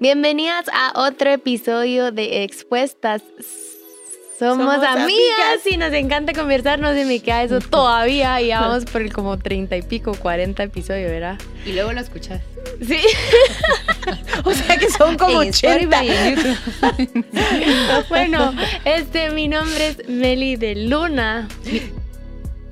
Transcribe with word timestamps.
Bienvenidas 0.00 0.66
a 0.72 0.92
otro 1.00 1.30
episodio 1.30 2.10
de 2.12 2.44
Expuestas. 2.44 3.22
Somos, 4.38 4.56
Somos 4.66 4.74
amigas, 4.84 4.96
amigas. 5.04 5.66
y 5.70 5.76
nos 5.76 5.92
encanta 5.92 6.32
conversarnos 6.32 6.96
y 6.96 7.04
me 7.04 7.20
queda 7.20 7.44
eso 7.44 7.60
todavía 7.70 8.40
y 8.40 8.48
ya 8.48 8.60
vamos 8.60 8.84
por 8.84 9.02
el 9.02 9.12
como 9.12 9.38
30 9.38 9.76
y 9.76 9.82
pico, 9.82 10.14
40 10.14 10.60
episodios, 10.64 11.10
¿verdad? 11.10 11.38
Y 11.64 11.72
luego 11.72 11.92
lo 11.92 12.00
escuchas. 12.00 12.40
Sí. 12.86 12.98
O 14.44 14.52
sea 14.52 14.76
que 14.76 14.90
son 14.90 15.16
como 15.16 15.42
En 15.42 15.48
80. 15.48 16.02
Spotify 16.02 16.06
y 16.06 16.10
en 16.10 16.36
YouTube. 16.36 18.04
bueno, 18.10 18.54
este, 18.84 19.30
mi 19.30 19.48
nombre 19.48 19.88
es 19.88 20.08
Meli 20.08 20.56
de 20.56 20.74
Luna. 20.74 21.48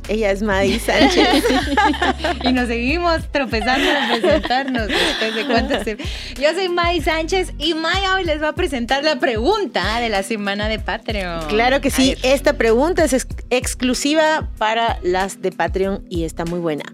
Ella 0.08 0.30
es 0.30 0.42
Maddy 0.42 0.78
Sánchez. 0.78 1.44
Y 2.44 2.52
nos 2.52 2.66
seguimos 2.68 3.20
tropezando 3.30 3.84
en 3.88 4.20
presentarnos 4.20 4.88
después 4.88 5.34
de 5.34 5.46
cuántas 5.46 5.84
se- 5.84 5.96
Yo 6.40 6.52
soy 6.54 6.68
May 6.68 7.00
Sánchez 7.00 7.52
y 7.58 7.74
Maya 7.74 8.14
hoy 8.14 8.24
les 8.24 8.42
va 8.42 8.48
a 8.48 8.54
presentar 8.54 9.04
la 9.04 9.16
pregunta 9.20 9.98
de 10.00 10.08
la 10.08 10.22
semana 10.22 10.68
de 10.68 10.78
Patreon. 10.78 11.46
Claro 11.48 11.80
que 11.80 11.90
sí, 11.90 12.16
esta 12.22 12.54
pregunta 12.54 13.04
es 13.04 13.12
ex- 13.12 13.26
exclusiva 13.50 14.50
para 14.58 14.98
las 15.02 15.40
de 15.40 15.52
Patreon 15.52 16.04
y 16.08 16.24
está 16.24 16.44
muy 16.44 16.58
buena. 16.58 16.84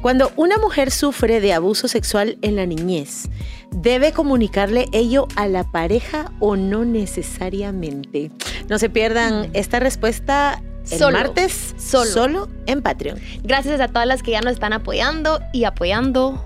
Cuando 0.00 0.32
una 0.36 0.58
mujer 0.58 0.90
sufre 0.90 1.40
de 1.40 1.54
abuso 1.54 1.88
sexual 1.88 2.36
en 2.42 2.56
la 2.56 2.66
niñez, 2.66 3.28
¿debe 3.72 4.12
comunicarle 4.12 4.86
ello 4.92 5.26
a 5.34 5.46
la 5.48 5.64
pareja 5.64 6.30
o 6.40 6.56
no 6.56 6.84
necesariamente? 6.84 8.30
No 8.68 8.78
se 8.78 8.90
pierdan 8.90 9.50
esta 9.54 9.80
respuesta 9.80 10.62
el 10.90 10.98
Solo. 10.98 11.18
martes, 11.18 11.74
Solo. 11.78 12.48
en 12.66 12.82
Patreon. 12.82 13.18
Gracias 13.42 13.80
a 13.80 13.88
todas 13.88 14.06
las 14.06 14.22
que 14.22 14.32
ya 14.32 14.40
nos 14.40 14.52
están 14.54 14.72
apoyando 14.72 15.40
y 15.52 15.64
apoyando. 15.64 16.44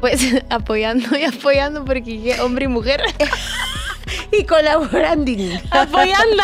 Pues 0.00 0.20
apoyando 0.50 1.16
y 1.18 1.24
apoyando 1.24 1.84
porque 1.84 2.36
hombre 2.40 2.64
y 2.66 2.68
mujer. 2.68 3.00
Y 4.30 4.44
colaborando. 4.44 5.30
apoyando. 5.70 6.42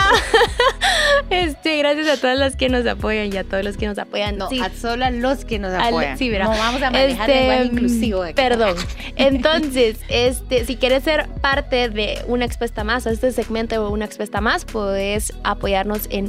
Este, 1.31 1.77
gracias 1.79 2.09
a 2.09 2.21
todas 2.21 2.39
las 2.39 2.57
que 2.57 2.69
nos 2.69 2.87
apoyan 2.87 3.33
y 3.33 3.37
a 3.37 3.45
todos 3.45 3.65
los 3.65 3.77
que 3.77 3.87
nos 3.87 3.99
apoyan. 3.99 4.37
No, 4.39 4.49
Sí. 4.49 4.61
a 4.61 4.71
solo 4.71 5.05
a 5.05 5.11
los 5.11 5.45
que 5.45 5.59
nos 5.59 5.73
Al- 5.73 5.89
apoyan. 5.89 6.17
sí, 6.19 6.29
verá. 6.31 6.45
No 6.47 6.51
vamos 6.53 6.83
a 6.83 6.91
manejar 6.91 7.29
Este, 7.31 7.41
lenguaje 7.41 7.65
inclusivo. 7.65 8.23
aquí. 8.23 8.35
Perdón. 8.35 8.77
Entonces, 9.17 9.99
este, 10.09 10.65
si 10.65 10.77
quieres 10.77 11.03
ser 11.05 11.29
parte 11.41 11.89
de 11.89 12.23
una 12.27 12.45
expuesta 12.45 12.85
más, 12.85 13.07
o 13.07 13.11
este 13.11 13.33
segmento 13.33 13.75
de 13.75 13.91
una 13.91 14.05
expuesta 14.05 14.41
más, 14.41 14.65
puedes 14.65 15.33
apoyarnos 15.45 16.03
en 16.11 16.29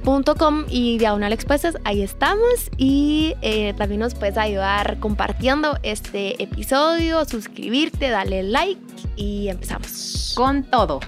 patreon.com 0.00 0.64
y 0.68 0.98
diagonal 0.98 1.32
expuestas, 1.32 1.76
ahí 1.84 2.02
estamos. 2.02 2.70
Y 2.76 3.34
eh, 3.42 3.74
también 3.74 4.00
nos 4.00 4.14
puedes 4.14 4.36
ayudar 4.36 4.98
compartiendo 4.98 5.78
este 5.82 6.42
episodio, 6.42 7.24
suscribirte, 7.24 8.08
darle 8.10 8.42
like 8.42 8.80
y 9.16 9.48
empezamos. 9.48 10.32
Con 10.36 10.64
todo. 10.64 11.00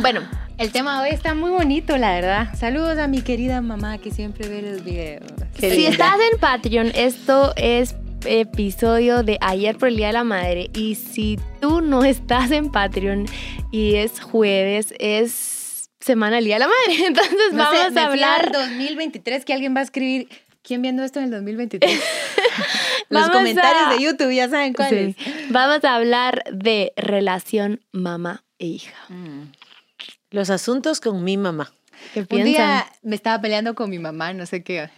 Bueno, 0.00 0.22
El 0.56 0.72
tema 0.72 1.00
de 1.00 1.08
hoy 1.08 1.14
está 1.14 1.34
muy 1.34 1.50
bonito, 1.50 1.96
la 1.98 2.10
verdad. 2.12 2.48
Saludos 2.56 2.98
a 2.98 3.06
mi 3.06 3.22
querida 3.22 3.60
mamá 3.60 3.98
que 3.98 4.10
siempre 4.10 4.48
ve 4.48 4.62
los 4.62 4.82
videos. 4.82 5.22
Qué 5.54 5.70
si 5.70 5.76
linda. 5.76 5.90
estás 5.90 6.14
en 6.32 6.38
Patreon, 6.40 6.92
esto 6.94 7.52
es 7.56 7.94
episodio 8.24 9.22
de 9.22 9.38
ayer 9.40 9.76
por 9.76 9.88
el 9.88 9.96
Día 9.96 10.08
de 10.08 10.14
la 10.14 10.24
Madre. 10.24 10.70
Y 10.74 10.96
si 10.96 11.38
tú 11.60 11.80
no 11.80 12.02
estás 12.02 12.50
en 12.50 12.70
Patreon 12.70 13.26
y 13.70 13.94
es 13.94 14.20
jueves, 14.20 14.92
es 14.98 15.57
semana 16.00 16.36
del 16.36 16.44
Día 16.46 16.56
de 16.56 16.60
la 16.60 16.68
Madre. 16.68 17.06
Entonces 17.06 17.52
No 17.52 17.64
vamos 17.64 17.96
a 17.96 18.06
hablar. 18.06 18.46
al 18.46 18.52
2023 18.52 19.44
que 19.44 19.52
alguien 19.52 19.74
va 19.74 19.80
a 19.80 19.84
escribir. 19.84 20.28
¿Quién 20.62 20.82
viendo 20.82 21.02
esto 21.02 21.18
en 21.18 21.26
el 21.26 21.30
2023? 21.30 21.90
Los 23.08 23.22
Vamos 23.22 23.36
comentarios 23.36 23.84
a- 23.86 23.94
de 23.94 24.02
YouTube 24.02 24.32
ya 24.34 24.48
saben 24.50 24.74
cuáles. 24.74 25.16
Sí. 25.16 25.32
Vamos 25.48 25.82
a 25.84 25.94
hablar 25.94 26.44
de 26.52 26.92
relación 26.96 27.80
mamá 27.92 28.44
e 28.58 28.66
hija. 28.66 28.94
Mm. 29.08 29.44
Los 30.30 30.50
asuntos 30.50 31.00
con 31.00 31.24
mi 31.24 31.38
mamá. 31.38 31.72
¿Qué 32.12 32.20
Un 32.20 32.26
piensan? 32.26 32.52
día 32.52 32.86
me 33.02 33.16
estaba 33.16 33.40
peleando 33.40 33.74
con 33.74 33.88
mi 33.88 33.98
mamá, 33.98 34.34
no 34.34 34.44
sé 34.44 34.62
qué, 34.62 34.90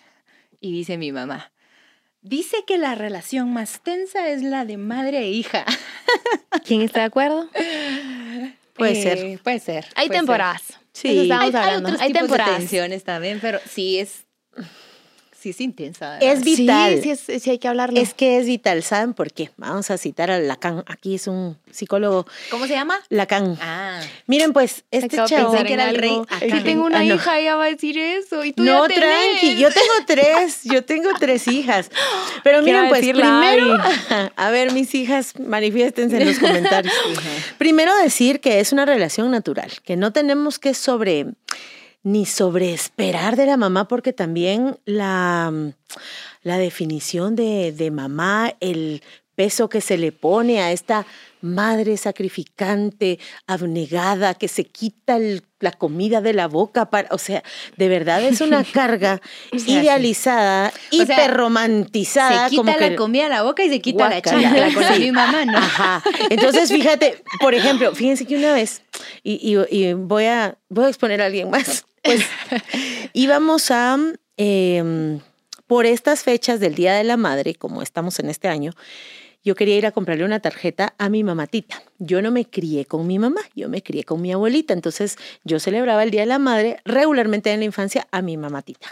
y 0.61 0.73
dice 0.73 0.99
mi 0.99 1.13
mamá, 1.13 1.53
dice 2.21 2.65
que 2.67 2.77
la 2.77 2.95
relación 2.97 3.53
más 3.53 3.81
tensa 3.81 4.29
es 4.29 4.43
la 4.43 4.65
de 4.65 4.77
madre 4.77 5.19
e 5.21 5.29
hija. 5.31 5.65
¿Quién 6.67 6.83
está 6.83 7.01
de 7.01 7.07
acuerdo? 7.07 7.49
Puede 8.75 8.99
Eh, 8.99 9.03
ser. 9.03 9.39
Puede 9.43 9.61
ser. 9.61 9.87
Hay 9.95 10.09
puede 10.09 10.19
ser. 10.21 10.27
Sí. 10.93 11.31
Hay, 11.31 11.51
hay 11.55 11.77
otros 11.77 12.01
Hay 12.01 12.09
tipos 12.09 12.21
temporadas. 12.23 12.55
de 12.55 12.59
tensiones 12.61 13.05
también, 13.05 13.39
pero 13.41 13.59
sí 13.69 13.99
es, 13.99 14.27
sí 15.41 15.51
es 15.51 15.61
intensa. 15.61 16.19
Es 16.19 16.45
vital. 16.45 16.97
Sí, 17.03 17.03
sí, 17.17 17.33
es- 17.33 17.43
sí 17.43 17.51
hay 17.51 17.59
que 17.59 17.67
hablarlo. 17.69 17.99
Es 17.99 18.15
que 18.15 18.39
es 18.39 18.47
vital, 18.47 18.83
¿saben 18.83 19.15
por 19.15 19.33
qué? 19.33 19.51
Vamos 19.57 19.91
a 19.91 19.97
citar 19.99 20.31
a 20.31 20.39
Lacan. 20.39 20.85
Aquí 20.87 21.15
es 21.15 21.27
un 21.27 21.57
psicólogo 21.71 22.27
¿Cómo 22.51 22.67
se 22.67 22.75
llama? 22.75 22.99
Lacan. 23.09 23.57
Ah, 23.61 24.01
Miren, 24.27 24.53
pues, 24.53 24.85
este 24.91 25.17
chavo. 25.17 25.53
que 25.65 25.73
era 25.73 25.89
el 25.91 25.97
rey 25.97 26.21
Acán. 26.29 26.63
tengo 26.65 26.85
una 26.85 27.01
Ah, 27.01 27.05
no. 27.05 27.15
hija, 27.15 27.39
ella 27.39 27.57
va 27.57 27.65
a 27.65 27.69
decir 27.69 27.97
eso. 27.99 28.45
Y 28.45 28.53
tú 28.53 28.63
No, 28.63 28.87
ya 28.89 28.95
tranqui, 28.97 29.57
yo 29.57 29.71
tengo 29.71 29.93
tres, 30.07 30.61
yo 30.65 30.85
tengo 30.85 31.11
tres 31.19 31.49
hijas. 31.49 31.91
Pero 32.45 32.59
¿Qué 32.59 32.65
miren, 32.67 32.89
pues 32.89 33.01
primero, 33.01 33.77
a 34.37 34.51
ver, 34.51 34.73
mis 34.73 34.95
hijas, 34.95 35.39
manifiéstense 35.39 36.19
en 36.21 36.27
los 36.29 36.39
comentarios. 36.41 36.95
Primero 37.59 37.97
decir 37.97 38.41
que 38.41 38.61
es 38.61 38.73
una 38.73 38.85
relación 38.85 39.31
natural, 39.31 39.71
que 39.85 39.97
no 39.97 40.13
tenemos 40.13 40.59
que 40.59 40.75
sobre 40.75 41.27
ni 42.03 42.25
sobre 42.27 42.73
esperar 42.73 43.37
de 43.37 43.47
la 43.47 43.57
mamá, 43.57 43.87
porque 43.89 44.13
también 44.13 44.79
la, 44.87 45.53
la 46.43 46.59
definición 46.59 47.37
de, 47.37 47.73
de 47.73 47.91
mamá, 47.91 48.55
el 48.61 49.03
peso 49.35 49.69
que 49.69 49.81
se 49.81 49.97
le 49.99 50.13
pone 50.13 50.61
a 50.61 50.71
esta 50.73 51.07
madre 51.43 51.97
sacrificante, 51.97 53.19
abnegada, 53.47 54.35
que 54.35 54.49
se 54.49 54.65
quita 54.65 55.17
el- 55.17 55.43
la 55.61 55.73
comida 55.73 56.21
de 56.21 56.33
la 56.35 56.47
boca 56.49 56.91
para, 56.91 57.09
o 57.15 57.19
sea, 57.19 57.43
de 57.77 57.89
verdad 57.89 58.23
es 58.23 58.41
una 58.43 58.65
carga 58.73 59.21
idealizada, 59.53 60.69
O 60.93 60.95
sea, 60.97 61.03
hiperromantizada. 61.05 62.45
se 62.45 62.51
quita 62.51 62.63
como 62.63 62.79
la 62.79 62.89
que, 62.91 62.97
comida 62.97 63.27
a 63.27 63.29
la 63.31 63.43
boca 63.43 63.65
y 63.65 63.69
se 63.71 63.81
quita 63.81 64.09
la 64.11 64.21
chancla 64.23 64.73
con 64.75 64.83
la 64.83 64.95
Sí. 64.95 65.01
misma 65.01 65.27
mano. 65.33 65.57
Ajá. 65.57 66.03
Entonces, 66.29 66.71
fíjate, 66.71 67.23
por 67.41 67.55
ejemplo, 67.55 67.95
fíjense 67.95 68.27
que 68.27 68.37
una 68.37 68.53
vez, 68.53 68.83
y, 69.23 69.35
y- 69.57 69.75
y 69.89 69.93
voy, 69.95 70.25
a, 70.27 70.57
voy 70.69 70.85
a 70.87 70.89
exponer 70.89 71.23
a 71.23 71.27
alguien 71.27 71.49
más, 71.51 71.85
pues 72.03 72.25
íbamos 73.13 73.71
a, 73.71 73.99
em, 74.37 75.21
por 75.67 75.87
estas 75.87 76.23
fechas 76.23 76.61
del 76.61 76.75
Día 76.75 76.95
de 76.95 77.05
la 77.05 77.17
Madre, 77.17 77.55
como 77.55 77.83
estamos 77.83 78.19
en 78.19 78.31
este 78.31 78.49
año, 78.49 78.73
yo 79.43 79.55
quería 79.55 79.77
ir 79.77 79.87
a 79.87 79.93
comprarle 79.93 80.25
una 80.25 80.41
tarjeta 80.41 80.95
a 80.99 81.09
mi 81.09 81.25
mamatita. 81.25 81.83
Yo 81.99 82.23
no 82.23 82.31
me 82.31 82.45
crié 82.45 82.85
con 82.85 83.07
mi 83.07 83.19
mamá, 83.19 83.41
yo 83.55 83.69
me 83.69 83.83
crié 83.83 84.05
con 84.05 84.21
mi 84.21 84.33
abuelita. 84.33 84.75
Entonces 84.75 85.17
yo 85.45 85.61
celebraba 85.61 86.03
el 86.03 86.11
Día 86.11 86.23
de 86.23 86.27
la 86.27 86.39
Madre 86.39 86.81
regularmente 86.85 87.51
en 87.53 87.61
la 87.61 87.67
infancia 87.67 88.07
a 88.11 88.23
mi 88.23 88.37
mamatita. 88.37 88.89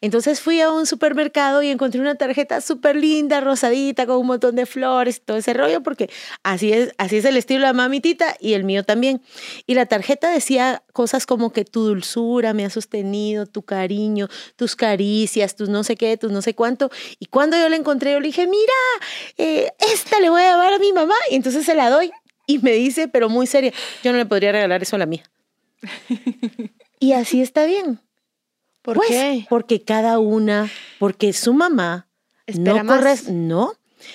Entonces 0.00 0.40
fui 0.40 0.60
a 0.60 0.70
un 0.70 0.86
supermercado 0.86 1.62
y 1.62 1.68
encontré 1.68 2.00
una 2.00 2.14
tarjeta 2.14 2.60
súper 2.60 2.96
linda, 2.96 3.40
rosadita, 3.40 4.06
con 4.06 4.18
un 4.18 4.26
montón 4.26 4.56
de 4.56 4.66
flores 4.66 5.22
todo 5.22 5.36
ese 5.36 5.54
rollo, 5.54 5.82
porque 5.82 6.10
así 6.42 6.72
es, 6.72 6.92
así 6.98 7.16
es 7.16 7.24
el 7.24 7.36
estilo 7.36 7.60
de 7.60 7.66
la 7.66 7.72
mamitita 7.72 8.36
y 8.40 8.54
el 8.54 8.64
mío 8.64 8.84
también. 8.84 9.20
Y 9.66 9.74
la 9.74 9.86
tarjeta 9.86 10.30
decía 10.30 10.82
cosas 10.92 11.26
como 11.26 11.52
que 11.52 11.64
tu 11.64 11.82
dulzura 11.82 12.52
me 12.52 12.64
ha 12.64 12.70
sostenido, 12.70 13.46
tu 13.46 13.62
cariño, 13.62 14.28
tus 14.56 14.76
caricias, 14.76 15.56
tus 15.56 15.68
no 15.68 15.84
sé 15.84 15.96
qué, 15.96 16.16
tus 16.16 16.30
no 16.30 16.42
sé 16.42 16.54
cuánto. 16.54 16.90
Y 17.18 17.26
cuando 17.26 17.56
yo 17.56 17.68
la 17.68 17.76
encontré, 17.76 18.12
yo 18.12 18.20
le 18.20 18.26
dije, 18.26 18.46
mira, 18.46 18.72
eh, 19.38 19.70
esta 19.92 20.20
le 20.20 20.30
voy 20.30 20.42
a 20.42 20.52
llevar 20.52 20.72
a 20.74 20.78
mi 20.78 20.92
mamá. 20.92 21.14
Y 21.30 21.36
entonces 21.36 21.64
se 21.64 21.74
la 21.74 21.90
doy 21.90 22.10
y 22.46 22.58
me 22.58 22.72
dice, 22.72 23.08
pero 23.08 23.28
muy 23.28 23.46
seria, 23.46 23.72
yo 24.02 24.12
no 24.12 24.18
le 24.18 24.26
podría 24.26 24.52
regalar 24.52 24.82
eso 24.82 24.96
a 24.96 24.98
la 24.98 25.06
mía. 25.06 25.22
y 27.00 27.12
así 27.12 27.40
está 27.42 27.64
bien. 27.64 28.00
¿Por 28.82 28.96
Pues, 28.96 29.08
qué? 29.08 29.46
Porque 29.48 29.82
cada 29.82 30.18
una, 30.18 30.70
porque 30.98 31.32
su 31.32 31.52
mamá 31.52 32.08
Espera 32.46 32.82
no 32.82 32.94
corres, 32.94 33.28
no, 33.28 33.74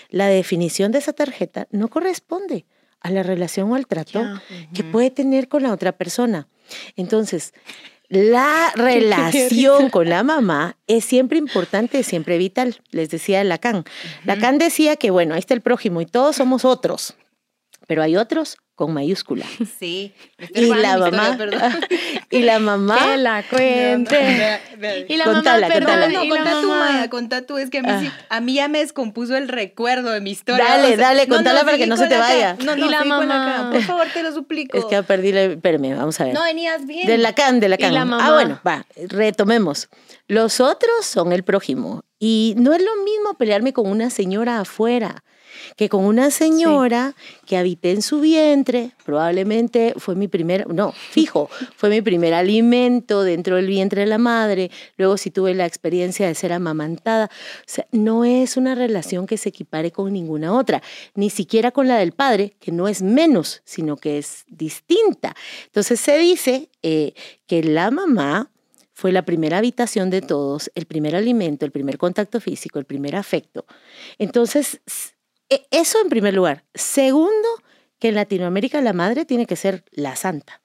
la 0.09 0.27
definición 0.27 0.91
de 0.91 0.99
esa 0.99 1.13
tarjeta 1.13 1.67
no 1.71 1.87
corresponde 1.87 2.65
a 2.99 3.11
la 3.11 3.21
relación 3.21 3.71
o 3.71 3.75
al 3.75 3.85
trato 3.85 4.23
que 4.73 4.83
puede 4.83 5.11
tener 5.11 5.47
con 5.47 5.61
la 5.61 5.71
otra 5.71 5.91
persona. 5.91 6.47
Entonces, 6.95 7.53
la 8.09 8.71
relación 8.75 9.89
con 9.89 10.09
la 10.09 10.23
mamá 10.23 10.77
es 10.87 11.05
siempre 11.05 11.37
importante, 11.37 12.03
siempre 12.03 12.37
vital. 12.37 12.81
Les 12.91 13.09
decía 13.09 13.43
Lacan. 13.43 13.83
Lacan 14.25 14.57
decía 14.57 14.95
que, 14.95 15.11
bueno, 15.11 15.33
ahí 15.33 15.39
está 15.39 15.53
el 15.53 15.61
prójimo 15.61 16.01
y 16.01 16.05
todos 16.05 16.35
somos 16.35 16.65
otros, 16.65 17.15
pero 17.87 18.01
hay 18.03 18.17
otros 18.17 18.57
con 18.75 18.93
mayúscula. 18.93 19.45
Sí. 19.79 20.13
Y 20.53 20.65
la 20.65 20.97
mamá, 20.97 21.37
y 22.29 22.41
la 22.41 22.59
mamá, 22.59 22.97
Que 22.99 23.17
la 23.17 23.43
cuente. 23.49 24.59
Y 25.07 25.15
la 25.15 25.23
Contala, 25.23 25.67
mamá, 25.69 25.73
perdón, 25.73 26.01
contala. 26.01 26.07
No, 26.09 26.23
la 26.23 26.29
contá 26.29 26.61
tú, 26.61 26.67
mamá. 26.67 26.91
Maya, 26.91 27.09
contá 27.09 27.41
tú. 27.45 27.57
Es 27.57 27.69
que 27.69 27.77
a 27.79 27.81
mí, 27.83 27.89
sí- 28.05 28.11
a 28.29 28.41
mí 28.41 28.53
ya 28.55 28.67
me 28.67 28.79
descompuso 28.79 29.35
el 29.37 29.47
recuerdo 29.47 30.11
de 30.11 30.19
mi 30.21 30.31
historia. 30.31 30.63
Dale, 30.65 30.97
dale, 30.97 31.27
contala 31.27 31.61
no, 31.61 31.65
para 31.65 31.77
que 31.77 31.87
no 31.87 31.95
se 31.97 32.07
te 32.07 32.15
la 32.15 32.19
vaya. 32.19 32.57
No, 32.63 32.75
Y 32.75 32.81
no, 32.81 32.89
la 32.89 32.99
la 32.99 33.05
mamá. 33.05 33.69
Por 33.71 33.81
favor, 33.83 34.07
te 34.13 34.21
lo 34.23 34.31
suplico. 34.33 34.77
es 34.77 34.85
que 34.85 35.01
perdí 35.03 35.31
la... 35.31 35.43
Espérame, 35.43 35.95
vamos 35.97 36.19
a 36.19 36.25
ver. 36.25 36.33
No 36.33 36.43
venías 36.43 36.85
bien. 36.85 37.07
De 37.07 37.17
Lacan, 37.17 37.59
de 37.59 37.69
Lacan. 37.69 37.93
la 37.93 38.01
Ah, 38.01 38.05
mamá. 38.05 38.33
bueno, 38.33 38.59
va, 38.67 38.85
retomemos. 39.07 39.87
Los 40.27 40.59
otros 40.59 41.05
son 41.05 41.31
el 41.31 41.43
prójimo 41.43 42.03
Y 42.19 42.55
no 42.57 42.73
es 42.73 42.81
lo 42.81 42.95
mismo 43.03 43.35
pelearme 43.37 43.73
con 43.73 43.87
una 43.89 44.09
señora 44.09 44.59
afuera 44.59 45.23
que 45.75 45.89
con 45.89 46.05
una 46.05 46.31
señora 46.31 47.15
que 47.45 47.57
habité 47.57 47.91
en 47.91 48.01
su 48.01 48.19
vientre, 48.19 48.91
probablemente 49.03 49.93
fue 49.97 50.15
mi 50.15 50.27
primer, 50.27 50.73
no, 50.73 50.91
fijo, 50.91 51.49
fue 51.75 51.89
mi 51.89 52.01
primer 52.01 52.33
alimento 52.33 53.23
dentro 53.23 53.55
del 53.55 53.67
vientre 53.67 54.01
de 54.01 54.07
la 54.07 54.17
madre, 54.17 54.71
luego 54.97 55.17
sí 55.17 55.31
tuve 55.31 55.53
la 55.53 55.65
experiencia 55.65 56.27
de 56.27 56.35
ser 56.35 56.53
amamantada. 56.53 57.25
O 57.25 57.63
sea, 57.65 57.87
no 57.91 58.25
es 58.25 58.57
una 58.57 58.75
relación 58.75 59.27
que 59.27 59.37
se 59.37 59.49
equipare 59.49 59.91
con 59.91 60.11
ninguna 60.13 60.53
otra, 60.53 60.81
ni 61.13 61.29
siquiera 61.29 61.71
con 61.71 61.87
la 61.87 61.97
del 61.97 62.11
padre, 62.11 62.55
que 62.59 62.71
no 62.71 62.87
es 62.87 63.01
menos, 63.01 63.61
sino 63.65 63.97
que 63.97 64.17
es 64.17 64.45
distinta. 64.47 65.35
Entonces 65.65 65.99
se 65.99 66.17
dice 66.17 66.69
eh, 66.81 67.13
que 67.47 67.63
la 67.63 67.91
mamá 67.91 68.51
fue 68.95 69.11
la 69.11 69.25
primera 69.25 69.57
habitación 69.57 70.09
de 70.09 70.21
todos, 70.21 70.71
el 70.73 70.85
primer 70.85 71.15
alimento, 71.17 71.65
el 71.65 71.71
primer 71.71 71.97
contacto 71.97 72.39
físico, 72.39 72.79
el 72.79 72.85
primer 72.85 73.17
afecto. 73.17 73.65
Entonces, 74.17 74.79
eso 75.49 76.01
en 76.01 76.09
primer 76.09 76.33
lugar. 76.33 76.65
Segundo, 76.73 77.47
que 77.99 78.09
en 78.09 78.15
Latinoamérica 78.15 78.81
la 78.81 78.93
madre 78.93 79.25
tiene 79.25 79.45
que 79.45 79.55
ser 79.55 79.83
la 79.91 80.15
santa. 80.15 80.61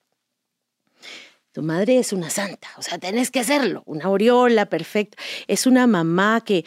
Tu 1.52 1.62
madre 1.62 1.98
es 1.98 2.12
una 2.12 2.30
santa, 2.30 2.68
o 2.76 2.82
sea, 2.82 2.98
tenés 2.98 3.32
que 3.32 3.40
hacerlo, 3.40 3.82
una 3.86 4.04
aureola 4.04 4.66
perfecta. 4.66 5.18
Es 5.48 5.66
una 5.66 5.88
mamá 5.88 6.42
que, 6.44 6.64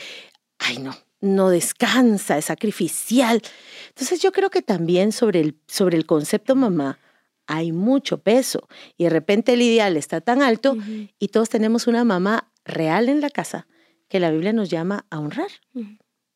ay 0.59 0.79
no, 0.79 0.93
no 1.21 1.49
descansa, 1.49 2.37
es 2.37 2.45
sacrificial. 2.45 3.41
Entonces 3.87 4.21
yo 4.21 4.33
creo 4.33 4.49
que 4.49 4.61
también 4.61 5.13
sobre 5.13 5.39
el, 5.39 5.57
sobre 5.67 5.95
el 5.95 6.05
concepto 6.05 6.55
mamá 6.55 6.99
hay 7.47 7.71
mucho 7.71 8.19
peso 8.19 8.67
y 8.97 9.05
de 9.05 9.09
repente 9.09 9.53
el 9.53 9.61
ideal 9.61 9.95
está 9.95 10.21
tan 10.21 10.41
alto 10.41 10.77
y 11.19 11.27
todos 11.29 11.49
tenemos 11.49 11.87
una 11.87 12.03
mamá 12.03 12.51
real 12.65 13.09
en 13.09 13.21
la 13.21 13.29
casa 13.29 13.67
que 14.09 14.19
la 14.19 14.31
Biblia 14.31 14.53
nos 14.53 14.69
llama 14.69 15.05
a 15.09 15.19
honrar 15.19 15.49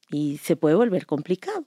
y 0.10 0.38
se 0.38 0.56
puede 0.56 0.76
volver 0.76 1.06
complicado. 1.06 1.66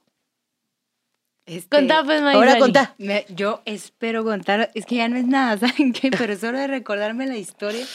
Este, 1.45 1.75
contá 1.75 2.03
pues, 2.03 2.21
Ahora 2.21 2.59
contá. 2.59 2.95
yo 3.29 3.61
espero 3.65 4.23
contar, 4.23 4.71
es 4.75 4.85
que 4.85 4.95
ya 4.95 5.09
no 5.09 5.17
es 5.17 5.25
nada, 5.25 5.57
¿saben 5.67 5.91
qué? 5.91 6.11
Pero 6.11 6.37
solo 6.37 6.59
de 6.59 6.67
recordarme 6.67 7.25
la 7.25 7.37
historia, 7.37 7.85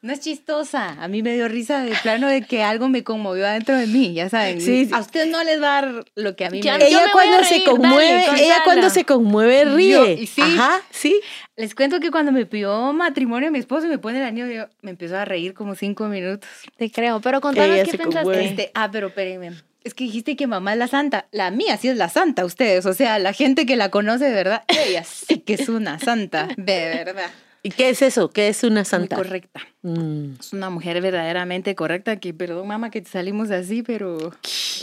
no 0.00 0.12
es 0.12 0.20
chistosa. 0.20 0.96
A 1.02 1.08
mí 1.08 1.22
me 1.22 1.34
dio 1.34 1.48
risa 1.48 1.82
de 1.84 1.94
plano 2.02 2.28
de 2.28 2.42
que 2.42 2.62
algo 2.62 2.88
me 2.88 3.04
conmovió 3.04 3.46
adentro 3.46 3.76
de 3.76 3.86
mí, 3.88 4.14
ya 4.14 4.28
saben. 4.28 4.60
Sí, 4.60 4.88
A 4.92 5.00
ustedes 5.00 5.28
no 5.28 5.42
les 5.44 5.60
va 5.60 5.78
a 5.78 5.82
dar 5.82 6.04
lo 6.14 6.34
que 6.34 6.46
a 6.46 6.50
mí 6.50 6.60
me 6.62 6.86
Ella 6.86 7.10
cuando 7.12 7.44
se 7.44 7.62
conmueve, 7.64 8.24
ella 8.42 8.62
cuando 8.64 8.90
se 8.90 9.04
conmueve 9.04 9.64
ríe. 9.64 10.26
sí, 10.26 10.40
Ajá, 10.40 10.80
sí. 10.90 11.20
Les 11.56 11.74
cuento 11.74 12.00
que 12.00 12.10
cuando 12.10 12.32
me 12.32 12.46
pidió 12.46 12.92
matrimonio 12.92 13.50
mi 13.50 13.58
esposo 13.58 13.86
me 13.88 13.98
pone 13.98 14.18
el 14.18 14.24
anillo, 14.24 14.46
yo 14.46 14.66
me 14.80 14.92
empiezo 14.92 15.16
a 15.16 15.24
reír 15.24 15.52
como 15.52 15.74
cinco 15.74 16.06
minutos. 16.06 16.48
Te 16.76 16.90
creo, 16.90 17.20
pero 17.20 17.40
contanos 17.40 17.80
qué 17.88 17.98
pensaste. 17.98 18.44
Este, 18.44 18.70
ah, 18.74 18.88
pero 18.90 19.08
espérenme 19.08 19.67
es 19.88 19.94
que 19.94 20.04
dijiste 20.04 20.36
que 20.36 20.46
mamá 20.46 20.74
es 20.74 20.78
la 20.78 20.86
santa. 20.86 21.26
La 21.32 21.50
mía 21.50 21.76
sí 21.76 21.88
es 21.88 21.96
la 21.96 22.08
santa, 22.08 22.44
ustedes. 22.44 22.86
O 22.86 22.94
sea, 22.94 23.18
la 23.18 23.32
gente 23.32 23.66
que 23.66 23.76
la 23.76 23.90
conoce 23.90 24.26
de 24.26 24.34
verdad, 24.34 24.62
ella 24.86 25.02
sí 25.02 25.38
que 25.46 25.54
es 25.54 25.68
una 25.68 25.98
santa, 25.98 26.48
de 26.56 27.04
verdad. 27.04 27.30
¿Y 27.62 27.70
qué 27.70 27.88
es 27.88 28.02
eso? 28.02 28.30
¿Qué 28.30 28.48
es 28.48 28.62
una 28.62 28.84
santa? 28.84 29.16
Muy 29.16 29.24
correcta. 29.24 29.60
Mm. 29.82 30.34
Es 30.38 30.52
una 30.52 30.70
mujer 30.70 31.00
verdaderamente 31.02 31.74
correcta. 31.74 32.16
Que, 32.20 32.32
perdón, 32.32 32.68
mamá, 32.68 32.90
que 32.90 33.04
salimos 33.04 33.50
así, 33.50 33.82
pero 33.82 34.32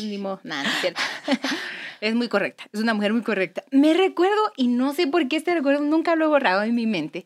ni 0.01 0.17
modo. 0.17 0.41
Nada, 0.43 0.63
no 0.63 0.69
es 0.69 0.81
cierto. 0.81 1.01
es 2.01 2.15
muy 2.15 2.27
correcta. 2.27 2.65
Es 2.73 2.81
una 2.81 2.93
mujer 2.93 3.13
muy 3.13 3.21
correcta. 3.21 3.63
Me 3.71 3.93
recuerdo, 3.93 4.51
y 4.57 4.67
no 4.67 4.93
sé 4.93 5.07
por 5.07 5.27
qué 5.29 5.37
este 5.37 5.53
recuerdo 5.53 5.81
nunca 5.81 6.15
lo 6.15 6.25
he 6.25 6.27
borrado 6.27 6.63
en 6.63 6.75
mi 6.75 6.85
mente, 6.85 7.25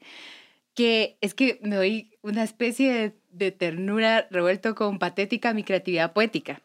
que 0.75 1.17
es 1.21 1.33
que 1.33 1.59
me 1.63 1.75
doy 1.75 2.11
una 2.21 2.43
especie 2.43 2.93
de, 2.93 3.15
de 3.31 3.51
ternura 3.51 4.27
revuelto 4.29 4.75
con 4.75 4.99
patética 4.99 5.53
mi 5.53 5.63
creatividad 5.63 6.13
poética 6.13 6.61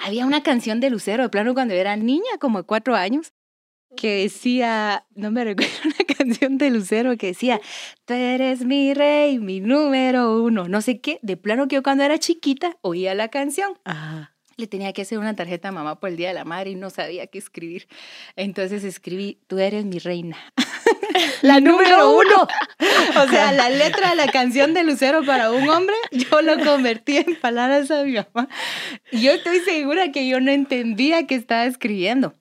había 0.00 0.26
una 0.26 0.42
canción 0.42 0.80
de 0.80 0.90
Lucero, 0.90 1.22
de 1.24 1.28
plano 1.28 1.54
cuando 1.54 1.74
era 1.74 1.96
niña, 1.96 2.38
como 2.40 2.58
de 2.58 2.64
cuatro 2.64 2.94
años, 2.94 3.32
que 3.96 4.22
decía, 4.22 5.06
no 5.14 5.30
me 5.30 5.44
recuerdo 5.44 5.72
una 5.84 6.16
canción 6.16 6.58
de 6.58 6.70
Lucero 6.70 7.16
que 7.16 7.28
decía, 7.28 7.60
tú 8.04 8.14
eres 8.14 8.64
mi 8.64 8.94
rey, 8.94 9.38
mi 9.38 9.60
número 9.60 10.42
uno, 10.42 10.68
no 10.68 10.80
sé 10.80 11.00
qué, 11.00 11.18
de 11.22 11.36
plano 11.36 11.68
que 11.68 11.76
yo 11.76 11.82
cuando 11.82 12.04
era 12.04 12.18
chiquita 12.18 12.78
oía 12.82 13.14
la 13.14 13.28
canción. 13.28 13.78
Ajá 13.84 14.36
le 14.60 14.66
tenía 14.66 14.92
que 14.92 15.02
hacer 15.02 15.18
una 15.18 15.34
tarjeta 15.34 15.68
a 15.68 15.72
mamá 15.72 15.98
por 15.98 16.10
el 16.10 16.16
Día 16.16 16.28
de 16.28 16.34
la 16.34 16.44
Madre 16.44 16.70
y 16.70 16.74
no 16.76 16.90
sabía 16.90 17.26
qué 17.26 17.38
escribir. 17.38 17.88
Entonces 18.36 18.84
escribí, 18.84 19.38
tú 19.46 19.58
eres 19.58 19.84
mi 19.84 19.98
reina. 19.98 20.36
la 21.42 21.60
número 21.60 22.16
uno. 22.16 22.46
o 23.22 23.28
sea, 23.28 23.52
la 23.52 23.70
letra 23.70 24.10
de 24.10 24.16
la 24.16 24.28
canción 24.28 24.74
de 24.74 24.84
Lucero 24.84 25.24
para 25.24 25.50
un 25.50 25.68
hombre, 25.68 25.96
yo 26.12 26.42
lo 26.42 26.58
convertí 26.64 27.16
en 27.18 27.36
palabras 27.40 27.90
a 27.90 28.04
mi 28.04 28.14
mamá. 28.14 28.48
Yo 29.12 29.32
estoy 29.32 29.60
segura 29.60 30.12
que 30.12 30.28
yo 30.28 30.40
no 30.40 30.50
entendía 30.50 31.26
qué 31.26 31.34
estaba 31.34 31.64
escribiendo. 31.64 32.34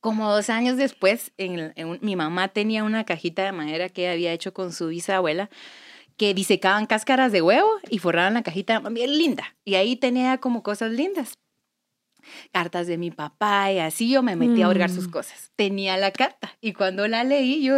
Como 0.00 0.28
dos 0.32 0.50
años 0.50 0.76
después, 0.76 1.32
en, 1.38 1.72
mi 2.00 2.16
mamá 2.16 2.48
tenía 2.48 2.82
una 2.82 3.04
cajita 3.04 3.44
de 3.44 3.52
madera 3.52 3.88
que 3.88 4.08
había 4.08 4.32
hecho 4.32 4.52
con 4.52 4.72
su 4.72 4.88
bisabuela 4.88 5.48
que 6.16 6.34
disecaban 6.34 6.86
cáscaras 6.86 7.32
de 7.32 7.40
huevo 7.40 7.68
y 7.88 7.98
forraban 7.98 8.34
la 8.34 8.42
cajita 8.42 8.80
bien 8.80 9.16
linda. 9.16 9.56
Y 9.64 9.76
ahí 9.76 9.96
tenía 9.96 10.38
como 10.38 10.62
cosas 10.62 10.92
lindas 10.92 11.38
cartas 12.52 12.86
de 12.86 12.98
mi 12.98 13.10
papá 13.10 13.72
y 13.72 13.78
así 13.78 14.10
yo 14.10 14.22
me 14.22 14.36
metí 14.36 14.62
a 14.62 14.68
orgar 14.68 14.90
sus 14.90 15.08
mm. 15.08 15.10
cosas. 15.10 15.50
Tenía 15.56 15.96
la 15.96 16.10
carta 16.10 16.56
y 16.60 16.72
cuando 16.72 17.06
la 17.08 17.24
leí 17.24 17.62
yo 17.62 17.76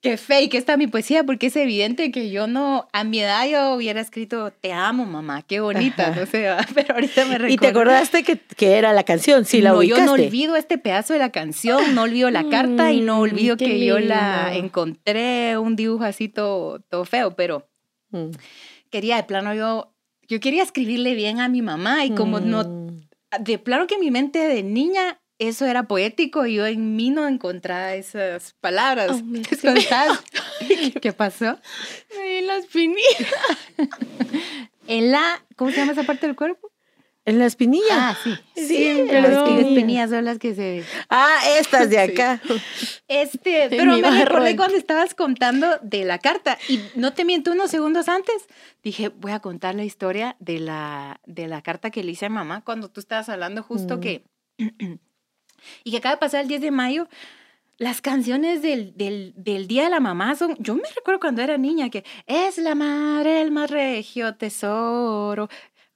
qué 0.00 0.16
fake 0.16 0.54
está 0.54 0.76
mi 0.76 0.86
poesía 0.86 1.24
porque 1.24 1.48
es 1.48 1.56
evidente 1.56 2.10
que 2.12 2.30
yo 2.30 2.46
no, 2.46 2.88
a 2.92 3.04
mi 3.04 3.20
edad 3.20 3.48
yo 3.48 3.74
hubiera 3.74 4.00
escrito 4.00 4.52
te 4.52 4.72
amo 4.72 5.04
mamá, 5.04 5.42
qué 5.42 5.60
bonita, 5.60 6.14
no 6.14 6.26
sé, 6.26 6.48
pero 6.74 6.94
ahorita 6.94 7.24
me 7.24 7.38
recuerdo. 7.38 7.54
¿Y 7.54 7.56
te 7.56 7.66
acordaste 7.66 8.22
que, 8.22 8.38
que 8.38 8.78
era 8.78 8.92
la 8.92 9.02
canción? 9.02 9.44
Sí, 9.44 9.60
la 9.60 9.70
no, 9.70 9.82
yo 9.82 10.02
no 10.04 10.12
olvido 10.12 10.56
este 10.56 10.78
pedazo 10.78 11.14
de 11.14 11.18
la 11.18 11.30
canción, 11.30 11.94
no 11.94 12.02
olvido 12.02 12.30
la 12.30 12.48
carta 12.48 12.92
y 12.92 13.00
no 13.00 13.16
mm, 13.16 13.20
olvido 13.20 13.56
que 13.56 13.84
yo 13.84 13.98
la 13.98 14.54
encontré, 14.54 15.58
un 15.58 15.74
dibujo 15.74 16.04
así 16.04 16.28
todo, 16.28 16.80
feo, 17.04 17.34
pero 17.34 17.68
mm. 18.10 18.30
quería 18.90 19.16
de 19.16 19.24
plano 19.24 19.54
yo, 19.54 19.94
yo 20.28 20.38
quería 20.40 20.62
escribirle 20.62 21.14
bien 21.14 21.40
a 21.40 21.48
mi 21.48 21.62
mamá 21.62 22.04
y 22.04 22.10
como 22.10 22.38
no 22.38 22.62
de 23.40 23.58
plano 23.58 23.86
que 23.86 23.98
mi 23.98 24.10
mente 24.10 24.38
de 24.38 24.62
niña 24.62 25.20
eso 25.38 25.66
era 25.66 25.84
poético 25.84 26.46
y 26.46 26.54
yo 26.54 26.66
en 26.66 26.96
mí 26.96 27.10
no 27.10 27.26
encontraba 27.26 27.94
esas 27.94 28.54
palabras. 28.60 29.22
Oh, 29.22 29.24
¿Qué 31.00 31.12
pasó? 31.12 31.58
En 32.22 32.46
la 32.46 32.56
espinilla. 32.56 33.28
en 34.88 35.12
la, 35.12 35.44
¿cómo 35.56 35.70
se 35.70 35.76
llama 35.76 35.92
esa 35.92 36.02
parte 36.02 36.26
del 36.26 36.36
cuerpo? 36.36 36.72
En 37.28 37.38
la 37.38 37.44
espinilla. 37.44 38.08
Ah, 38.10 38.16
sí. 38.24 38.34
Sí, 38.54 39.06
las 39.06 39.48
espinillas 39.50 40.08
son 40.08 40.24
las 40.24 40.38
que 40.38 40.54
se. 40.54 40.82
Ah, 41.10 41.38
estas 41.58 41.90
de 41.90 41.98
acá. 42.00 42.40
Este, 43.06 43.66
pero 43.68 43.98
me 43.98 44.24
recordé 44.24 44.56
cuando 44.56 44.78
estabas 44.78 45.14
contando 45.14 45.66
de 45.82 46.06
la 46.06 46.18
carta 46.18 46.56
y 46.68 46.80
no 46.94 47.12
te 47.12 47.26
miento 47.26 47.52
unos 47.52 47.70
segundos 47.70 48.08
antes. 48.08 48.46
Dije, 48.82 49.10
voy 49.10 49.32
a 49.32 49.40
contar 49.40 49.74
la 49.74 49.84
historia 49.84 50.36
de 50.38 50.58
la, 50.58 51.20
de 51.26 51.48
la 51.48 51.60
carta 51.60 51.90
que 51.90 52.02
le 52.02 52.12
hice 52.12 52.24
a 52.24 52.30
mamá 52.30 52.62
cuando 52.64 52.88
tú 52.88 53.00
estabas 53.00 53.28
hablando 53.28 53.62
justo 53.62 53.98
mm. 53.98 54.00
que. 54.00 54.22
y 55.84 55.90
que 55.90 55.96
acaba 55.98 56.14
de 56.14 56.20
pasar 56.20 56.40
el 56.40 56.48
10 56.48 56.62
de 56.62 56.70
mayo. 56.70 57.08
Las 57.78 58.00
canciones 58.00 58.60
del, 58.60 58.96
del, 58.96 59.34
del, 59.36 59.68
Día 59.68 59.84
de 59.84 59.90
la 59.90 60.00
Mamá 60.00 60.34
son, 60.34 60.56
yo 60.58 60.74
me 60.74 60.82
recuerdo 60.96 61.20
cuando 61.20 61.42
era 61.42 61.58
niña 61.58 61.90
que 61.90 62.04
es 62.26 62.58
la 62.58 62.74
madre, 62.74 63.40
el 63.40 63.52
más 63.52 63.70
regio 63.70 64.34
tesoro, 64.34 65.48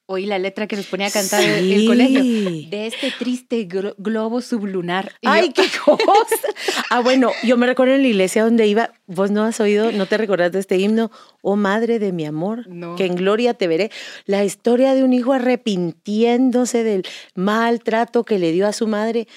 oí 0.06 0.26
la 0.26 0.38
letra 0.38 0.66
que 0.66 0.76
nos 0.76 0.86
ponía 0.86 1.06
a 1.06 1.10
cantar 1.10 1.42
en 1.42 1.72
el 1.72 1.86
colegio 1.86 2.22
de 2.68 2.86
este 2.86 3.12
triste 3.18 3.68
globo 3.98 4.40
sublunar. 4.40 5.12
¡Ay, 5.24 5.52
qué 5.52 5.66
cosa! 5.84 6.48
ah, 6.90 7.00
bueno, 7.00 7.30
yo 7.42 7.56
me 7.56 7.66
recuerdo 7.66 7.94
en 7.94 8.02
la 8.02 8.08
iglesia 8.08 8.44
donde 8.44 8.66
iba, 8.66 8.92
vos 9.06 9.30
no 9.30 9.44
has 9.44 9.60
oído, 9.60 9.92
no 9.92 10.06
te 10.06 10.18
recordás 10.18 10.52
de 10.52 10.60
este 10.60 10.76
himno, 10.76 11.10
oh 11.40 11.56
madre 11.56 11.98
de 11.98 12.12
mi 12.12 12.24
amor, 12.24 12.66
que 12.96 13.06
en 13.06 13.14
gloria 13.14 13.54
te 13.54 13.68
veré. 13.68 13.90
La 14.26 14.44
historia 14.44 14.94
de 14.94 15.04
un 15.04 15.12
hijo 15.12 15.32
arrepintiéndose 15.32 16.84
del 16.84 17.04
maltrato 17.34 18.24
que 18.24 18.38
le 18.38 18.52
dio 18.52 18.66
a 18.66 18.72
su 18.72 18.86
madre. 18.86 19.28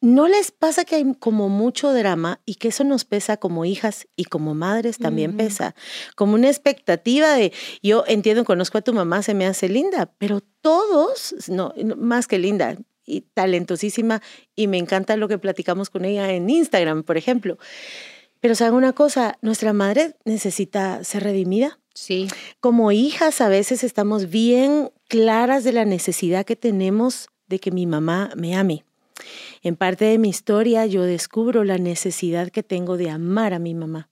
¿No 0.00 0.28
les 0.28 0.50
pasa 0.50 0.84
que 0.84 0.96
hay 0.96 1.14
como 1.18 1.48
mucho 1.48 1.92
drama 1.92 2.40
y 2.44 2.56
que 2.56 2.68
eso 2.68 2.84
nos 2.84 3.04
pesa 3.04 3.38
como 3.38 3.64
hijas 3.64 4.06
y 4.16 4.24
como 4.24 4.54
madres 4.54 4.98
también 4.98 5.36
pesa? 5.36 5.74
Como 6.14 6.34
una 6.34 6.48
expectativa 6.48 7.32
de, 7.32 7.52
yo 7.82 8.04
entiendo, 8.06 8.44
conozco 8.44 8.76
a 8.76 8.82
tu 8.82 8.92
mamá, 8.92 9.22
se 9.22 9.32
me 9.32 9.46
hace 9.46 9.68
linda, 9.68 10.12
pero 10.18 10.40
todos, 10.60 11.34
no, 11.48 11.72
más 11.96 12.26
que 12.26 12.38
linda 12.38 12.76
y 13.06 13.22
talentosísima 13.22 14.20
y 14.54 14.66
me 14.66 14.78
encanta 14.78 15.16
lo 15.16 15.26
que 15.26 15.38
platicamos 15.38 15.88
con 15.88 16.04
ella 16.04 16.30
en 16.32 16.50
Instagram, 16.50 17.02
por 17.02 17.16
ejemplo. 17.16 17.56
Pero 18.40 18.54
saben 18.54 18.74
una 18.74 18.92
cosa, 18.92 19.38
nuestra 19.40 19.72
madre 19.72 20.16
necesita 20.26 21.02
ser 21.02 21.22
redimida. 21.22 21.78
Sí. 21.94 22.28
Como 22.60 22.92
hijas 22.92 23.40
a 23.40 23.48
veces 23.48 23.82
estamos 23.84 24.28
bien 24.28 24.90
claras 25.08 25.64
de 25.64 25.72
la 25.72 25.86
necesidad 25.86 26.44
que 26.44 26.56
tenemos 26.56 27.28
de 27.46 27.58
que 27.58 27.70
mi 27.70 27.86
mamá 27.86 28.32
me 28.36 28.54
ame 28.54 28.84
en 29.62 29.76
parte 29.76 30.04
de 30.04 30.18
mi 30.18 30.28
historia 30.28 30.86
yo 30.86 31.02
descubro 31.02 31.64
la 31.64 31.78
necesidad 31.78 32.50
que 32.50 32.62
tengo 32.62 32.96
de 32.96 33.10
amar 33.10 33.54
a 33.54 33.58
mi 33.58 33.74
mamá. 33.74 34.10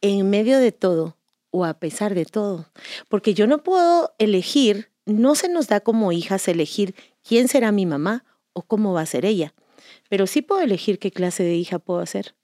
En 0.00 0.28
medio 0.30 0.58
de 0.58 0.72
todo 0.72 1.16
o 1.50 1.64
a 1.64 1.74
pesar 1.74 2.14
de 2.14 2.24
todo. 2.24 2.66
Porque 3.08 3.32
yo 3.32 3.46
no 3.46 3.62
puedo 3.62 4.14
elegir 4.18 4.90
no 5.06 5.34
se 5.34 5.48
nos 5.48 5.68
da 5.68 5.80
como 5.80 6.12
hijas 6.12 6.48
elegir 6.48 6.94
quién 7.22 7.48
será 7.48 7.72
mi 7.72 7.86
mamá 7.86 8.24
o 8.52 8.62
cómo 8.62 8.92
va 8.92 9.02
a 9.02 9.06
ser 9.06 9.24
ella, 9.24 9.54
pero 10.08 10.26
sí 10.26 10.42
puedo 10.42 10.62
elegir 10.62 10.98
qué 10.98 11.10
clase 11.10 11.42
de 11.42 11.54
hija 11.54 11.78
puedo 11.78 12.04
ser. 12.06 12.34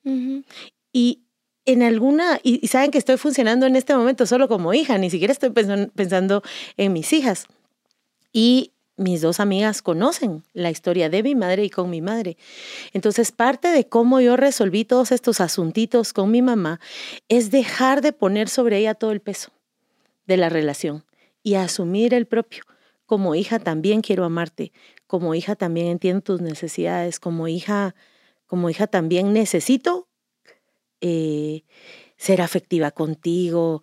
Y 0.93 1.23
en 1.65 1.83
alguna, 1.83 2.41
y, 2.43 2.67
saben 2.67 2.91
que 2.91 2.99
estoy 2.99 3.17
funcionando 3.17 3.67
en 3.67 3.77
este 3.77 3.95
momento 3.95 4.27
solo 4.27 4.49
como 4.49 4.75
hija, 4.75 4.99
ni 4.99 5.11
siquiera 5.11 5.33
estoy 5.33 5.51
pensando 5.51 6.43
en 6.77 6.93
mis 6.93 7.13
hijas. 7.13 7.47
Y 8.33 8.73
mis 9.01 9.23
dos 9.23 9.41
amigas 9.41 9.81
conocen 9.81 10.45
la 10.53 10.71
historia 10.71 11.09
de 11.09 11.23
mi 11.23 11.35
madre 11.35 11.65
y 11.65 11.71
con 11.71 11.89
mi 11.89 12.03
madre. 12.03 12.37
Entonces, 12.93 13.33
parte 13.33 13.69
de 13.69 13.89
cómo 13.89 14.21
yo 14.21 14.37
resolví 14.37 14.85
todos 14.85 15.11
estos 15.11 15.41
asuntitos 15.41 16.13
con 16.13 16.31
mi 16.31 16.43
mamá 16.43 16.81
es 17.29 17.51
dejar 17.51 18.03
de 18.03 18.13
poner 18.13 18.51
sobre 18.51 18.77
ella 18.77 18.95
todo 18.95 19.13
el 19.13 19.21
peso 19.21 19.53
de 20.27 20.37
la 20.37 20.51
relación 20.51 21.05
y 21.43 21.55
asumir 21.55 22.13
el 22.13 22.27
propio. 22.27 22.65
Como 23.07 23.35
hija 23.35 23.59
también 23.59 24.03
quiero 24.03 24.25
amarte, 24.25 24.71
como 25.07 25.35
hija 25.35 25.57
también 25.57 25.87
entiendo 25.87 26.21
tus 26.21 26.43
necesidades, 26.43 27.19
como 27.19 27.49
hija, 27.49 27.95
como 28.47 28.69
hija 28.69 28.87
también 28.87 29.33
necesito 29.33 30.09
eh, 31.01 31.63
ser 32.19 32.43
afectiva 32.43 32.91
contigo, 32.91 33.81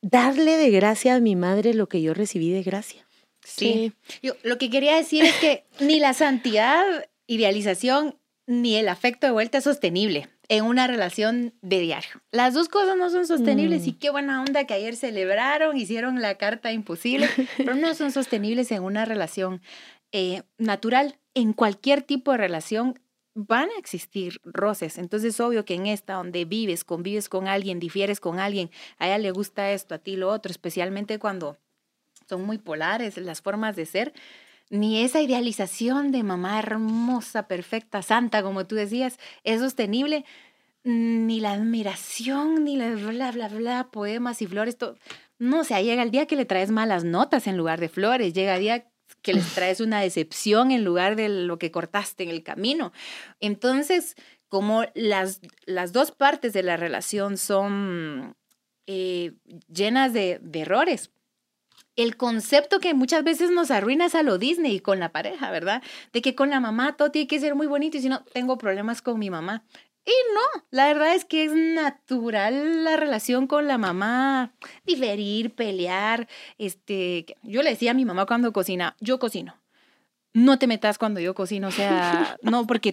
darle 0.00 0.56
de 0.56 0.70
gracia 0.70 1.14
a 1.14 1.20
mi 1.20 1.36
madre 1.36 1.74
lo 1.74 1.88
que 1.88 2.02
yo 2.02 2.12
recibí 2.12 2.50
de 2.50 2.64
gracia. 2.64 3.06
Sí. 3.44 3.92
Yo 4.22 4.34
lo 4.42 4.58
que 4.58 4.70
quería 4.70 4.96
decir 4.96 5.24
es 5.24 5.34
que 5.36 5.64
ni 5.80 6.00
la 6.00 6.14
santidad, 6.14 6.84
idealización, 7.26 8.16
ni 8.46 8.76
el 8.76 8.88
afecto 8.88 9.26
de 9.26 9.32
vuelta 9.32 9.58
es 9.58 9.64
sostenible 9.64 10.28
en 10.48 10.64
una 10.64 10.86
relación 10.86 11.54
de 11.62 11.80
diario. 11.80 12.10
Las 12.30 12.54
dos 12.54 12.68
cosas 12.68 12.96
no 12.96 13.08
son 13.10 13.26
sostenibles 13.26 13.86
y 13.86 13.92
mm. 13.92 13.98
qué 13.98 14.10
buena 14.10 14.42
onda 14.42 14.64
que 14.64 14.74
ayer 14.74 14.96
celebraron, 14.96 15.76
hicieron 15.76 16.20
la 16.20 16.36
carta 16.36 16.72
imposible, 16.72 17.28
pero 17.56 17.74
no 17.74 17.94
son 17.94 18.12
sostenibles 18.12 18.70
en 18.72 18.82
una 18.82 19.04
relación 19.04 19.62
eh, 20.10 20.42
natural. 20.58 21.18
En 21.34 21.52
cualquier 21.52 22.02
tipo 22.02 22.32
de 22.32 22.38
relación 22.38 23.00
van 23.34 23.70
a 23.70 23.78
existir 23.78 24.40
roces. 24.44 24.98
Entonces, 24.98 25.34
es 25.34 25.40
obvio 25.40 25.64
que 25.64 25.74
en 25.74 25.86
esta 25.86 26.14
donde 26.14 26.44
vives, 26.44 26.84
convives 26.84 27.28
con 27.28 27.48
alguien, 27.48 27.80
difieres 27.80 28.20
con 28.20 28.38
alguien, 28.38 28.70
a 28.98 29.06
ella 29.06 29.18
le 29.18 29.30
gusta 29.30 29.72
esto, 29.72 29.94
a 29.94 29.98
ti 29.98 30.16
lo 30.16 30.30
otro, 30.30 30.50
especialmente 30.50 31.18
cuando 31.18 31.58
son 32.32 32.46
muy 32.46 32.56
polares 32.56 33.18
las 33.18 33.42
formas 33.42 33.76
de 33.76 33.84
ser, 33.84 34.14
ni 34.70 35.02
esa 35.02 35.20
idealización 35.20 36.12
de 36.12 36.22
mamá 36.22 36.58
hermosa, 36.58 37.46
perfecta, 37.46 38.00
santa, 38.00 38.42
como 38.42 38.66
tú 38.66 38.74
decías, 38.74 39.18
es 39.44 39.60
sostenible, 39.60 40.24
ni 40.82 41.40
la 41.40 41.52
admiración, 41.52 42.64
ni 42.64 42.78
la 42.78 42.88
bla, 42.94 43.32
bla, 43.32 43.48
bla, 43.48 43.90
poemas 43.90 44.40
y 44.40 44.46
flores, 44.46 44.78
todo. 44.78 44.96
No, 45.38 45.60
o 45.60 45.64
sea, 45.64 45.82
llega 45.82 46.02
el 46.02 46.10
día 46.10 46.24
que 46.24 46.36
le 46.36 46.46
traes 46.46 46.70
malas 46.70 47.04
notas 47.04 47.46
en 47.46 47.58
lugar 47.58 47.80
de 47.80 47.90
flores, 47.90 48.32
llega 48.32 48.54
el 48.56 48.62
día 48.62 48.86
que 49.20 49.34
les 49.34 49.44
traes 49.54 49.82
una 49.82 50.00
decepción 50.00 50.70
en 50.70 50.84
lugar 50.84 51.16
de 51.16 51.28
lo 51.28 51.58
que 51.58 51.70
cortaste 51.70 52.22
en 52.22 52.30
el 52.30 52.42
camino. 52.42 52.94
Entonces, 53.40 54.16
como 54.48 54.84
las, 54.94 55.42
las 55.66 55.92
dos 55.92 56.12
partes 56.12 56.54
de 56.54 56.62
la 56.62 56.78
relación 56.78 57.36
son 57.36 58.36
eh, 58.86 59.34
llenas 59.68 60.14
de, 60.14 60.38
de 60.40 60.60
errores, 60.60 61.10
el 61.96 62.16
concepto 62.16 62.80
que 62.80 62.94
muchas 62.94 63.24
veces 63.24 63.50
nos 63.50 63.70
arruina 63.70 64.06
es 64.06 64.14
a 64.14 64.22
lo 64.22 64.38
Disney 64.38 64.80
con 64.80 64.98
la 64.98 65.12
pareja, 65.12 65.50
¿verdad? 65.50 65.82
De 66.12 66.22
que 66.22 66.34
con 66.34 66.50
la 66.50 66.60
mamá 66.60 66.96
todo 66.96 67.10
tiene 67.10 67.28
que 67.28 67.40
ser 67.40 67.54
muy 67.54 67.66
bonito 67.66 67.96
y 67.98 68.02
si 68.02 68.08
no, 68.08 68.24
tengo 68.32 68.58
problemas 68.58 69.02
con 69.02 69.18
mi 69.18 69.30
mamá. 69.30 69.64
Y 70.04 70.10
no, 70.34 70.64
la 70.70 70.86
verdad 70.86 71.14
es 71.14 71.24
que 71.24 71.44
es 71.44 71.52
natural 71.52 72.82
la 72.82 72.96
relación 72.96 73.46
con 73.46 73.68
la 73.68 73.78
mamá, 73.78 74.52
diferir, 74.84 75.54
pelear. 75.54 76.28
Este, 76.58 77.26
yo 77.42 77.62
le 77.62 77.70
decía 77.70 77.92
a 77.92 77.94
mi 77.94 78.04
mamá 78.04 78.26
cuando 78.26 78.52
cocina, 78.52 78.96
yo 79.00 79.18
cocino. 79.20 79.60
No 80.34 80.58
te 80.58 80.66
metas 80.66 80.98
cuando 80.98 81.20
yo 81.20 81.34
cocino, 81.34 81.68
o 81.68 81.72
sea, 81.72 82.36
no, 82.42 82.66
porque 82.66 82.90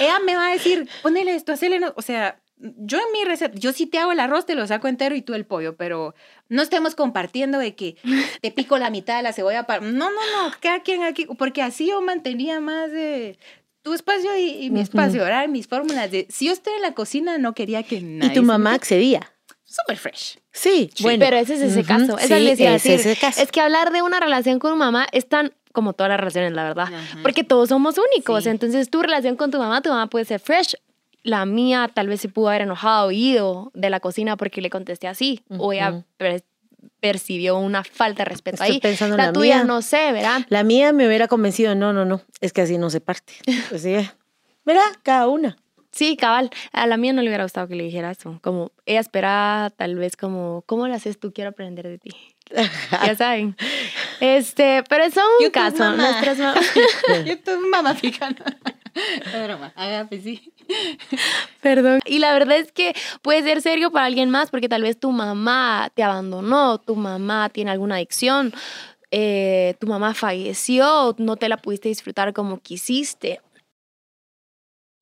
ella 0.00 0.20
me 0.20 0.36
va 0.36 0.48
a 0.48 0.52
decir, 0.52 0.88
ponele 1.02 1.34
esto, 1.34 1.52
hacele, 1.52 1.80
o 1.96 2.02
sea, 2.02 2.40
yo 2.60 2.98
en 2.98 3.12
mi 3.12 3.24
receta, 3.24 3.54
yo 3.56 3.72
sí 3.72 3.86
te 3.86 3.98
hago 3.98 4.12
el 4.12 4.20
arroz, 4.20 4.46
te 4.46 4.54
lo 4.54 4.66
saco 4.66 4.88
entero 4.88 5.14
y 5.14 5.22
tú 5.22 5.34
el 5.34 5.44
pollo, 5.44 5.76
pero 5.76 6.14
no 6.48 6.62
estemos 6.62 6.94
compartiendo 6.94 7.58
de 7.58 7.74
que 7.74 7.96
te 8.40 8.50
pico 8.50 8.78
la 8.78 8.90
mitad 8.90 9.16
de 9.16 9.22
la 9.22 9.32
cebolla 9.32 9.64
para... 9.64 9.80
No, 9.80 10.10
no, 10.10 10.10
no, 10.10 10.52
cada 10.60 10.80
quien 10.80 11.02
aquí, 11.02 11.26
porque 11.38 11.62
así 11.62 11.88
yo 11.88 12.00
mantenía 12.00 12.60
más 12.60 12.90
de 12.90 13.38
tu 13.82 13.94
espacio 13.94 14.36
y, 14.36 14.70
mi 14.70 14.80
espacio, 14.80 15.22
¿verdad? 15.22 15.48
Mis 15.48 15.66
fórmulas 15.66 16.10
de... 16.10 16.26
Si 16.30 16.46
yo 16.46 16.52
estoy 16.52 16.74
en 16.74 16.82
la 16.82 16.94
cocina, 16.94 17.38
no 17.38 17.54
quería 17.54 17.82
que 17.82 18.00
nadie... 18.00 18.32
¿Y 18.32 18.34
tu 18.34 18.42
mamá 18.42 18.74
accedía? 18.74 19.32
Súper 19.64 19.98
fresh. 19.98 20.38
Sí, 20.50 20.90
bueno. 21.00 21.24
Pero 21.24 21.36
ese 21.36 21.54
es 21.54 21.60
ese 21.60 21.84
caso. 21.84 22.18
es 22.18 22.30
ese 22.30 23.16
caso. 23.16 23.40
Es 23.40 23.52
que 23.52 23.60
hablar 23.60 23.92
de 23.92 24.02
una 24.02 24.18
relación 24.18 24.58
con 24.58 24.76
mamá 24.78 25.06
es 25.12 25.28
tan 25.28 25.52
como 25.72 25.92
todas 25.92 26.08
las 26.10 26.18
relaciones, 26.18 26.52
la 26.54 26.64
verdad. 26.64 26.88
Porque 27.22 27.44
todos 27.44 27.68
somos 27.68 27.96
únicos. 27.98 28.46
Entonces, 28.46 28.90
tu 28.90 29.02
relación 29.02 29.36
con 29.36 29.50
tu 29.50 29.58
mamá, 29.58 29.80
tu 29.82 29.90
mamá 29.90 30.08
puede 30.08 30.24
ser 30.24 30.40
fresh 30.40 30.74
la 31.22 31.44
mía 31.44 31.90
tal 31.92 32.08
vez 32.08 32.20
se 32.20 32.28
pudo 32.28 32.48
haber 32.48 32.62
enojado, 32.62 33.10
ido 33.10 33.70
de 33.74 33.90
la 33.90 34.00
cocina 34.00 34.36
porque 34.36 34.60
le 34.60 34.70
contesté 34.70 35.08
así, 35.08 35.42
o 35.48 35.72
ella 35.72 36.04
percibió 37.00 37.58
una 37.58 37.84
falta 37.84 38.24
de 38.24 38.30
respeto 38.30 38.62
ahí. 38.62 38.80
Pensando 38.80 39.16
la, 39.16 39.26
la 39.26 39.32
tuya 39.32 39.64
no 39.64 39.82
sé, 39.82 40.12
¿verdad? 40.12 40.46
La 40.48 40.62
mía 40.62 40.92
me 40.92 41.06
hubiera 41.06 41.28
convencido, 41.28 41.74
no, 41.74 41.92
no, 41.92 42.04
no, 42.04 42.22
es 42.40 42.52
que 42.52 42.62
así 42.62 42.78
no 42.78 42.90
se 42.90 43.00
parte. 43.00 43.34
Pues 43.68 43.82
sí, 43.82 43.94
¿verdad? 44.64 44.90
Cada 45.02 45.28
una. 45.28 45.56
Sí, 45.98 46.16
cabal. 46.16 46.50
A 46.72 46.86
la 46.86 46.96
mía 46.96 47.12
no 47.12 47.22
le 47.22 47.28
hubiera 47.28 47.44
gustado 47.44 47.66
que 47.66 47.74
le 47.74 47.82
dijera 47.82 48.10
eso. 48.10 48.38
Como 48.42 48.70
ella 48.86 49.00
esperaba, 49.00 49.70
tal 49.70 49.96
vez 49.96 50.16
como, 50.16 50.62
¿cómo 50.66 50.86
lo 50.86 50.94
haces 50.94 51.18
tú? 51.18 51.32
Quiero 51.32 51.50
aprender 51.50 51.88
de 51.88 51.98
ti. 51.98 52.10
ya 53.04 53.16
saben. 53.16 53.56
Este, 54.20 54.84
pero 54.88 55.04
eso 55.04 55.20
es 55.40 55.46
un 55.46 55.50
caso. 55.50 55.78
Mamá. 55.78 55.96
Nuestras 55.96 56.38
mamás. 56.38 56.74
YouTube 57.26 57.68
mamá 57.68 57.96
fijana. 59.24 59.46
broma. 59.46 60.06
Pues 60.08 60.22
sí. 60.22 60.52
Perdón. 61.60 62.00
Y 62.04 62.18
la 62.18 62.32
verdad 62.32 62.58
es 62.58 62.72
que 62.72 62.94
puede 63.22 63.42
ser 63.42 63.62
serio 63.62 63.90
para 63.90 64.06
alguien 64.06 64.30
más 64.30 64.50
porque 64.50 64.68
tal 64.68 64.82
vez 64.82 64.98
tu 64.98 65.12
mamá 65.12 65.90
te 65.94 66.02
abandonó, 66.02 66.78
tu 66.78 66.96
mamá 66.96 67.48
tiene 67.50 67.70
alguna 67.70 67.96
adicción, 67.96 68.52
eh, 69.10 69.74
tu 69.80 69.86
mamá 69.86 70.14
falleció, 70.14 71.14
no 71.18 71.36
te 71.36 71.48
la 71.48 71.56
pudiste 71.56 71.88
disfrutar 71.88 72.32
como 72.32 72.60
quisiste. 72.60 73.40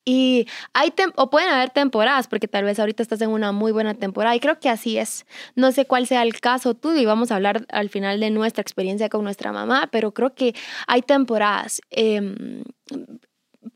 Y 0.09 0.47
hay 0.73 0.95
o 1.17 1.31
pueden 1.31 1.49
haber 1.51 1.71
temporadas, 1.71 2.29
porque 2.29 2.47
tal 2.47 2.63
vez 2.63 2.79
ahorita 2.79 3.03
estás 3.03 3.21
en 3.23 3.31
una 3.31 3.51
muy 3.51 3.73
buena 3.73 3.93
temporada, 3.95 4.37
y 4.37 4.41
creo 4.41 4.61
que 4.61 4.69
así 4.69 4.99
es. 4.99 5.27
No 5.57 5.73
sé 5.73 5.85
cuál 5.85 6.07
sea 6.07 6.23
el 6.23 6.41
caso 6.41 6.75
tuyo, 6.75 7.01
y 7.01 7.07
vamos 7.07 7.33
a 7.33 7.35
hablar 7.35 7.67
al 7.71 7.91
final 7.91 8.21
de 8.21 8.31
nuestra 8.31 8.63
experiencia 8.63 9.09
con 9.09 9.25
nuestra 9.25 9.51
mamá, 9.51 9.89
pero 9.91 10.15
creo 10.15 10.33
que 10.33 10.55
hay 10.87 11.03
temporadas. 11.03 11.81
Em, 11.91 12.63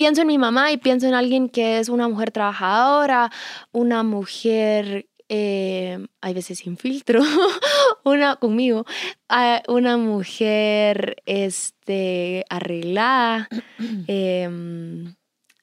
pienso 0.01 0.23
en 0.23 0.29
mi 0.29 0.39
mamá 0.39 0.73
y 0.73 0.79
pienso 0.79 1.07
en 1.07 1.13
alguien 1.13 1.51
que 1.51 1.79
es 1.79 1.91
una 1.91 2.09
mujer 2.09 2.31
trabajadora, 2.31 3.31
una 3.71 4.03
mujer, 4.03 5.11
eh, 5.29 6.07
hay 6.23 6.33
veces 6.33 6.61
sin 6.61 6.79
filtro, 6.79 7.21
una 8.05 8.37
conmigo, 8.37 8.87
ah, 9.29 9.61
una 9.69 9.99
mujer 9.99 11.17
este, 11.27 12.47
arreglada, 12.49 13.47
em, 14.07 15.15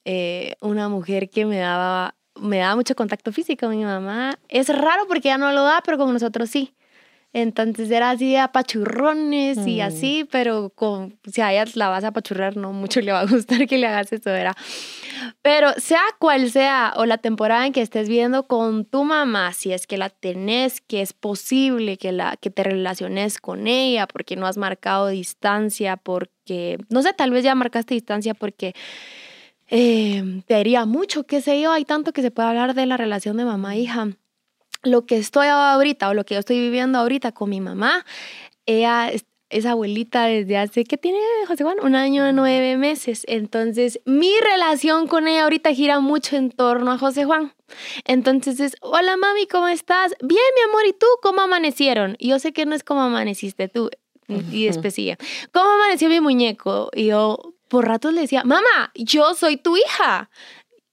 eh, 0.04 0.54
una 0.60 0.88
mujer 0.88 1.30
que 1.30 1.44
me 1.44 1.58
daba, 1.58 2.14
me 2.40 2.58
daba 2.58 2.76
mucho 2.76 2.94
contacto 2.94 3.32
físico. 3.32 3.68
Mi 3.68 3.82
mamá 3.82 4.38
es 4.48 4.68
raro 4.68 5.08
porque 5.08 5.30
ella 5.30 5.38
no 5.38 5.50
lo 5.50 5.64
da, 5.64 5.82
pero 5.84 5.98
con 5.98 6.12
nosotros 6.12 6.48
sí. 6.48 6.76
Entonces 7.34 7.90
era 7.90 8.10
así 8.10 8.30
de 8.30 8.38
apachurrones 8.38 9.58
y 9.66 9.78
mm. 9.78 9.82
así, 9.82 10.28
pero 10.30 10.70
con, 10.70 11.18
si 11.30 11.42
a 11.42 11.52
ella 11.52 11.70
la 11.74 11.88
vas 11.88 12.02
a 12.04 12.08
apachurrar, 12.08 12.56
no 12.56 12.72
mucho 12.72 13.02
le 13.02 13.12
va 13.12 13.20
a 13.20 13.26
gustar 13.26 13.66
que 13.68 13.76
le 13.76 13.86
hagas 13.86 14.12
eso, 14.12 14.30
era. 14.30 14.54
Pero 15.42 15.72
sea 15.76 16.02
cual 16.18 16.50
sea, 16.50 16.94
o 16.96 17.04
la 17.04 17.18
temporada 17.18 17.66
en 17.66 17.74
que 17.74 17.82
estés 17.82 18.08
viendo 18.08 18.46
con 18.46 18.86
tu 18.86 19.04
mamá, 19.04 19.52
si 19.52 19.72
es 19.72 19.86
que 19.86 19.98
la 19.98 20.08
tenés, 20.08 20.80
que 20.80 21.02
es 21.02 21.12
posible 21.12 21.98
que, 21.98 22.12
la, 22.12 22.36
que 22.36 22.48
te 22.50 22.62
relaciones 22.62 23.38
con 23.38 23.66
ella, 23.66 24.06
porque 24.06 24.36
no 24.36 24.46
has 24.46 24.56
marcado 24.56 25.08
distancia, 25.08 25.98
porque, 25.98 26.78
no 26.88 27.02
sé, 27.02 27.12
tal 27.12 27.30
vez 27.30 27.44
ya 27.44 27.54
marcaste 27.54 27.92
distancia 27.92 28.32
porque 28.32 28.74
eh, 29.68 30.42
te 30.46 30.54
haría 30.54 30.86
mucho, 30.86 31.24
qué 31.24 31.42
sé 31.42 31.60
yo, 31.60 31.72
hay 31.72 31.84
tanto 31.84 32.12
que 32.12 32.22
se 32.22 32.30
puede 32.30 32.48
hablar 32.48 32.72
de 32.74 32.86
la 32.86 32.96
relación 32.96 33.36
de 33.36 33.44
mamá-hija 33.44 34.16
lo 34.82 35.06
que 35.06 35.16
estoy 35.16 35.48
ahorita 35.48 36.08
o 36.08 36.14
lo 36.14 36.24
que 36.24 36.34
yo 36.34 36.40
estoy 36.40 36.60
viviendo 36.60 36.98
ahorita 36.98 37.32
con 37.32 37.50
mi 37.50 37.60
mamá, 37.60 38.04
ella 38.66 39.10
es, 39.10 39.24
abuelita 39.66 40.26
desde 40.26 40.58
hace, 40.58 40.84
¿qué 40.84 40.98
tiene 40.98 41.18
José 41.46 41.64
Juan? 41.64 41.78
Un 41.82 41.94
año, 41.94 42.30
nueve 42.32 42.76
meses. 42.76 43.24
Entonces, 43.26 44.00
mi 44.04 44.30
relación 44.40 45.06
con 45.06 45.26
ella 45.26 45.44
ahorita 45.44 45.72
gira 45.72 46.00
mucho 46.00 46.36
en 46.36 46.50
torno 46.50 46.92
a 46.92 46.98
José 46.98 47.24
Juan. 47.24 47.54
Entonces 48.04 48.60
es, 48.60 48.76
hola 48.80 49.16
mami, 49.16 49.46
¿cómo 49.46 49.68
estás? 49.68 50.14
Bien, 50.20 50.40
mi 50.54 50.70
amor, 50.70 50.86
¿y 50.86 50.92
tú 50.92 51.06
cómo 51.22 51.40
amanecieron? 51.40 52.16
Y 52.18 52.28
yo 52.28 52.38
sé 52.38 52.52
que 52.52 52.66
no 52.66 52.74
es 52.74 52.84
como 52.84 53.02
amaneciste 53.02 53.68
tú. 53.68 53.90
Y 54.52 54.66
después 54.66 54.92
sigue, 54.92 55.16
¿cómo 55.52 55.70
amaneció 55.70 56.10
mi 56.10 56.20
muñeco? 56.20 56.90
Y 56.94 57.06
yo 57.06 57.54
por 57.68 57.86
ratos 57.86 58.12
le 58.12 58.22
decía, 58.22 58.44
mamá, 58.44 58.92
yo 58.94 59.34
soy 59.34 59.56
tu 59.56 59.76
hija 59.76 60.28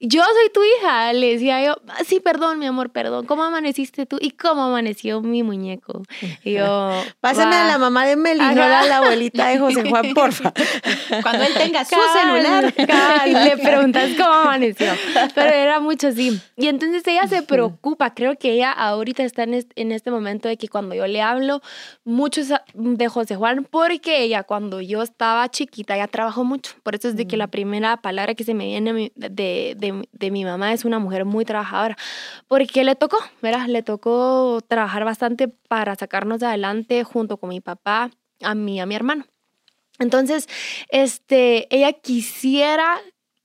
yo 0.00 0.22
soy 0.22 0.50
tu 0.52 0.60
hija, 0.62 1.12
le 1.12 1.32
decía 1.32 1.64
yo, 1.64 1.76
ah, 1.88 2.04
sí, 2.04 2.20
perdón, 2.20 2.58
mi 2.58 2.66
amor, 2.66 2.90
perdón, 2.90 3.26
¿cómo 3.26 3.44
amaneciste 3.44 4.04
tú? 4.06 4.18
¿Y 4.20 4.32
cómo 4.32 4.64
amaneció 4.64 5.22
mi 5.22 5.42
muñeco? 5.42 6.02
Y 6.44 6.52
yo, 6.52 6.92
Pásame 7.20 7.56
a 7.56 7.66
la 7.66 7.78
mamá 7.78 8.06
de 8.06 8.16
Meli, 8.16 8.40
no 8.40 8.62
a 8.62 8.84
la 8.84 8.98
abuelita 8.98 9.48
de 9.48 9.58
José 9.58 9.88
Juan, 9.88 10.06
porfa. 10.14 10.52
Cuando 11.22 11.44
él 11.44 11.54
tenga 11.54 11.84
su 11.84 11.96
celular. 12.12 12.74
le 13.26 13.56
preguntas 13.56 14.10
cómo 14.16 14.32
amaneció. 14.32 14.92
Pero 15.34 15.50
era 15.50 15.80
mucho 15.80 16.08
así. 16.08 16.40
Y 16.56 16.68
entonces 16.68 17.02
ella 17.06 17.26
se 17.26 17.42
preocupa, 17.42 18.12
creo 18.14 18.36
que 18.36 18.52
ella 18.52 18.72
ahorita 18.72 19.24
está 19.24 19.44
en 19.44 19.54
este, 19.54 19.80
en 19.80 19.92
este 19.92 20.10
momento 20.10 20.48
de 20.48 20.56
que 20.56 20.68
cuando 20.68 20.94
yo 20.94 21.06
le 21.06 21.22
hablo 21.22 21.62
mucho 22.04 22.42
de 22.74 23.08
José 23.08 23.36
Juan, 23.36 23.66
porque 23.70 24.22
ella 24.22 24.42
cuando 24.42 24.80
yo 24.80 25.02
estaba 25.02 25.48
chiquita, 25.50 25.96
ella 25.96 26.08
trabajó 26.08 26.44
mucho. 26.44 26.74
Por 26.82 26.94
eso 26.94 27.08
es 27.08 27.16
de 27.16 27.26
que 27.26 27.36
la 27.36 27.46
primera 27.46 27.96
palabra 27.96 28.34
que 28.34 28.44
se 28.44 28.54
me 28.54 28.66
viene 28.66 29.12
de 29.14 29.74
de, 29.74 29.85
mi 29.92 30.44
mamá 30.44 30.72
es 30.72 30.84
una 30.84 30.98
mujer 30.98 31.24
muy 31.24 31.44
trabajadora, 31.44 31.96
porque 32.48 32.84
le 32.84 32.94
tocó. 32.96 33.18
Le 33.42 33.82
tocó 33.82 34.60
trabajar 34.66 35.04
bastante 35.04 35.48
para 35.48 35.94
sacarnos 35.94 36.42
adelante 36.42 37.04
junto 37.04 37.36
con 37.36 37.50
mi 37.50 37.60
papá, 37.60 38.10
a 38.42 38.54
mí, 38.54 38.80
a 38.80 38.86
mi 38.86 38.94
hermano. 38.94 39.26
Entonces, 39.98 40.48
este, 40.88 41.74
ella 41.74 41.92
quisiera 41.92 42.98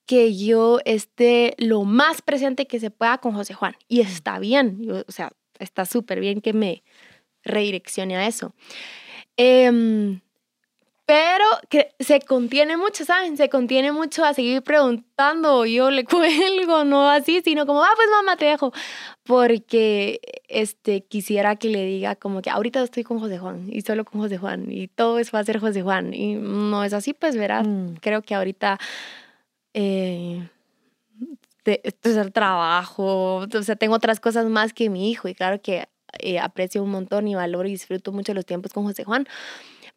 que 0.06 0.36
yo 0.36 0.80
esté 0.84 1.56
lo 1.58 1.84
más 1.84 2.22
presente 2.22 2.68
que 2.68 2.80
se 2.80 2.92
pueda 2.92 3.20
con 3.20 3.34
José 3.34 3.54
Juan. 3.54 3.76
Y 3.88 4.02
está 4.02 4.40
bien, 4.40 4.86
o 5.08 5.12
sea, 5.12 5.32
está 5.60 5.86
súper 5.86 6.20
bien 6.20 6.42
que 6.42 6.54
me 6.54 6.84
redireccione 7.44 8.18
a 8.18 8.28
eso. 8.28 8.54
Eh, 9.38 10.20
pero 11.12 11.44
que 11.68 11.94
se 12.00 12.22
contiene 12.22 12.78
mucho, 12.78 13.04
¿saben? 13.04 13.36
Se 13.36 13.50
contiene 13.50 13.92
mucho 13.92 14.24
a 14.24 14.34
seguir 14.34 14.62
preguntando, 14.62 15.66
yo 15.66 15.92
le 15.92 16.06
cuelgo, 16.06 16.86
no 16.86 17.10
así, 17.10 17.42
sino 17.44 17.66
como, 17.66 17.84
ah, 17.84 17.92
pues 17.98 18.08
mamá, 18.10 18.38
te 18.38 18.46
dejo, 18.46 18.72
porque 19.24 20.22
este, 20.48 21.02
quisiera 21.02 21.58
que 21.58 21.68
le 21.68 21.84
diga 21.84 22.16
como 22.16 22.42
que 22.42 22.50
ahorita 22.50 22.82
estoy 22.82 23.04
con 23.04 23.20
José 23.20 23.40
Juan 23.40 23.68
y 23.70 23.82
solo 23.82 24.06
con 24.06 24.22
José 24.22 24.38
Juan 24.38 24.72
y 24.72 24.88
todo 24.88 25.20
eso 25.20 25.32
va 25.34 25.40
a 25.40 25.44
ser 25.44 25.60
José 25.60 25.82
Juan 25.82 26.14
y 26.14 26.36
no 26.36 26.82
es 26.86 26.94
así, 26.94 27.12
pues 27.12 27.36
verás, 27.36 27.68
mm. 27.68 27.96
creo 28.00 28.22
que 28.22 28.34
ahorita... 28.34 28.80
Eh, 29.74 30.48
es 31.66 32.16
el 32.16 32.32
trabajo, 32.32 33.46
o 33.54 33.64
sea, 33.64 33.76
tengo 33.76 33.96
otras 33.96 34.22
cosas 34.22 34.46
más 34.46 34.72
que 34.72 34.90
mi 34.90 35.12
hijo 35.12 35.28
y 35.28 35.36
claro 35.36 35.62
que 35.62 35.90
eh, 36.20 36.40
aprecio 36.40 36.82
un 36.82 36.90
montón 36.90 37.28
y 37.28 37.36
valoro 37.36 37.68
y 37.68 37.72
disfruto 37.72 38.12
mucho 38.12 38.34
los 38.34 38.46
tiempos 38.46 38.74
con 38.74 38.84
José 38.86 39.04
Juan, 39.04 39.28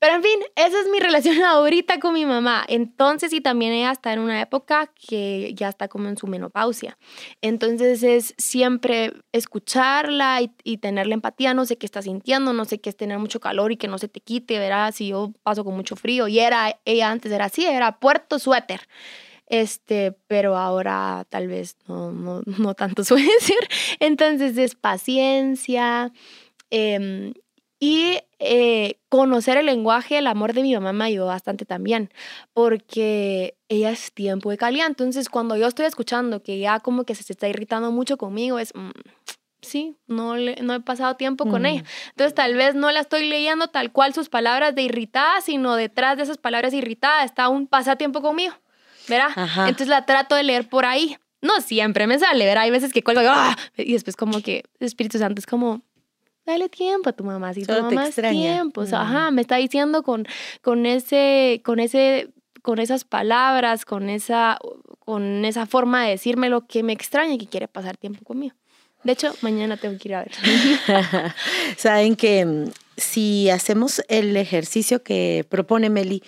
pero 0.05 0.17
en 0.17 0.23
fin, 0.23 0.39
esa 0.55 0.79
es 0.79 0.87
mi 0.89 1.01
relación 1.01 1.43
ahorita 1.43 1.99
con 1.99 2.13
mi 2.13 2.27
mamá. 2.27 2.63
Entonces, 2.69 3.33
y 3.33 3.41
también 3.41 3.73
ella 3.73 3.91
está 3.91 4.13
en 4.13 4.19
una 4.19 4.39
época 4.43 4.93
que 4.95 5.55
ya 5.55 5.71
está 5.71 5.89
como 5.89 6.11
en 6.11 6.19
su 6.19 6.27
menopausia. 6.27 6.99
Entonces 7.41 8.03
es 8.03 8.35
siempre 8.37 9.15
escucharla 9.33 10.43
y, 10.43 10.51
y 10.63 10.77
tenerle 10.77 11.15
empatía. 11.15 11.55
No 11.55 11.65
sé 11.65 11.79
qué 11.79 11.87
está 11.87 12.03
sintiendo, 12.03 12.53
no 12.53 12.67
sé 12.67 12.83
qué 12.83 12.91
es 12.91 12.99
tener 12.99 13.19
mucho 13.19 13.41
calor 13.41 13.73
y 13.73 13.79
que 13.79 13.89
no 13.89 13.97
se 13.97 14.09
te 14.09 14.21
quite, 14.21 14.59
verás, 14.59 14.97
si 14.97 15.09
yo 15.09 15.33
paso 15.43 15.65
con 15.65 15.75
mucho 15.75 15.97
frío. 15.97 16.29
Y 16.29 16.39
era, 16.39 16.79
ella 16.85 17.11
antes 17.11 17.33
era 17.33 17.47
así, 17.47 17.65
era 17.65 17.99
puerto 17.99 18.39
suéter 18.39 18.83
este, 19.47 20.13
pero 20.27 20.57
ahora 20.59 21.27
tal 21.31 21.49
vez 21.49 21.79
no, 21.89 22.13
no, 22.13 22.43
no 22.45 22.75
tanto 22.75 23.05
suele 23.05 23.31
ser. 23.41 23.57
Entonces 24.01 24.59
es 24.59 24.75
paciencia, 24.75 26.13
eh, 26.71 27.33
y 27.85 28.19
eh, 28.39 28.99
conocer 29.11 29.59
el 29.59 29.67
lenguaje, 29.67 30.17
el 30.17 30.27
amor 30.27 30.55
de 30.55 30.63
mi 30.63 30.73
mamá 30.73 30.95
me 30.95 31.05
ayudó 31.05 31.27
bastante 31.27 31.67
también, 31.67 32.11
porque 32.55 33.59
ella 33.69 33.91
es 33.91 34.11
tiempo 34.15 34.49
de 34.49 34.57
calidad. 34.57 34.87
Entonces, 34.87 35.29
cuando 35.29 35.55
yo 35.59 35.67
estoy 35.67 35.85
escuchando 35.85 36.43
que 36.43 36.59
ya 36.59 36.81
como 36.81 37.05
que 37.05 37.15
se 37.15 37.31
está 37.31 37.47
irritando 37.47 37.93
mucho 37.93 38.17
conmigo, 38.17 38.59
es, 38.59 38.75
mm, 38.75 38.89
sí, 39.61 39.99
no, 40.07 40.35
le, 40.35 40.57
no 40.63 40.73
he 40.73 40.81
pasado 40.81 41.17
tiempo 41.17 41.45
con 41.45 41.67
ella. 41.67 41.83
Mm. 41.83 42.11
Entonces, 42.13 42.35
tal 42.35 42.55
vez 42.55 42.75
no 42.75 42.91
la 42.91 43.01
estoy 43.01 43.29
leyendo 43.29 43.69
tal 43.69 43.93
cual 43.93 44.15
sus 44.15 44.31
palabras 44.31 44.75
de 44.75 44.81
irritada, 44.81 45.43
sino 45.43 45.77
detrás 45.77 46.17
de 46.17 46.23
esas 46.23 46.39
palabras 46.39 46.73
irritadas 46.73 47.27
está 47.27 47.51
un 47.51 47.67
pasatiempo 47.67 48.23
conmigo, 48.23 48.55
¿verdad? 49.09 49.29
Entonces, 49.69 49.89
la 49.89 50.07
trato 50.07 50.37
de 50.37 50.43
leer 50.43 50.71
por 50.71 50.87
ahí. 50.87 51.19
No 51.43 51.61
siempre 51.61 52.07
me 52.07 52.19
sale, 52.19 52.47
¿verdad? 52.47 52.65
Hay 52.65 52.71
veces 52.71 52.95
que 52.95 53.03
cuelgo 53.03 53.21
y, 53.21 53.27
¡ah! 53.29 53.55
y 53.77 53.93
después 53.93 54.17
como 54.17 54.41
que 54.41 54.65
Espíritu 54.81 55.19
Santo 55.19 55.41
es 55.41 55.47
como, 55.47 55.83
dale 56.47 56.69
tiempo 56.69 57.11
a 57.11 57.13
tu 57.13 57.25
mamá, 57.25 57.55
si 57.55 57.65
tu 57.65 57.73
mamá 57.73 58.09
es 58.09 58.15
tiempo, 58.17 58.83
ajá, 58.83 59.31
me 59.31 59.41
está 59.41 59.57
diciendo 59.57 60.03
con, 60.03 60.27
con 60.63 60.87
ese, 60.87 61.63
con 61.65 61.81
ese, 61.81 62.31
con 62.63 62.79
esas 62.79 63.05
palabras, 63.05 63.85
con 63.85 64.09
esa, 64.11 64.59
con 64.99 65.45
esa 65.45 65.67
forma 65.67 66.05
de 66.05 66.11
decirme 66.11 66.49
lo 66.49 66.67
que 66.67 66.83
me 66.83 66.93
extraña 66.93 67.35
y 67.35 67.39
que 67.39 67.47
quiere 67.47 67.69
pasar 67.69 67.97
tiempo 67.97 68.25
conmigo. 68.25 68.55
De 69.03 69.13
hecho, 69.13 69.35
mañana 69.43 69.77
tengo 69.77 69.99
que 69.99 70.09
ir 70.09 70.15
a 70.15 70.25
ver. 70.25 70.33
Saben 71.77 72.17
que 72.17 72.45
mm, 72.45 72.71
si 72.97 73.51
hacemos 73.51 74.03
el 74.09 74.35
ejercicio 74.37 75.03
que 75.03 75.45
propone 75.49 75.91
Meli 75.91 76.23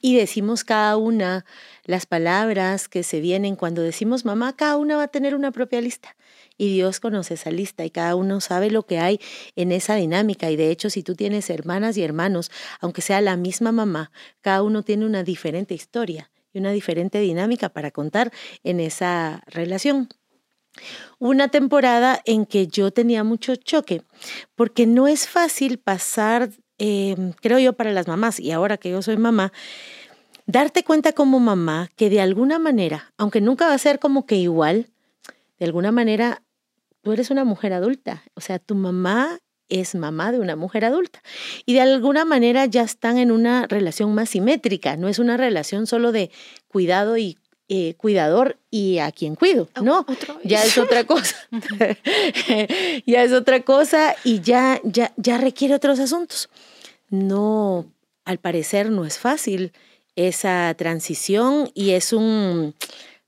y 0.00 0.16
decimos 0.16 0.64
cada 0.64 0.96
una 0.96 1.44
las 1.84 2.06
palabras 2.06 2.88
que 2.88 3.02
se 3.02 3.20
vienen 3.20 3.54
cuando 3.56 3.82
decimos 3.82 4.24
mamá, 4.24 4.54
cada 4.56 4.76
una 4.76 4.96
va 4.96 5.04
a 5.04 5.08
tener 5.08 5.34
una 5.34 5.52
propia 5.52 5.80
lista 5.80 6.16
y 6.56 6.72
Dios 6.72 7.00
conoce 7.00 7.34
esa 7.34 7.50
lista 7.50 7.84
y 7.84 7.90
cada 7.90 8.14
uno 8.14 8.40
sabe 8.40 8.70
lo 8.70 8.84
que 8.84 8.98
hay 8.98 9.20
en 9.56 9.72
esa 9.72 9.94
dinámica. 9.96 10.50
Y 10.50 10.56
de 10.56 10.70
hecho, 10.70 10.90
si 10.90 11.02
tú 11.02 11.14
tienes 11.14 11.50
hermanas 11.50 11.96
y 11.96 12.02
hermanos, 12.02 12.50
aunque 12.80 13.02
sea 13.02 13.20
la 13.20 13.36
misma 13.36 13.72
mamá, 13.72 14.10
cada 14.40 14.62
uno 14.62 14.82
tiene 14.82 15.06
una 15.06 15.24
diferente 15.24 15.74
historia 15.74 16.30
y 16.52 16.58
una 16.58 16.70
diferente 16.70 17.18
dinámica 17.18 17.68
para 17.68 17.90
contar 17.90 18.32
en 18.62 18.80
esa 18.80 19.42
relación. 19.46 20.08
Una 21.18 21.48
temporada 21.48 22.20
en 22.24 22.46
que 22.46 22.66
yo 22.66 22.90
tenía 22.92 23.24
mucho 23.24 23.56
choque, 23.56 24.02
porque 24.54 24.86
no 24.86 25.06
es 25.06 25.28
fácil 25.28 25.78
pasar, 25.78 26.50
em, 26.78 27.32
creo 27.40 27.58
yo, 27.58 27.74
para 27.74 27.92
las 27.92 28.08
mamás, 28.08 28.40
y 28.40 28.50
ahora 28.50 28.76
que 28.76 28.90
yo 28.90 29.02
soy 29.02 29.16
mamá, 29.16 29.52
darte 30.46 30.82
cuenta 30.84 31.12
como 31.12 31.38
mamá 31.40 31.90
que 31.96 32.10
de 32.10 32.20
alguna 32.20 32.58
manera, 32.58 33.12
aunque 33.16 33.40
nunca 33.40 33.68
va 33.68 33.74
a 33.74 33.78
ser 33.78 33.98
como 33.98 34.26
que 34.26 34.36
igual, 34.36 34.88
de 35.58 35.66
alguna 35.66 35.92
manera 35.92 36.42
tú 37.04 37.12
eres 37.12 37.30
una 37.30 37.44
mujer 37.44 37.72
adulta, 37.72 38.24
o 38.34 38.40
sea, 38.40 38.58
tu 38.58 38.74
mamá 38.74 39.38
es 39.68 39.94
mamá 39.94 40.32
de 40.32 40.40
una 40.40 40.56
mujer 40.56 40.84
adulta. 40.84 41.22
Y 41.66 41.74
de 41.74 41.82
alguna 41.82 42.24
manera 42.24 42.66
ya 42.66 42.82
están 42.82 43.18
en 43.18 43.30
una 43.30 43.66
relación 43.66 44.14
más 44.14 44.30
simétrica, 44.30 44.96
no 44.96 45.08
es 45.08 45.18
una 45.18 45.36
relación 45.36 45.86
solo 45.86 46.12
de 46.12 46.30
cuidado 46.68 47.16
y 47.16 47.38
eh, 47.68 47.94
cuidador 47.96 48.58
y 48.70 48.98
a 48.98 49.10
quien 49.10 49.36
cuido, 49.36 49.68
oh, 49.76 49.82
¿no? 49.82 50.06
ya 50.44 50.62
es 50.64 50.76
otra 50.76 51.04
cosa. 51.04 51.36
ya 53.06 53.22
es 53.22 53.32
otra 53.32 53.60
cosa 53.60 54.16
y 54.24 54.40
ya, 54.40 54.80
ya, 54.82 55.12
ya 55.16 55.38
requiere 55.38 55.74
otros 55.74 55.98
asuntos. 55.98 56.48
No, 57.10 57.86
al 58.24 58.38
parecer 58.38 58.90
no 58.90 59.04
es 59.04 59.18
fácil 59.18 59.72
esa 60.16 60.74
transición 60.76 61.70
y 61.74 61.90
es 61.90 62.12
un 62.12 62.74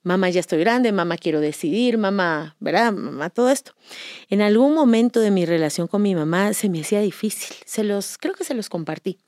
mamá 0.07 0.31
ya 0.31 0.39
estoy 0.39 0.61
grande, 0.61 0.93
mamá 0.93 1.17
quiero 1.17 1.41
decidir, 1.41 1.99
mamá, 1.99 2.57
¿verdad? 2.61 2.93
Mamá, 2.93 3.29
todo 3.29 3.51
esto. 3.51 3.73
En 4.29 4.41
algún 4.41 4.73
momento 4.73 5.19
de 5.19 5.33
mi 5.33 5.45
relación 5.45 5.89
con 5.89 6.01
mi 6.01 6.15
mamá 6.15 6.55
se 6.55 6.69
me 6.69 6.81
hacía 6.81 7.01
difícil, 7.01 7.57
se 7.67 7.83
los, 7.83 8.17
creo 8.17 8.35
que 8.35 8.45
se 8.45 8.55
los 8.55 8.69
compartí. 8.69 9.19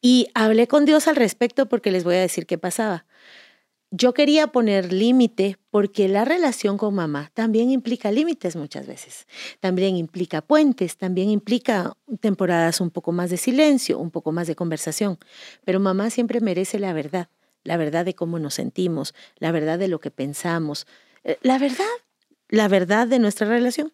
Y 0.00 0.28
hablé 0.32 0.66
con 0.66 0.86
Dios 0.86 1.08
al 1.08 1.16
respecto 1.16 1.68
porque 1.68 1.90
les 1.90 2.04
voy 2.04 2.14
a 2.14 2.20
decir 2.20 2.46
qué 2.46 2.56
pasaba. 2.56 3.04
Yo 3.90 4.14
quería 4.14 4.46
poner 4.46 4.92
límite 4.92 5.58
porque 5.70 6.08
la 6.08 6.24
relación 6.24 6.78
con 6.78 6.94
mamá 6.94 7.30
también 7.34 7.70
implica 7.70 8.10
límites 8.10 8.56
muchas 8.56 8.86
veces. 8.86 9.26
También 9.60 9.96
implica 9.96 10.40
puentes, 10.40 10.96
también 10.96 11.28
implica 11.28 11.92
temporadas 12.20 12.80
un 12.80 12.90
poco 12.90 13.12
más 13.12 13.28
de 13.28 13.36
silencio, 13.36 13.98
un 13.98 14.10
poco 14.10 14.32
más 14.32 14.46
de 14.46 14.56
conversación. 14.56 15.18
Pero 15.64 15.80
mamá 15.80 16.08
siempre 16.08 16.40
merece 16.40 16.78
la 16.78 16.94
verdad 16.94 17.28
la 17.64 17.76
verdad 17.76 18.04
de 18.04 18.14
cómo 18.14 18.38
nos 18.38 18.54
sentimos, 18.54 19.14
la 19.38 19.52
verdad 19.52 19.78
de 19.78 19.88
lo 19.88 20.00
que 20.00 20.10
pensamos, 20.10 20.86
eh, 21.24 21.38
la 21.42 21.58
verdad, 21.58 21.84
la 22.48 22.68
verdad 22.68 23.06
de 23.06 23.18
nuestra 23.18 23.48
relación. 23.48 23.92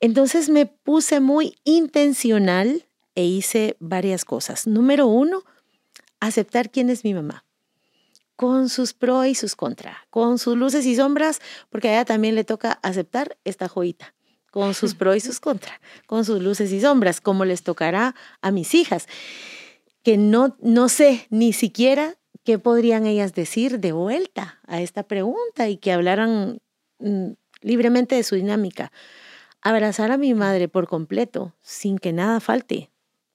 Entonces 0.00 0.48
me 0.48 0.66
puse 0.66 1.20
muy 1.20 1.56
intencional 1.64 2.86
e 3.14 3.24
hice 3.24 3.76
varias 3.80 4.24
cosas. 4.24 4.66
Número 4.66 5.06
uno, 5.06 5.42
aceptar 6.20 6.70
quién 6.70 6.90
es 6.90 7.04
mi 7.04 7.14
mamá, 7.14 7.44
con 8.36 8.68
sus 8.68 8.94
pros 8.94 9.26
y 9.26 9.34
sus 9.34 9.56
contras, 9.56 9.96
con 10.10 10.38
sus 10.38 10.56
luces 10.56 10.86
y 10.86 10.96
sombras, 10.96 11.40
porque 11.70 11.88
a 11.88 11.92
ella 11.92 12.04
también 12.04 12.34
le 12.34 12.44
toca 12.44 12.78
aceptar 12.82 13.36
esta 13.44 13.68
joyita 13.68 14.14
con 14.52 14.74
sus 14.74 14.94
pros 14.94 15.16
y 15.16 15.20
sus 15.20 15.40
contras, 15.40 15.80
con 16.06 16.26
sus 16.26 16.42
luces 16.42 16.70
y 16.72 16.80
sombras, 16.82 17.22
como 17.22 17.46
les 17.46 17.62
tocará 17.62 18.14
a 18.42 18.50
mis 18.50 18.74
hijas, 18.74 19.06
que 20.02 20.18
no, 20.18 20.56
no 20.60 20.90
sé 20.90 21.26
ni 21.30 21.54
siquiera 21.54 22.16
qué 22.44 22.58
podrían 22.58 23.06
ellas 23.06 23.34
decir 23.34 23.80
de 23.80 23.92
vuelta 23.92 24.60
a 24.66 24.80
esta 24.80 25.02
pregunta 25.02 25.68
y 25.68 25.76
que 25.76 25.92
hablaran 25.92 26.60
mm, 26.98 27.32
libremente 27.60 28.16
de 28.16 28.22
su 28.22 28.34
dinámica. 28.34 28.92
Abrazar 29.60 30.10
a 30.10 30.18
mi 30.18 30.34
madre 30.34 30.68
por 30.68 30.88
completo, 30.88 31.54
sin 31.62 31.98
que 31.98 32.12
nada 32.12 32.40
falte, 32.40 32.90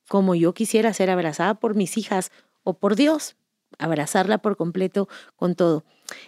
como 0.09 0.35
yo 0.35 0.53
quisiera 0.53 0.93
ser 0.93 1.09
abrazada 1.09 1.55
por 1.55 1.75
mis 1.75 1.97
hijas 1.97 2.31
o 2.63 2.73
por 2.73 2.95
Dios. 2.95 3.35
abrazarla 3.79 4.37
por 4.37 4.55
completo 4.55 5.09
con 5.35 5.53
todo 5.53 5.83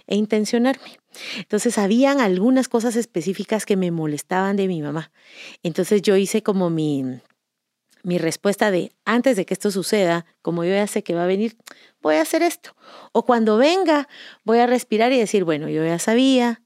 e 0.08 0.15
intencionarme. 0.15 1.00
Entonces, 1.38 1.78
habían 1.78 2.20
algunas 2.20 2.68
cosas 2.68 2.96
específicas 2.96 3.65
que 3.65 3.78
me 3.78 3.92
molestaban 3.92 4.58
de 4.58 4.68
mi 4.68 4.82
mamá. 4.82 5.12
Entonces, 5.63 6.02
yo 6.02 6.15
hice 6.18 6.44
como 6.44 6.70
mi, 6.70 7.22
mi 8.04 8.18
respuesta 8.18 8.72
de, 8.72 8.92
antes 9.06 9.36
de 9.36 9.46
que 9.46 9.54
esto 9.54 9.72
suceda, 9.72 10.26
como 10.42 10.64
yo 10.64 10.72
ya 10.72 10.88
sé 10.88 11.04
que 11.04 11.16
va 11.16 11.24
a 11.24 11.28
venir, 11.28 11.58
voy 12.02 12.16
a 12.16 12.22
hacer 12.22 12.42
esto. 12.42 12.76
O 13.12 13.26
cuando 13.26 13.58
venga, 13.58 14.08
voy 14.44 14.60
a 14.60 14.68
respirar 14.68 15.12
y 15.12 15.18
decir, 15.18 15.44
bueno, 15.44 15.70
yo 15.70 15.84
ya 15.86 16.00
sabía, 16.00 16.62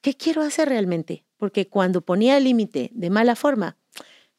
¿qué 0.00 0.14
quiero 0.14 0.42
hacer 0.42 0.68
realmente? 0.68 1.24
Porque 1.36 1.68
cuando 1.68 2.02
ponía 2.02 2.36
el 2.36 2.44
límite 2.44 2.90
de 2.92 3.10
mala 3.10 3.36
forma, 3.36 3.76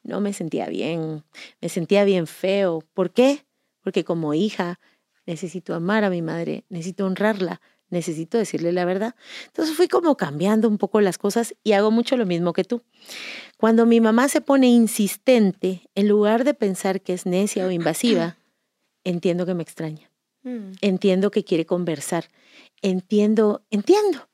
no 0.04 0.20
me 0.20 0.34
sentía 0.34 0.68
bien, 0.68 1.24
me 1.62 1.70
sentía 1.70 2.04
bien 2.04 2.28
feo. 2.28 2.84
¿Por 2.94 3.12
qué? 3.12 3.46
Porque 3.82 4.04
como 4.04 4.34
hija 4.34 4.80
necesito 5.26 5.74
amar 5.74 6.04
a 6.04 6.10
mi 6.10 6.22
madre, 6.22 6.66
necesito 6.70 7.06
honrarla, 7.06 7.62
necesito 7.94 8.38
decirle 8.38 8.74
la 8.74 8.84
verdad. 8.84 9.16
Entonces 9.46 9.76
fui 9.76 9.88
como 9.88 10.18
cambiando 10.18 10.68
un 10.68 10.78
poco 10.78 11.00
las 11.00 11.18
cosas 11.18 11.56
y 11.64 11.72
hago 11.72 11.92
mucho 11.92 12.18
lo 12.18 12.26
mismo 12.26 12.52
que 12.52 12.66
tú. 12.66 12.82
Cuando 13.58 13.86
mi 13.86 14.02
mamá 14.02 14.28
se 14.28 14.42
pone 14.42 14.68
insistente, 14.68 15.90
en 15.96 16.10
lugar 16.10 16.44
de 16.44 16.54
pensar 16.54 17.00
que 17.00 17.14
es 17.14 17.26
necia 17.26 17.66
o 17.66 17.72
invasiva, 17.72 18.36
entiendo 19.06 19.46
que 19.46 19.54
me 19.54 19.64
extraña. 19.64 20.10
Mm. 20.44 20.74
Entiendo 20.82 21.32
que 21.32 21.46
quiere 21.46 21.66
conversar. 21.66 22.30
Entiendo, 22.82 23.64
entiendo. 23.70 24.28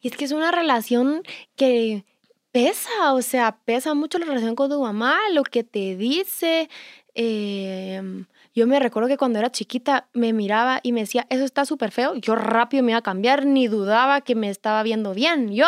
Y 0.00 0.08
es 0.08 0.16
que 0.16 0.24
es 0.24 0.32
una 0.32 0.50
relación 0.50 1.22
que 1.54 2.04
pesa, 2.50 3.12
o 3.12 3.22
sea, 3.22 3.58
pesa 3.64 3.94
mucho 3.94 4.18
la 4.18 4.26
relación 4.26 4.56
con 4.56 4.70
tu 4.70 4.80
mamá, 4.80 5.18
lo 5.32 5.44
que 5.44 5.62
te 5.62 5.96
dice. 5.96 6.68
Em, 7.14 8.26
yo 8.56 8.66
me 8.66 8.80
recuerdo 8.80 9.06
que 9.06 9.18
cuando 9.18 9.38
era 9.38 9.52
chiquita 9.52 10.08
me 10.14 10.32
miraba 10.32 10.80
y 10.82 10.92
me 10.92 11.00
decía, 11.00 11.26
eso 11.28 11.44
está 11.44 11.66
súper 11.66 11.92
feo. 11.92 12.14
Yo 12.14 12.34
rápido 12.34 12.82
me 12.82 12.92
iba 12.92 12.98
a 12.98 13.02
cambiar, 13.02 13.44
ni 13.44 13.68
dudaba 13.68 14.22
que 14.22 14.34
me 14.34 14.48
estaba 14.48 14.82
viendo 14.82 15.12
bien. 15.12 15.52
Yo, 15.52 15.66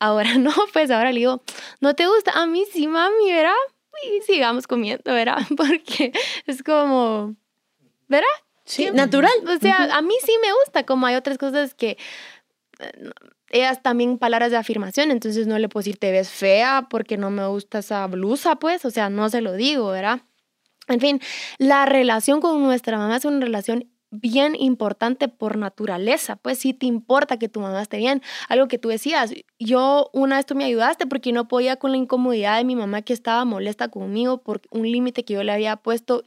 ahora 0.00 0.34
no, 0.38 0.52
pues 0.72 0.90
ahora 0.90 1.12
le 1.12 1.20
digo, 1.20 1.42
¿no 1.80 1.94
te 1.94 2.08
gusta? 2.08 2.32
A 2.32 2.46
mí 2.46 2.64
sí, 2.72 2.88
mami, 2.88 3.30
¿verdad? 3.30 3.52
Y 4.02 4.22
sigamos 4.22 4.66
comiendo, 4.66 5.04
¿verdad? 5.04 5.38
Porque 5.56 6.12
es 6.46 6.64
como, 6.64 7.36
¿verdad? 8.08 8.26
Sí, 8.64 8.90
natural. 8.90 9.32
O 9.46 9.60
sea, 9.60 9.96
a 9.96 10.02
mí 10.02 10.14
sí 10.24 10.32
me 10.42 10.52
gusta, 10.64 10.84
como 10.84 11.06
hay 11.06 11.14
otras 11.14 11.38
cosas 11.38 11.74
que 11.74 11.96
eh, 12.80 13.10
ellas 13.50 13.84
también 13.84 14.18
palabras 14.18 14.50
de 14.50 14.56
afirmación, 14.56 15.12
entonces 15.12 15.46
no 15.46 15.60
le 15.60 15.68
puedo 15.68 15.82
decir 15.82 15.98
te 15.98 16.10
ves 16.10 16.28
fea 16.28 16.88
porque 16.90 17.16
no 17.16 17.30
me 17.30 17.46
gusta 17.46 17.78
esa 17.78 18.04
blusa, 18.08 18.56
pues, 18.56 18.84
o 18.84 18.90
sea, 18.90 19.10
no 19.10 19.28
se 19.28 19.42
lo 19.42 19.52
digo, 19.52 19.90
¿verdad? 19.90 20.22
En 20.88 21.00
fin, 21.00 21.20
la 21.58 21.86
relación 21.86 22.40
con 22.40 22.62
nuestra 22.62 22.98
mamá 22.98 23.16
es 23.16 23.24
una 23.24 23.40
relación 23.40 23.90
bien 24.10 24.54
importante 24.58 25.28
por 25.28 25.56
naturaleza, 25.56 26.36
pues 26.36 26.58
si 26.58 26.72
te 26.72 26.86
importa 26.86 27.38
que 27.38 27.48
tu 27.48 27.60
mamá 27.60 27.82
esté 27.82 27.98
bien, 27.98 28.22
algo 28.48 28.68
que 28.68 28.78
tú 28.78 28.88
decías, 28.88 29.32
yo 29.58 30.10
una 30.12 30.36
vez 30.36 30.46
tú 30.46 30.54
me 30.54 30.64
ayudaste 30.64 31.06
porque 31.06 31.32
no 31.32 31.48
podía 31.48 31.76
con 31.76 31.90
la 31.90 31.96
incomodidad 31.96 32.56
de 32.56 32.64
mi 32.64 32.76
mamá 32.76 33.02
que 33.02 33.12
estaba 33.12 33.44
molesta 33.44 33.88
conmigo 33.88 34.42
por 34.42 34.62
un 34.70 34.90
límite 34.90 35.24
que 35.24 35.34
yo 35.34 35.42
le 35.42 35.52
había 35.52 35.76
puesto 35.76 36.24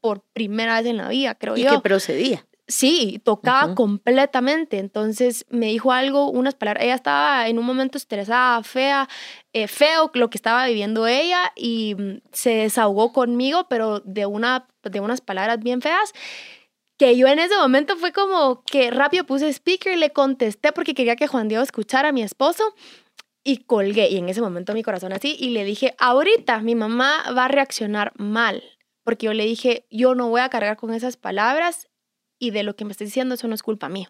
por 0.00 0.22
primera 0.32 0.78
vez 0.80 0.90
en 0.90 0.98
la 0.98 1.08
vida, 1.08 1.34
creo 1.34 1.56
yo. 1.56 1.72
Y 1.72 1.76
que 1.76 1.80
procedía. 1.80 2.46
Sí, 2.66 3.20
tocaba 3.24 3.74
completamente. 3.74 4.78
Entonces 4.78 5.44
me 5.50 5.66
dijo 5.66 5.92
algo, 5.92 6.30
unas 6.30 6.54
palabras. 6.54 6.84
Ella 6.84 6.94
estaba 6.94 7.48
en 7.48 7.58
un 7.58 7.66
momento 7.66 7.98
estresada, 7.98 8.62
fea, 8.62 9.08
eh, 9.52 9.68
feo 9.68 10.10
lo 10.14 10.30
que 10.30 10.38
estaba 10.38 10.66
viviendo 10.66 11.06
ella 11.06 11.52
y 11.56 11.94
mm, 11.94 12.20
se 12.32 12.50
desahogó 12.50 13.12
conmigo, 13.12 13.66
pero 13.68 14.00
de, 14.00 14.24
una, 14.24 14.66
de 14.82 15.00
unas 15.00 15.20
palabras 15.20 15.60
bien 15.60 15.82
feas. 15.82 16.14
Que 16.96 17.16
yo 17.16 17.26
en 17.26 17.38
ese 17.38 17.56
momento 17.56 17.96
fue 17.96 18.12
como 18.12 18.62
que 18.64 18.90
rápido 18.90 19.24
puse 19.24 19.48
speaker 19.48 19.94
y 19.94 19.98
le 19.98 20.10
contesté 20.10 20.72
porque 20.72 20.94
quería 20.94 21.16
que 21.16 21.26
Juan 21.26 21.48
Diego 21.48 21.62
escuchara 21.62 22.10
a 22.10 22.12
mi 22.12 22.22
esposo 22.22 22.74
y 23.42 23.58
colgué. 23.64 24.08
Y 24.08 24.16
en 24.16 24.28
ese 24.30 24.40
momento 24.40 24.72
mi 24.72 24.82
corazón 24.82 25.12
así 25.12 25.36
y 25.38 25.50
le 25.50 25.64
dije, 25.64 25.94
ahorita 25.98 26.60
mi 26.60 26.74
mamá 26.74 27.24
va 27.36 27.44
a 27.44 27.48
reaccionar 27.48 28.12
mal. 28.16 28.62
Porque 29.02 29.26
yo 29.26 29.34
le 29.34 29.44
dije, 29.44 29.86
yo 29.90 30.14
no 30.14 30.30
voy 30.30 30.40
a 30.40 30.48
cargar 30.48 30.78
con 30.78 30.94
esas 30.94 31.18
palabras 31.18 31.88
y 32.38 32.50
de 32.50 32.62
lo 32.62 32.76
que 32.76 32.84
me 32.84 32.92
estás 32.92 33.08
diciendo, 33.08 33.34
eso 33.34 33.48
no 33.48 33.54
es 33.54 33.62
culpa 33.62 33.88
mío. 33.88 34.08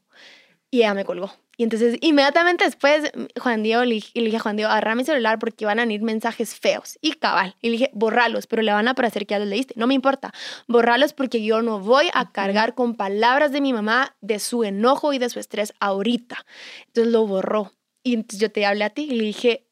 Y 0.71 0.79
ella 0.79 0.95
me 0.95 1.05
colgó. 1.05 1.33
Y 1.57 1.63
entonces, 1.63 1.99
inmediatamente 2.01 2.65
después, 2.65 3.13
Juan 3.41 3.63
Diego, 3.63 3.85
le, 3.85 4.03
le 4.15 4.25
dije 4.25 4.39
a 4.39 4.41
Juan 4.41 4.57
Diego, 4.57 4.73
agarra 4.73 4.97
mi 4.97 5.05
celular 5.05 5.39
porque 5.39 5.65
van 5.67 5.79
a 5.79 5.83
venir 5.83 6.03
mensajes 6.03 6.57
feos. 6.59 6.99
Y 7.01 7.13
cabal. 7.13 7.55
Y 7.63 7.69
le 7.69 7.73
dije, 7.73 7.91
borralos, 7.93 8.49
pero 8.49 8.63
le 8.63 8.73
van 8.73 8.89
a 8.89 8.95
parecer 8.95 9.25
que 9.27 9.35
ya 9.35 9.39
los 9.39 9.47
leíste. 9.47 9.75
No 9.77 9.87
me 9.87 9.95
importa. 9.95 10.33
Borralos 10.67 11.13
porque 11.13 11.45
yo 11.45 11.63
no 11.63 11.79
voy 11.79 12.11
a 12.13 12.33
cargar 12.33 12.75
con 12.75 12.97
palabras 12.97 13.53
de 13.53 13.61
mi 13.61 13.73
mamá, 13.73 14.17
de 14.21 14.41
su 14.41 14.65
enojo 14.65 15.13
y 15.13 15.19
de 15.19 15.29
su 15.29 15.39
estrés 15.39 15.73
ahorita. 15.79 16.45
Entonces 16.89 17.13
lo 17.13 17.25
borró. 17.27 17.71
Y 18.07 18.15
entonces 18.15 18.39
yo 18.39 18.53
te 18.53 18.67
hablé 18.67 18.85
a 18.85 18.91
ti 18.91 19.09
y 19.11 19.15
le 19.15 19.25
dije, 19.25 19.65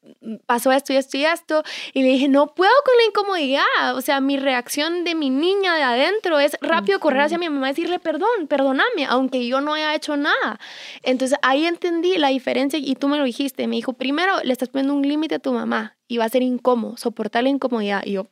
pasó 0.46 0.72
esto 0.72 0.94
y 0.94 0.96
esto 0.96 1.18
y 1.18 1.26
esto. 1.26 1.62
Y 1.92 2.02
le 2.02 2.08
dije, 2.08 2.28
no 2.28 2.54
puedo 2.54 2.72
con 2.84 2.96
la 2.96 3.04
incomodidad. 3.04 3.96
O 3.96 4.00
sea, 4.00 4.22
mi 4.22 4.38
reacción 4.38 5.04
de 5.04 5.14
mi 5.14 5.28
niña 5.28 5.76
de 5.76 5.82
adentro 5.82 6.40
es 6.40 6.56
rápido 6.62 6.98
correr 6.98 7.20
hacia 7.20 7.36
mi 7.36 7.50
mamá 7.50 7.68
y 7.68 7.72
decirle, 7.72 7.98
perdón, 7.98 8.46
perdóname, 8.48 9.04
aunque 9.06 9.46
yo 9.46 9.60
no 9.60 9.74
haya 9.74 9.94
hecho 9.94 10.16
nada. 10.16 10.58
Entonces 11.02 11.38
ahí 11.42 11.66
entendí 11.66 12.16
la 12.16 12.28
diferencia 12.28 12.78
y 12.78 12.94
tú 12.94 13.08
me 13.08 13.18
lo 13.18 13.24
dijiste. 13.24 13.66
Me 13.66 13.76
dijo, 13.76 13.92
primero 13.92 14.32
le 14.42 14.52
estás 14.52 14.70
poniendo 14.70 14.94
un 14.94 15.06
límite 15.06 15.34
a 15.34 15.38
tu 15.38 15.52
mamá 15.52 15.98
y 16.12 16.18
va 16.18 16.26
a 16.26 16.28
ser 16.28 16.42
incómodo, 16.42 16.98
soportar 16.98 17.42
la 17.42 17.48
incomodidad. 17.48 18.02
Y 18.04 18.12
yo, 18.12 18.26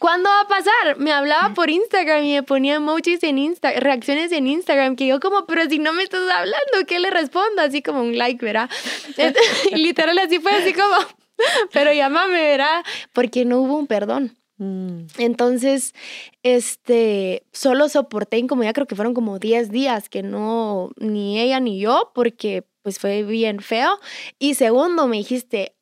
¿cuándo 0.00 0.28
va 0.28 0.40
a 0.40 0.48
pasar? 0.48 0.98
Me 0.98 1.12
hablaba 1.12 1.54
por 1.54 1.70
Instagram 1.70 2.24
y 2.24 2.34
me 2.34 2.42
ponía 2.42 2.74
emojis 2.74 3.22
en 3.22 3.38
Instagram, 3.38 3.80
reacciones 3.80 4.32
en 4.32 4.48
Instagram, 4.48 4.96
que 4.96 5.06
yo 5.06 5.20
como, 5.20 5.46
pero 5.46 5.70
si 5.70 5.78
no 5.78 5.92
me 5.92 6.02
estás 6.02 6.28
hablando, 6.28 6.84
¿qué 6.88 6.98
le 6.98 7.10
respondo? 7.10 7.62
Así 7.62 7.80
como 7.80 8.00
un 8.00 8.18
like, 8.18 8.44
¿verdad? 8.44 8.68
y 9.70 9.76
literal 9.76 10.18
así 10.18 10.40
fue 10.40 10.50
así 10.50 10.72
como, 10.72 10.96
pero 11.72 11.92
llámame, 11.92 12.40
¿verdad? 12.40 12.82
Porque 13.12 13.44
no 13.44 13.60
hubo 13.60 13.78
un 13.78 13.86
perdón. 13.86 14.36
Mm. 14.58 15.02
Entonces, 15.18 15.94
este, 16.42 17.44
solo 17.52 17.88
soporté 17.88 18.38
incomodidad, 18.38 18.74
creo 18.74 18.88
que 18.88 18.96
fueron 18.96 19.14
como 19.14 19.38
10 19.38 19.70
días 19.70 20.08
que 20.08 20.24
no, 20.24 20.90
ni 20.96 21.38
ella 21.38 21.60
ni 21.60 21.78
yo, 21.78 22.10
porque 22.16 22.64
pues 22.82 22.98
fue 22.98 23.22
bien 23.22 23.60
feo. 23.60 24.00
Y 24.40 24.54
segundo, 24.54 25.06
me 25.06 25.18
dijiste, 25.18 25.75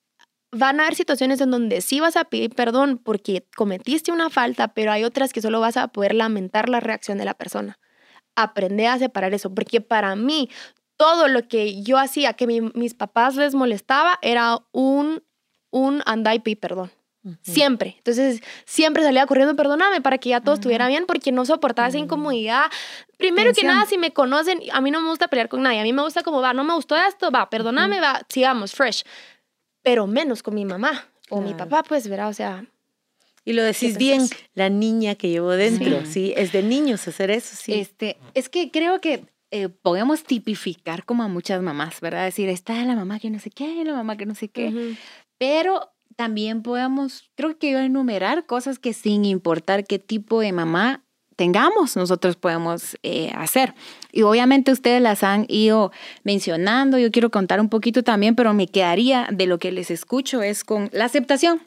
van 0.54 0.80
a 0.80 0.84
haber 0.84 0.94
situaciones 0.94 1.40
en 1.40 1.50
donde 1.50 1.80
sí 1.80 2.00
vas 2.00 2.16
a 2.16 2.24
pedir 2.24 2.54
perdón 2.54 2.98
porque 2.98 3.46
cometiste 3.56 4.12
una 4.12 4.30
falta, 4.30 4.68
pero 4.68 4.92
hay 4.92 5.04
otras 5.04 5.32
que 5.32 5.42
solo 5.42 5.60
vas 5.60 5.76
a 5.76 5.88
poder 5.88 6.14
lamentar 6.14 6.68
la 6.68 6.80
reacción 6.80 7.18
de 7.18 7.24
la 7.24 7.34
persona. 7.34 7.78
Aprende 8.36 8.86
a 8.86 8.98
separar 8.98 9.34
eso, 9.34 9.54
porque 9.54 9.80
para 9.80 10.16
mí 10.16 10.48
todo 10.96 11.28
lo 11.28 11.46
que 11.48 11.82
yo 11.82 11.98
hacía 11.98 12.34
que 12.34 12.46
mis 12.46 12.94
papás 12.94 13.36
les 13.36 13.54
molestaba 13.54 14.18
era 14.22 14.58
un, 14.72 15.22
un 15.70 16.02
andai 16.06 16.42
y 16.44 16.56
perdón. 16.56 16.90
Siempre. 17.40 17.94
Entonces, 17.96 18.42
siempre 18.66 19.02
salía 19.02 19.24
corriendo, 19.24 19.56
perdóname, 19.56 20.02
para 20.02 20.18
que 20.18 20.28
ya 20.28 20.42
todo 20.42 20.56
estuviera 20.56 20.86
bien, 20.88 21.06
porque 21.06 21.32
no 21.32 21.46
soportaba 21.46 21.88
esa 21.88 21.96
incomodidad. 21.96 22.64
Primero 23.16 23.54
que 23.54 23.64
nada, 23.64 23.86
si 23.86 23.96
me 23.96 24.12
conocen, 24.12 24.60
a 24.70 24.82
mí 24.82 24.90
no 24.90 25.00
me 25.00 25.08
gusta 25.08 25.28
pelear 25.28 25.48
con 25.48 25.62
nadie. 25.62 25.80
A 25.80 25.84
mí 25.84 25.94
me 25.94 26.02
gusta 26.02 26.22
como, 26.22 26.42
va, 26.42 26.52
no 26.52 26.64
me 26.64 26.74
gustó 26.74 26.96
esto, 26.96 27.30
va, 27.30 27.48
perdóname, 27.48 27.98
va, 27.98 28.20
sigamos, 28.28 28.74
fresh 28.74 29.04
pero 29.84 30.08
menos 30.08 30.42
con 30.42 30.54
mi 30.54 30.64
mamá 30.64 31.08
o 31.28 31.40
mi 31.40 31.54
papá, 31.54 31.84
pues, 31.84 32.08
verá, 32.08 32.26
o 32.26 32.32
sea. 32.32 32.66
Y 33.44 33.52
lo 33.52 33.62
decís 33.62 33.98
bien, 33.98 34.26
la 34.54 34.70
niña 34.70 35.14
que 35.14 35.28
llevo 35.28 35.50
dentro, 35.50 36.04
sí. 36.06 36.32
es 36.36 36.50
de 36.52 36.62
niños 36.62 37.06
hacer 37.06 37.30
eso, 37.30 37.54
sí. 37.54 37.74
Este, 37.74 38.16
es 38.32 38.48
que 38.48 38.70
creo 38.70 39.00
que 39.00 39.26
eh, 39.50 39.68
podemos 39.68 40.24
tipificar 40.24 41.04
como 41.04 41.22
a 41.22 41.28
muchas 41.28 41.62
mamás, 41.62 42.00
¿verdad? 42.00 42.24
Decir, 42.24 42.48
está 42.48 42.82
la 42.84 42.96
mamá 42.96 43.20
que 43.20 43.30
no 43.30 43.38
sé 43.38 43.50
qué, 43.50 43.84
la 43.84 43.92
mamá 43.92 44.16
que 44.16 44.26
no 44.26 44.34
sé 44.34 44.48
qué, 44.48 44.96
pero 45.38 45.92
también 46.16 46.62
podemos, 46.62 47.30
creo 47.34 47.58
que 47.58 47.72
enumerar 47.72 48.46
cosas 48.46 48.78
que 48.78 48.94
sin 48.94 49.24
importar 49.24 49.84
qué 49.84 49.98
tipo 49.98 50.40
de 50.40 50.52
mamá 50.52 51.03
tengamos, 51.36 51.96
nosotros 51.96 52.36
podemos 52.36 52.96
eh, 53.02 53.32
hacer. 53.34 53.74
Y 54.12 54.22
obviamente 54.22 54.72
ustedes 54.72 55.00
las 55.00 55.22
han 55.22 55.46
ido 55.48 55.92
mencionando, 56.22 56.98
yo 56.98 57.10
quiero 57.10 57.30
contar 57.30 57.60
un 57.60 57.68
poquito 57.68 58.02
también, 58.02 58.34
pero 58.34 58.54
me 58.54 58.66
quedaría 58.66 59.28
de 59.30 59.46
lo 59.46 59.58
que 59.58 59.72
les 59.72 59.90
escucho 59.90 60.42
es 60.42 60.64
con 60.64 60.90
la 60.92 61.04
aceptación. 61.06 61.62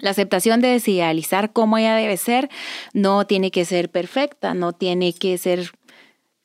La 0.00 0.10
aceptación 0.10 0.60
de 0.60 0.68
desidealizar 0.68 1.52
cómo 1.52 1.78
ella 1.78 1.96
debe 1.96 2.16
ser 2.16 2.50
no 2.92 3.26
tiene 3.26 3.50
que 3.50 3.64
ser 3.64 3.90
perfecta, 3.90 4.52
no 4.52 4.72
tiene 4.72 5.14
que 5.14 5.38
ser 5.38 5.72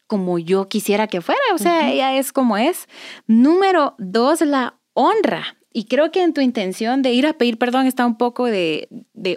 como 0.08 0.39
yo 0.39 0.67
quisiera 0.67 1.08
que 1.08 1.21
fuera, 1.21 1.39
o 1.54 1.58
sea, 1.58 1.89
ella 1.89 2.17
es 2.17 2.34
como 2.34 2.58
es. 2.58 2.88
Número 3.28 3.95
dos, 3.97 4.41
la 4.41 4.76
honra. 4.93 5.58
Y 5.74 5.86
creo 5.86 6.12
que 6.12 6.22
en 6.22 6.34
tu 6.34 6.42
intención 6.42 7.02
de 7.02 7.12
ir 7.12 7.26
a 7.26 7.34
pedir 7.34 7.58
perdón 7.58 7.88
está 7.88 8.06
un 8.06 8.18
poco 8.18 8.46
de, 8.46 8.90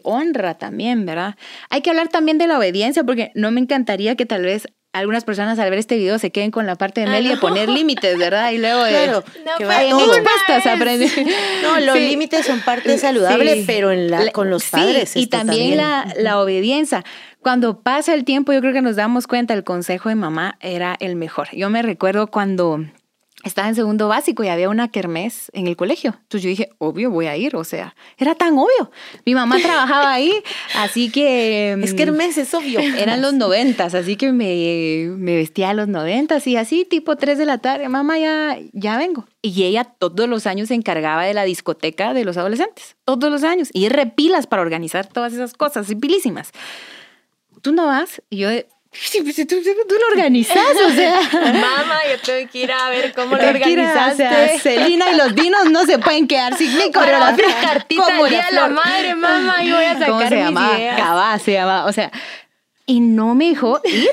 honra 0.03 0.55
también, 0.55 1.07
¿verdad? 1.07 1.37
Hay 1.71 1.81
que 1.81 1.91
hablar 1.91 2.09
también 2.09 2.39
de 2.39 2.47
la 2.47 2.59
obediencia 2.59 3.05
porque 3.05 3.31
no 3.35 3.51
me 3.51 3.61
encantaría 3.61 4.17
que 4.17 4.27
tal 4.27 4.43
vez 4.43 4.67
algunas 4.93 5.25
personas 5.25 5.59
al 5.59 5.71
ver 5.71 5.79
este 5.81 5.97
video 5.97 6.19
se 6.21 6.31
queden 6.31 6.53
con 6.53 6.67
la 6.67 6.77
parte 6.77 7.01
de 7.01 7.09
Meli 7.09 7.29
de 7.29 7.37
poner 7.37 7.69
límites, 7.69 8.17
¿verdad? 8.17 8.53
Y 8.53 8.59
luego 8.59 8.85
de... 8.85 8.91
Claro, 8.93 9.25
No 9.45 9.53
que 9.59 9.65
fue 9.65 9.75
va 9.75 9.83
en 9.83 9.91
todo. 9.91 10.15
expuestas 10.15 10.67
a 10.67 10.73
aprender. 10.75 11.11
No, 11.63 11.81
los 11.81 11.97
Sí. 11.99 12.09
límites 12.09 12.47
son 12.47 12.61
parte 12.61 12.97
saludable, 12.99 13.55
Sí. 13.55 13.65
pero 13.67 13.91
en 13.91 14.09
la, 14.11 14.31
con 14.31 14.51
los 14.51 14.63
sí, 14.63 14.71
padres. 14.73 15.17
y 15.17 15.23
esto 15.25 15.37
también, 15.39 15.77
La, 15.79 16.13
la 16.17 16.41
obediencia. 16.41 17.05
Cuando 17.41 17.81
pasa 17.81 18.15
el 18.15 18.25
tiempo, 18.25 18.53
yo 18.53 18.61
creo 18.61 18.73
que 18.73 18.83
nos 18.83 18.95
damos 18.97 19.27
cuenta, 19.27 19.53
el 19.55 19.65
consejo 19.65 20.09
de 20.11 20.15
mamá 20.15 20.57
era 20.61 20.97
el 21.01 21.17
mejor. 21.17 21.49
Yo 21.53 21.71
me 21.71 21.83
recuerdo 21.83 22.29
cuando 22.29 22.85
estaba 23.45 23.69
en 23.69 23.75
segundo 23.75 24.09
básico 24.09 24.43
y 24.43 24.49
había 24.49 24.69
una 24.69 24.89
kermés 24.89 25.51
en 25.53 25.67
el 25.67 25.77
colegio. 25.77 26.17
Entonces 26.23 26.43
yo 26.43 26.49
dije, 26.49 26.71
obvio, 26.79 27.11
voy 27.11 27.27
a 27.27 27.37
ir. 27.37 27.55
O 27.57 27.65
sea, 27.65 27.95
era 28.19 28.35
tan 28.35 28.55
obvio. 28.55 28.91
Mi 29.25 29.35
mamá 29.35 29.59
trabajaba 29.59 30.13
ahí, 30.13 30.33
así 30.77 31.11
que... 31.11 31.79
Es 31.83 31.95
que 31.95 32.05
Hermes 32.05 32.39
es 32.39 32.53
obvio. 32.55 32.81
Eran 32.99 33.23
los 33.23 33.35
noventas, 33.35 33.95
así 33.95 34.17
que 34.17 34.33
me, 34.33 35.09
me 35.17 35.37
vestía 35.37 35.71
a 35.71 35.75
los 35.75 35.89
noventas 35.89 36.47
y 36.47 36.57
así, 36.57 36.85
tipo 36.85 37.17
3 37.17 37.39
de 37.39 37.45
la 37.45 37.59
tarde, 37.59 37.89
mamá, 37.89 38.19
ya, 38.19 38.59
ya 38.73 38.97
vengo. 38.97 39.27
Y 39.43 39.65
ella 39.65 39.85
todos 39.85 40.29
los 40.29 40.47
años 40.47 40.69
se 40.69 40.75
encargaba 40.75 41.25
de 41.25 41.35
la 41.35 41.45
discoteca 41.45 42.15
de 42.15 42.25
los 42.25 42.37
adolescentes, 42.39 42.97
todos 43.05 43.31
los 43.31 43.45
años. 43.45 43.69
Y 43.73 43.91
repilas 43.91 44.47
para 44.47 44.63
organizar 44.63 45.07
todas 45.07 45.35
esas 45.35 45.53
cosas, 45.53 45.87
pilísimas. 46.01 46.51
Tú 47.61 47.73
no 47.73 47.87
vas, 47.87 48.23
y 48.31 48.39
yo, 48.39 48.49
"Sí, 48.95 49.21
pues, 49.23 49.37
tú, 49.37 49.45
tú 49.47 49.95
lo 50.01 50.07
organizas, 50.13 50.57
o 50.87 50.91
sea... 50.93 51.21
Mamá, 51.33 51.99
yo 52.11 52.21
tengo 52.25 52.51
que 52.51 52.59
ir 52.61 52.73
a 52.73 52.89
ver 52.91 53.13
cómo 53.13 53.37
lo 53.37 53.49
organizaste. 53.49 54.25
O 54.25 54.31
sea, 54.31 54.59
Celina 54.61 55.11
y 55.13 55.17
los 55.17 55.35
vinos 55.35 55.71
no 55.71 55.85
se 55.85 55.99
pueden 55.99 56.27
quedar 56.29 56.57
sin 56.57 56.77
mi 56.79 56.91
coreografía. 56.93 57.47
otra 57.47 57.61
cartita 57.61 58.03
Como 58.05 58.27
el 58.27 58.31
día 58.33 58.47
de 58.47 58.53
la 58.53 58.67
flor. 58.67 58.85
madre, 58.85 59.15
mamá, 59.15 59.65
y 59.65 59.73
voy 59.73 59.85
a 59.85 59.93
sacar 59.95 60.09
¿Cómo 60.09 60.21
se 60.29 60.31
mis 60.37 60.45
llamaba? 60.45 60.79
ideas. 60.79 60.97
Cabá 61.01 61.39
se 61.39 61.53
llamaba. 61.53 61.85
O 61.87 61.93
sea, 61.93 62.11
y 62.87 63.01
no 63.01 63.35
me 63.35 63.49
dejó 63.51 63.81
ir. 63.85 64.11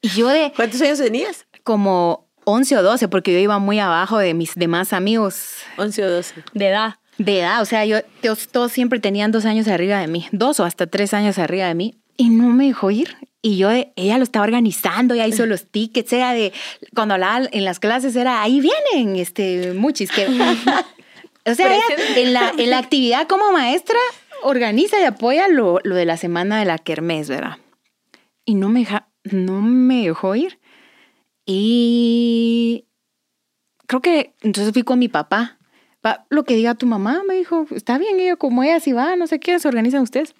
Y 0.00 0.08
yo 0.10 0.28
de 0.28 0.52
¿Cuántos 0.54 0.80
años 0.82 0.98
tenías? 0.98 1.46
como 1.64 2.28
11 2.44 2.76
o 2.78 2.82
12, 2.82 3.08
porque 3.08 3.32
yo 3.32 3.38
iba 3.40 3.58
muy 3.58 3.80
abajo 3.80 4.18
de 4.18 4.32
mis 4.34 4.54
demás 4.54 4.92
amigos 4.92 5.56
11 5.78 6.04
o 6.04 6.10
12. 6.10 6.34
De 6.52 6.68
edad. 6.68 6.94
de 7.18 7.40
edad. 7.40 7.60
O 7.60 7.64
sea, 7.64 7.84
yo, 7.84 8.02
todos, 8.22 8.46
todos 8.48 8.70
siempre 8.72 9.00
tenían 9.00 9.32
dos 9.32 9.44
años 9.46 9.66
arriba 9.68 9.98
de 9.98 10.06
mí, 10.06 10.28
dos 10.32 10.60
o 10.60 10.64
hasta 10.64 10.86
tres 10.86 11.12
años 11.12 11.38
arriba 11.38 11.66
de 11.66 11.74
mí. 11.74 11.94
Y 12.16 12.28
no 12.30 12.44
me 12.50 12.66
dejó 12.66 12.90
ir. 12.92 13.16
Y 13.42 13.58
yo, 13.58 13.68
de, 13.68 13.92
ella 13.96 14.18
lo 14.18 14.24
estaba 14.24 14.44
organizando, 14.44 15.14
ya 15.14 15.26
hizo 15.26 15.46
los 15.46 15.66
tickets, 15.70 16.12
era 16.12 16.32
de, 16.32 16.52
cuando 16.94 17.14
hablaba 17.14 17.46
en 17.52 17.64
las 17.64 17.78
clases 17.78 18.16
era, 18.16 18.42
ahí 18.42 18.60
vienen, 18.60 19.16
este, 19.16 19.72
muchis, 19.74 20.10
que... 20.10 20.26
o 21.46 21.54
sea, 21.54 21.74
ella 21.74 21.84
en 22.16 22.32
la, 22.32 22.52
en 22.56 22.70
la 22.70 22.78
actividad 22.78 23.28
como 23.28 23.52
maestra 23.52 23.98
organiza 24.42 25.00
y 25.00 25.04
apoya 25.04 25.48
lo, 25.48 25.78
lo 25.84 25.94
de 25.94 26.04
la 26.04 26.16
semana 26.16 26.58
de 26.58 26.64
la 26.64 26.78
kermés, 26.78 27.28
¿verdad? 27.28 27.58
Y 28.44 28.54
no 28.54 28.68
me, 28.68 28.80
deja- 28.80 29.08
no 29.24 29.60
me 29.62 30.02
dejó 30.06 30.34
ir. 30.34 30.58
Y 31.44 32.86
creo 33.86 34.00
que 34.02 34.34
entonces 34.42 34.72
fui 34.72 34.82
con 34.82 34.98
mi 34.98 35.08
papá. 35.08 35.58
Pa- 36.00 36.26
lo 36.28 36.44
que 36.44 36.54
diga 36.54 36.74
tu 36.74 36.86
mamá, 36.86 37.22
me 37.26 37.34
dijo, 37.34 37.66
está 37.74 37.98
bien, 37.98 38.18
ella 38.20 38.36
como 38.36 38.62
ella 38.62 38.78
si 38.80 38.92
va, 38.92 39.16
no 39.16 39.26
sé 39.26 39.40
qué, 39.40 39.58
se 39.58 39.68
organizan 39.68 40.02
ustedes. 40.02 40.34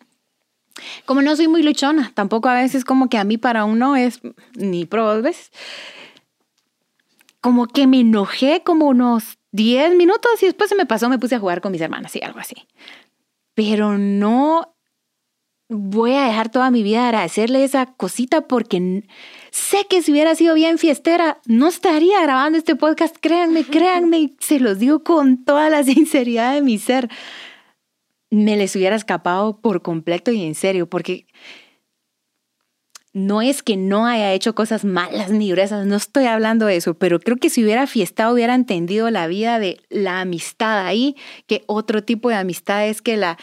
Como 1.04 1.22
no 1.22 1.36
soy 1.36 1.48
muy 1.48 1.62
luchona, 1.62 2.12
tampoco 2.14 2.48
a 2.48 2.54
veces 2.54 2.84
como 2.84 3.08
que 3.08 3.18
a 3.18 3.24
mí 3.24 3.38
para 3.38 3.64
uno 3.64 3.96
es 3.96 4.20
ni 4.54 4.84
pro 4.84 5.14
dos 5.14 5.22
veces. 5.22 5.50
Como 7.40 7.66
que 7.66 7.86
me 7.86 8.00
enojé 8.00 8.62
como 8.64 8.86
unos 8.86 9.38
10 9.52 9.96
minutos 9.96 10.42
y 10.42 10.46
después 10.46 10.68
se 10.68 10.76
me 10.76 10.86
pasó, 10.86 11.08
me 11.08 11.18
puse 11.18 11.36
a 11.36 11.40
jugar 11.40 11.60
con 11.60 11.72
mis 11.72 11.80
hermanas 11.80 12.14
y 12.16 12.22
algo 12.22 12.38
así. 12.38 12.56
Pero 13.54 13.96
no 13.98 14.76
voy 15.68 16.12
a 16.12 16.26
dejar 16.26 16.50
toda 16.50 16.70
mi 16.70 16.82
vida 16.82 17.00
de 17.00 17.06
agradecerle 17.06 17.64
esa 17.64 17.86
cosita 17.86 18.46
porque 18.46 19.04
sé 19.50 19.86
que 19.88 20.02
si 20.02 20.12
hubiera 20.12 20.34
sido 20.34 20.54
bien 20.54 20.78
fiestera, 20.78 21.40
no 21.46 21.68
estaría 21.68 22.20
grabando 22.22 22.58
este 22.58 22.76
podcast. 22.76 23.16
Créanme, 23.20 23.64
créanme, 23.70 24.18
y 24.18 24.36
se 24.40 24.60
los 24.60 24.78
digo 24.78 25.02
con 25.02 25.44
toda 25.44 25.70
la 25.70 25.82
sinceridad 25.84 26.54
de 26.54 26.62
mi 26.62 26.78
ser. 26.78 27.08
Me 28.30 28.56
les 28.56 28.74
hubiera 28.76 28.96
escapado 28.96 29.60
por 29.60 29.82
completo 29.82 30.32
y 30.32 30.44
en 30.44 30.54
serio, 30.54 30.88
porque 30.88 31.26
no 33.16 33.40
es 33.40 33.62
que 33.62 33.78
no 33.78 34.06
haya 34.06 34.34
hecho 34.34 34.54
cosas 34.54 34.84
malas 34.84 35.30
ni 35.30 35.50
gruesas, 35.50 35.86
no 35.86 35.96
estoy 35.96 36.26
hablando 36.26 36.66
de 36.66 36.76
eso, 36.76 36.92
pero 36.92 37.18
creo 37.18 37.38
que 37.38 37.48
si 37.48 37.64
hubiera 37.64 37.86
fiestado 37.86 38.34
hubiera 38.34 38.54
entendido 38.54 39.08
la 39.08 39.26
vida 39.26 39.58
de 39.58 39.80
la 39.88 40.20
amistad 40.20 40.84
ahí, 40.84 41.16
que 41.46 41.64
otro 41.66 42.04
tipo 42.04 42.28
de 42.28 42.34
amistad 42.34 42.86
es 42.86 43.00
que 43.00 43.16
la, 43.16 43.38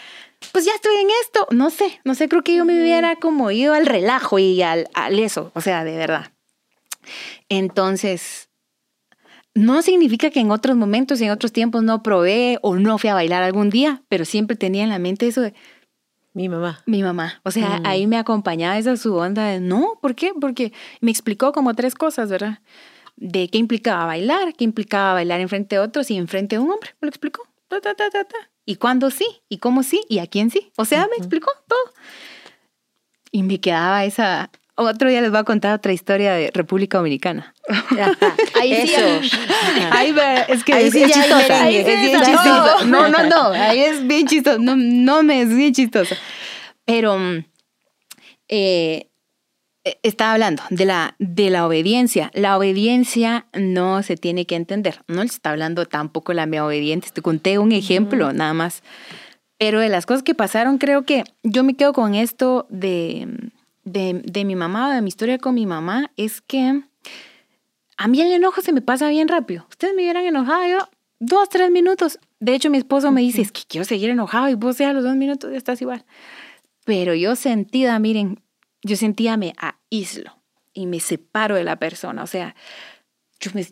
pues 0.51 0.65
ya 0.65 0.73
estoy 0.75 0.95
en 0.97 1.07
esto, 1.23 1.47
no 1.49 1.71
sé, 1.71 1.99
no 2.03 2.13
sé, 2.13 2.29
creo 2.29 2.43
que 2.43 2.55
yo 2.55 2.65
me 2.65 2.79
hubiera 2.79 3.15
como 3.15 3.49
ido 3.49 3.73
al 3.73 3.87
relajo 3.87 4.37
y 4.37 4.61
al, 4.61 4.89
al 4.93 5.17
eso, 5.17 5.51
o 5.55 5.61
sea, 5.61 5.83
de 5.83 5.97
verdad. 5.97 6.31
Entonces, 7.49 8.49
no 9.55 9.81
significa 9.81 10.29
que 10.31 10.39
en 10.39 10.51
otros 10.51 10.75
momentos 10.75 11.21
y 11.21 11.25
en 11.25 11.31
otros 11.31 11.51
tiempos 11.51 11.83
no 11.83 12.01
probé 12.03 12.57
o 12.61 12.75
no 12.75 12.97
fui 12.97 13.09
a 13.09 13.13
bailar 13.13 13.43
algún 13.43 13.69
día, 13.69 14.01
pero 14.09 14.25
siempre 14.25 14.55
tenía 14.55 14.83
en 14.83 14.89
la 14.89 14.99
mente 14.99 15.27
eso 15.27 15.41
de, 15.41 15.53
Mi 16.33 16.49
mamá. 16.49 16.81
mi 16.87 17.03
mamá. 17.03 17.39
O 17.43 17.51
sea, 17.51 17.79
Mm. 17.79 17.85
ahí 17.85 18.07
me 18.07 18.17
acompañaba 18.17 18.77
esa 18.77 18.97
su 18.97 19.15
onda 19.15 19.45
de 19.45 19.59
no, 19.59 19.99
¿por 20.01 20.15
qué? 20.15 20.31
Porque 20.39 20.73
me 21.01 21.11
explicó 21.11 21.51
como 21.51 21.75
tres 21.75 21.93
cosas, 21.93 22.29
¿verdad? 22.29 22.59
De 23.15 23.47
qué 23.49 23.59
implicaba 23.59 24.05
bailar, 24.07 24.55
qué 24.55 24.63
implicaba 24.63 25.13
bailar 25.13 25.39
enfrente 25.39 25.75
de 25.75 25.81
otros 25.81 26.09
y 26.09 26.17
enfrente 26.17 26.55
de 26.55 26.59
un 26.59 26.71
hombre. 26.71 26.89
Me 26.99 27.05
lo 27.05 27.09
explicó. 27.09 27.43
Ta, 27.67 27.79
ta, 27.79 27.93
ta, 27.93 28.09
ta, 28.09 28.23
ta. 28.23 28.37
Y 28.65 28.77
cuándo 28.77 29.11
sí, 29.11 29.25
y 29.49 29.57
cómo 29.59 29.83
sí, 29.83 30.01
y 30.09 30.17
a 30.19 30.25
quién 30.27 30.49
sí. 30.49 30.71
O 30.77 30.85
sea, 30.85 31.07
me 31.11 31.17
explicó 31.17 31.51
todo. 31.67 31.93
Y 33.31 33.43
me 33.43 33.59
quedaba 33.59 34.03
esa. 34.05 34.49
Otro 34.75 35.07
día 35.07 35.21
les 35.21 35.29
voy 35.29 35.39
a 35.39 35.43
contar 35.43 35.75
otra 35.75 35.93
historia 35.93 36.33
de 36.33 36.49
República 36.51 36.97
Dominicana. 36.97 37.53
Ahí 38.59 38.87
sí. 38.87 38.95
Ahí 39.91 40.15
es 40.47 40.63
que 40.63 40.73
Ahí 40.73 40.85
es, 40.85 40.93
sí 40.93 41.03
es 41.03 41.11
chistosa. 41.11 41.63
merengue. 41.63 41.79
es 41.79 41.85
bien 41.85 42.15
Ahí 42.15 42.25
chistosa. 42.25 42.85
No, 42.85 43.07
no, 43.07 43.23
no. 43.23 43.47
Ahí 43.49 43.79
es 43.79 44.07
bien 44.07 44.25
chistoso. 44.27 44.57
No, 44.57 44.75
no 44.75 45.21
me 45.21 45.41
es 45.41 45.55
bien 45.55 45.73
chistoso. 45.73 46.15
Pero 46.85 47.19
mm, 47.19 47.45
eh, 48.47 49.09
eh, 49.85 49.99
estaba 50.01 50.33
hablando 50.33 50.63
de 50.71 50.85
la, 50.85 51.15
de 51.19 51.51
la 51.51 51.67
obediencia. 51.67 52.31
La 52.33 52.57
obediencia 52.57 53.45
no 53.53 54.01
se 54.01 54.17
tiene 54.17 54.45
que 54.45 54.55
entender. 54.55 55.01
No 55.07 55.21
les 55.21 55.33
está 55.33 55.51
hablando 55.51 55.85
tampoco 55.85 56.33
la 56.33 56.47
mea 56.47 56.65
obediente. 56.65 57.09
Te 57.13 57.21
conté 57.21 57.59
un 57.59 57.73
ejemplo 57.73 58.33
nada 58.33 58.53
más. 58.55 58.81
Pero 59.59 59.79
de 59.79 59.89
las 59.89 60.07
cosas 60.07 60.23
que 60.23 60.33
pasaron, 60.33 60.79
creo 60.79 61.03
que 61.03 61.23
yo 61.43 61.63
me 61.63 61.75
quedo 61.75 61.93
con 61.93 62.15
esto 62.15 62.65
de, 62.69 63.27
de, 63.83 64.21
de 64.23 64.45
mi 64.45 64.55
mamá, 64.55 64.93
de 64.93 65.01
mi 65.01 65.09
historia 65.09 65.37
con 65.37 65.55
mi 65.55 65.65
mamá, 65.65 66.11
es 66.17 66.41
que 66.41 66.83
a 67.97 68.07
mí 68.07 68.21
el 68.21 68.31
enojo 68.31 68.61
se 68.61 68.73
me 68.73 68.81
pasa 68.81 69.09
bien 69.09 69.27
rápido. 69.27 69.65
Ustedes 69.69 69.93
me 69.95 70.01
hubieran 70.03 70.25
enojado 70.25 70.65
yo 70.67 70.89
dos, 71.19 71.49
tres 71.49 71.71
minutos. 71.71 72.19
De 72.39 72.55
hecho, 72.55 72.69
mi 72.69 72.77
esposo 72.77 73.11
me 73.11 73.21
dice, 73.21 73.41
es 73.41 73.51
que 73.51 73.61
quiero 73.67 73.85
seguir 73.85 74.09
enojado 74.09 74.49
y 74.49 74.55
vos 74.55 74.77
ya 74.77 74.89
a 74.89 74.93
los 74.93 75.03
dos 75.03 75.15
minutos 75.15 75.51
ya 75.51 75.57
estás 75.57 75.81
igual. 75.81 76.05
Pero 76.85 77.13
yo 77.13 77.35
sentida, 77.35 77.97
miren, 77.99 78.41
yo 78.81 78.95
sentía 78.97 79.37
me 79.37 79.53
aíslo 79.57 80.37
y 80.73 80.85
me 80.87 80.99
separo 80.99 81.55
de 81.55 81.63
la 81.63 81.77
persona. 81.77 82.23
O 82.23 82.27
sea, 82.27 82.55
yo 83.39 83.51
me, 83.53 83.65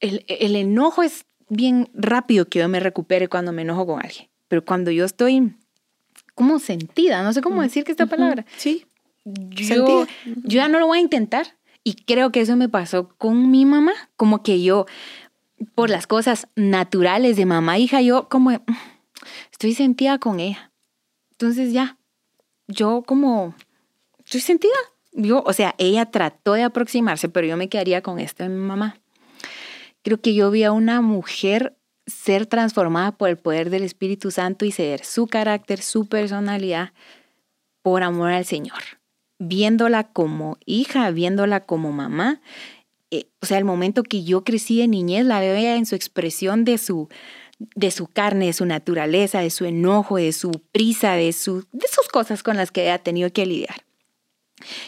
el, 0.00 0.24
el 0.28 0.54
enojo 0.56 1.02
es 1.02 1.26
bien 1.48 1.88
rápido 1.94 2.48
que 2.48 2.60
yo 2.60 2.68
me 2.68 2.80
recupere 2.80 3.28
cuando 3.28 3.52
me 3.52 3.62
enojo 3.62 3.86
con 3.86 4.00
alguien. 4.00 4.28
Pero 4.48 4.64
cuando 4.64 4.90
yo 4.90 5.04
estoy 5.04 5.56
como 6.34 6.58
sentida, 6.58 7.22
no 7.22 7.32
sé 7.32 7.40
cómo 7.40 7.62
decir 7.62 7.84
que 7.84 7.92
esta 7.92 8.06
palabra, 8.06 8.44
Sí. 8.56 8.86
Yo, 9.24 10.06
yo 10.26 10.56
ya 10.56 10.68
no 10.68 10.78
lo 10.78 10.86
voy 10.86 10.98
a 10.98 11.02
intentar. 11.02 11.56
Y 11.82 11.94
creo 11.94 12.30
que 12.32 12.40
eso 12.40 12.56
me 12.56 12.68
pasó 12.68 13.08
con 13.18 13.50
mi 13.50 13.66
mamá, 13.66 13.92
como 14.16 14.42
que 14.42 14.62
yo, 14.62 14.86
por 15.74 15.90
las 15.90 16.06
cosas 16.06 16.48
naturales 16.56 17.36
de 17.36 17.44
mamá, 17.46 17.78
hija, 17.78 18.00
yo 18.00 18.28
como 18.28 18.50
"Mm, 18.50 18.62
estoy 19.52 19.74
sentida 19.74 20.18
con 20.18 20.40
ella. 20.40 20.72
Entonces 21.32 21.72
ya, 21.72 21.98
yo 22.68 23.02
como 23.06 23.54
estoy 24.24 24.40
sentida. 24.40 24.72
Yo, 25.12 25.42
o 25.46 25.52
sea, 25.52 25.74
ella 25.78 26.06
trató 26.10 26.54
de 26.54 26.62
aproximarse, 26.64 27.28
pero 27.28 27.46
yo 27.46 27.56
me 27.56 27.68
quedaría 27.68 28.02
con 28.02 28.18
esta 28.18 28.48
mi 28.48 28.56
mamá. 28.56 28.96
Creo 30.02 30.20
que 30.20 30.34
yo 30.34 30.50
vi 30.50 30.64
a 30.64 30.72
una 30.72 31.00
mujer 31.00 31.76
ser 32.06 32.46
transformada 32.46 33.12
por 33.12 33.28
el 33.28 33.36
poder 33.36 33.70
del 33.70 33.84
Espíritu 33.84 34.30
Santo 34.30 34.64
y 34.64 34.72
ceder 34.72 35.04
su 35.04 35.26
carácter, 35.26 35.80
su 35.80 36.06
personalidad 36.06 36.92
por 37.82 38.02
amor 38.02 38.32
al 38.32 38.44
Señor. 38.44 38.80
Viéndola 39.38 40.04
como 40.04 40.58
hija, 40.64 41.10
viéndola 41.10 41.60
como 41.66 41.92
mamá. 41.92 42.40
eh, 43.10 43.26
o 43.40 43.46
sea, 43.46 43.58
el 43.58 43.64
momento 43.64 44.02
que 44.02 44.24
yo 44.24 44.44
crecí 44.44 44.78
de 44.78 44.88
niñez, 44.88 45.24
la 45.24 45.40
veo 45.40 45.54
en 45.56 45.86
su 45.86 45.94
expresión 45.94 46.64
de 46.64 46.78
su, 46.78 47.08
de 47.74 47.90
su 47.90 48.06
carne, 48.06 48.46
de 48.46 48.52
su 48.52 48.66
naturaleza, 48.66 49.40
de 49.40 49.50
su 49.50 49.64
enojo, 49.64 50.16
de 50.16 50.32
su 50.32 50.50
prisa, 50.72 51.12
de, 51.12 51.32
su, 51.32 51.66
de 51.72 51.86
sus 51.88 52.08
cosas 52.08 52.42
con 52.42 52.56
las 52.56 52.70
que 52.70 52.90
ha 52.90 52.98
tenido 52.98 53.30
que 53.32 53.46
lidiar. 53.46 53.84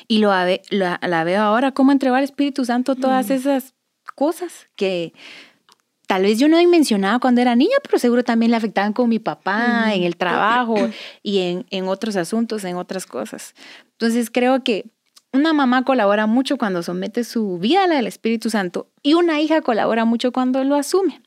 Y 0.09 0.19
lo, 0.19 0.31
la, 0.71 1.01
la 1.03 1.25
veo 1.25 1.43
ahora 1.43 1.73
cómo 1.73 1.93
entregó 1.93 2.17
al 2.17 2.25
Espíritu 2.25 2.65
Santo 2.65 2.97
todas 2.97 3.31
esas 3.31 3.75
cosas 4.15 4.69
que 4.77 5.13
tal 6.07 6.23
vez 6.23 6.39
yo 6.39 6.49
no 6.49 6.59
dimensionaba 6.59 7.19
cuando 7.19 7.41
era 7.41 7.57
niña, 7.57 7.77
pero 7.83 7.99
seguro 7.99 8.25
también 8.25 8.51
le 8.51 8.57
afectaban 8.57 8.93
con 8.93 9.09
mi 9.09 9.19
papá, 9.19 9.95
en 9.95 10.03
el 10.03 10.17
trabajo 10.17 10.77
y 11.23 11.39
en, 11.39 11.67
en 11.71 11.89
otros 11.89 12.17
asuntos, 12.17 12.65
en 12.65 12.77
otras 12.77 13.07
cosas. 13.07 13.55
Entonces 13.93 14.31
creo 14.31 14.63
que 14.63 14.91
una 15.33 15.53
mamá 15.53 15.85
colabora 15.85 16.27
mucho 16.27 16.57
cuando 16.57 16.83
somete 16.83 17.25
su 17.25 17.59
vida 17.59 17.85
a 17.85 17.87
la 17.87 17.97
del 17.97 18.07
Espíritu 18.07 18.51
Santo 18.51 18.89
y 19.03 19.15
una 19.15 19.41
hija 19.41 19.61
colabora 19.61 20.05
mucho 20.05 20.33
cuando 20.33 20.65
lo 20.65 20.77
asume. 20.77 21.21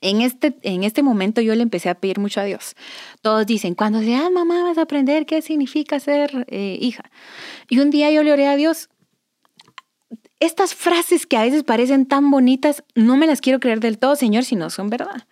En 0.00 0.20
este, 0.20 0.56
en 0.62 0.84
este 0.84 1.02
momento 1.02 1.40
yo 1.40 1.54
le 1.54 1.62
empecé 1.62 1.88
a 1.88 1.96
pedir 1.96 2.18
mucho 2.18 2.40
a 2.40 2.44
Dios. 2.44 2.76
Todos 3.20 3.46
dicen, 3.46 3.74
cuando 3.74 4.00
seas 4.00 4.30
mamá 4.30 4.62
vas 4.62 4.78
a 4.78 4.82
aprender 4.82 5.26
qué 5.26 5.42
significa 5.42 5.98
ser 5.98 6.46
eh, 6.48 6.78
hija. 6.80 7.10
Y 7.68 7.80
un 7.80 7.90
día 7.90 8.10
yo 8.10 8.22
le 8.22 8.32
oré 8.32 8.46
a 8.46 8.56
Dios, 8.56 8.90
estas 10.40 10.74
frases 10.74 11.26
que 11.26 11.36
a 11.36 11.42
veces 11.42 11.64
parecen 11.64 12.06
tan 12.06 12.30
bonitas, 12.30 12.84
no 12.94 13.16
me 13.16 13.26
las 13.26 13.40
quiero 13.40 13.58
creer 13.58 13.80
del 13.80 13.98
todo, 13.98 14.14
Señor, 14.14 14.44
si 14.44 14.54
no 14.54 14.70
son 14.70 14.88
verdad. 14.88 15.26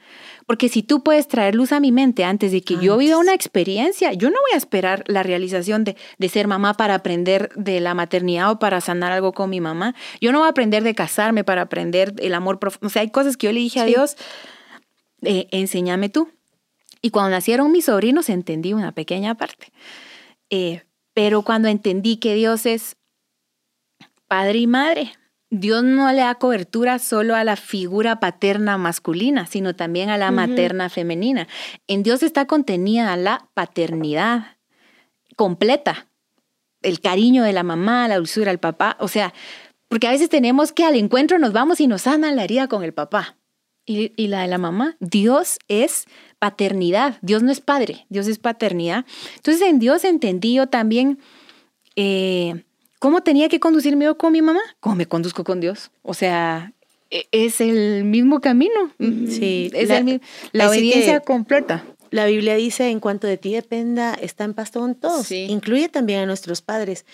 Porque 0.46 0.68
si 0.68 0.82
tú 0.82 1.02
puedes 1.02 1.28
traer 1.28 1.54
luz 1.54 1.72
a 1.72 1.80
mi 1.80 1.92
mente 1.92 2.24
antes 2.24 2.50
de 2.50 2.62
que 2.62 2.76
yo 2.78 2.96
viva 2.96 3.16
una 3.16 3.34
experiencia, 3.34 4.12
yo 4.12 4.30
no 4.30 4.36
voy 4.40 4.54
a 4.54 4.56
esperar 4.56 5.04
la 5.06 5.22
realización 5.22 5.84
de, 5.84 5.96
de, 6.18 6.28
ser 6.28 6.48
mamá 6.48 6.74
para 6.74 6.96
aprender 6.96 7.50
de 7.54 7.80
la 7.80 7.94
maternidad 7.94 8.50
o 8.50 8.58
para 8.58 8.80
sanar 8.80 9.12
algo 9.12 9.32
con 9.32 9.50
mi 9.50 9.60
mamá. 9.60 9.94
Yo 10.20 10.32
no 10.32 10.38
voy 10.38 10.46
a 10.46 10.50
aprender 10.50 10.82
de 10.82 10.94
casarme 10.94 11.44
para 11.44 11.62
aprender 11.62 12.14
el 12.18 12.34
amor 12.34 12.58
profundo. 12.58 12.88
O 12.88 12.90
sea, 12.90 13.02
hay 13.02 13.10
cosas 13.10 13.36
que 13.36 13.46
yo 13.46 13.52
le 13.52 13.60
dije 13.60 13.80
a 13.80 13.84
Dios, 13.84 14.16
eh, 15.22 15.46
enséñame 15.52 16.08
tú. 16.08 16.28
Y 17.00 17.10
cuando 17.10 17.30
nacieron 17.30 17.70
mis 17.70 17.84
sobrinos 17.84 18.28
entendí 18.28 18.72
una 18.72 18.92
pequeña 18.92 19.36
parte. 19.36 19.72
Eh, 20.50 20.82
pero 21.14 21.42
cuando 21.42 21.68
entendí 21.68 22.16
que 22.16 22.34
Dios 22.34 22.66
es 22.66 22.95
padre 24.28 24.58
y 24.58 24.66
madre, 24.66 25.12
Dios 25.50 25.84
no 25.84 26.10
le 26.10 26.18
da 26.18 26.34
cobertura 26.34 26.98
solo 26.98 27.36
a 27.36 27.44
la 27.44 27.56
figura 27.56 28.18
paterna 28.18 28.78
masculina, 28.78 29.46
sino 29.46 29.76
también 29.76 30.10
a 30.10 30.18
la 30.18 30.30
materna 30.30 30.88
femenina. 30.88 31.46
En 31.86 32.02
Dios 32.02 32.22
está 32.22 32.46
contenida 32.46 33.16
la 33.16 33.48
paternidad 33.54 34.56
completa, 35.36 36.08
el 36.82 37.00
cariño 37.00 37.44
de 37.44 37.52
la 37.52 37.62
mamá, 37.62 38.08
la 38.08 38.16
dulzura 38.16 38.50
del 38.50 38.58
papá, 38.58 38.96
o 39.00 39.08
sea, 39.08 39.32
porque 39.88 40.08
a 40.08 40.10
veces 40.10 40.28
tenemos 40.28 40.72
que 40.72 40.84
al 40.84 40.96
encuentro 40.96 41.38
nos 41.38 41.52
vamos 41.52 41.80
y 41.80 41.86
nos 41.86 42.02
sana 42.02 42.32
la 42.32 42.44
herida 42.44 42.66
con 42.66 42.82
el 42.82 42.92
papá. 42.92 43.36
Y, 43.88 44.12
y, 44.16 44.26
la 44.26 44.42
de 44.42 44.48
la 44.48 44.58
mamá. 44.58 44.96
Dios 44.98 45.60
es 45.68 46.06
paternidad, 46.40 47.18
Dios 47.22 47.44
no 47.44 47.52
es 47.52 47.60
padre, 47.60 48.04
Dios 48.08 48.26
es 48.26 48.40
paternidad. 48.40 49.06
Entonces 49.36 49.62
en 49.62 49.78
Dios 49.78 50.02
entendí 50.02 50.54
yo 50.54 50.66
también 50.66 51.20
eh, 51.94 52.65
cómo 52.98 53.22
tenía 53.22 53.48
que 53.48 53.60
conducirme 53.60 54.04
yo 54.04 54.18
con 54.18 54.32
mi 54.32 54.42
mamá, 54.42 54.60
cómo 54.80 54.96
me 54.96 55.06
conduzco 55.06 55.44
con 55.44 55.60
Dios. 55.60 55.90
O 56.02 56.14
sea, 56.14 56.72
e, 57.10 57.26
es 57.32 57.60
el 57.60 58.04
mismo 58.04 58.40
camino. 58.40 58.92
Sí, 58.98 59.70
es 59.74 59.88
la, 59.88 60.20
la 60.52 60.68
obediencia 60.68 61.20
completa. 61.20 61.84
La 62.10 62.26
Biblia 62.26 62.54
dice, 62.54 62.88
en 62.88 63.00
cuanto 63.00 63.26
de 63.26 63.36
ti 63.36 63.52
dependa, 63.52 64.14
está 64.14 64.44
en 64.44 64.54
paz 64.54 64.70
con 64.70 64.94
todos. 64.94 65.30
Incluye 65.30 65.88
también 65.88 66.20
a 66.20 66.26
nuestros 66.26 66.62
padres. 66.62 67.04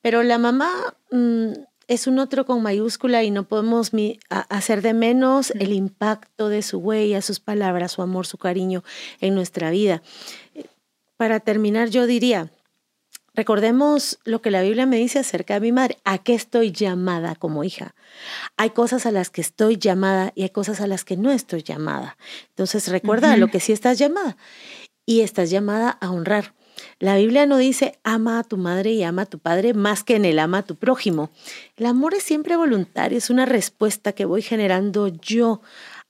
Pero 0.00 0.22
la 0.22 0.38
mamá 0.38 0.70
mm, 1.10 1.52
es 1.88 2.06
un 2.06 2.18
otro 2.18 2.46
con 2.46 2.62
mayúscula 2.62 3.24
y 3.24 3.30
no 3.30 3.44
podemos 3.44 3.90
hacer 4.28 4.82
de 4.82 4.94
menos 4.94 5.50
el 5.52 5.72
impacto 5.72 6.48
de 6.48 6.62
su 6.62 6.78
huella, 6.78 7.22
sus 7.22 7.40
palabras, 7.40 7.92
su 7.92 8.02
amor, 8.02 8.26
su 8.26 8.38
cariño 8.38 8.84
en 9.20 9.34
nuestra 9.34 9.70
vida. 9.70 10.02
Para 11.16 11.40
terminar, 11.40 11.88
yo 11.88 12.06
diría, 12.06 12.50
recordemos 13.38 14.18
lo 14.24 14.42
que 14.42 14.50
la 14.50 14.62
Biblia 14.62 14.84
me 14.84 14.96
dice 14.96 15.20
acerca 15.20 15.54
de 15.54 15.60
mi 15.60 15.70
madre, 15.70 15.96
a 16.02 16.18
qué 16.18 16.34
estoy 16.34 16.72
llamada 16.72 17.36
como 17.36 17.62
hija. 17.62 17.94
Hay 18.56 18.70
cosas 18.70 19.06
a 19.06 19.12
las 19.12 19.30
que 19.30 19.40
estoy 19.40 19.76
llamada 19.76 20.32
y 20.34 20.42
hay 20.42 20.50
cosas 20.50 20.80
a 20.80 20.88
las 20.88 21.04
que 21.04 21.16
no 21.16 21.30
estoy 21.30 21.62
llamada. 21.62 22.18
Entonces 22.48 22.88
recuerda 22.88 23.36
lo 23.36 23.46
que 23.46 23.60
sí 23.60 23.70
estás 23.70 23.96
llamada 23.96 24.36
y 25.06 25.20
estás 25.20 25.50
llamada 25.50 25.90
a 26.00 26.10
honrar. 26.10 26.52
La 26.98 27.16
Biblia 27.16 27.46
no 27.46 27.58
dice 27.58 28.00
ama 28.02 28.40
a 28.40 28.42
tu 28.42 28.56
madre 28.56 28.90
y 28.90 29.04
ama 29.04 29.22
a 29.22 29.26
tu 29.26 29.38
padre 29.38 29.72
más 29.72 30.02
que 30.02 30.16
en 30.16 30.24
el 30.24 30.40
ama 30.40 30.58
a 30.58 30.64
tu 30.64 30.74
prójimo. 30.74 31.30
El 31.76 31.86
amor 31.86 32.14
es 32.14 32.24
siempre 32.24 32.56
voluntario, 32.56 33.18
es 33.18 33.30
una 33.30 33.46
respuesta 33.46 34.14
que 34.14 34.24
voy 34.24 34.42
generando 34.42 35.06
yo 35.06 35.60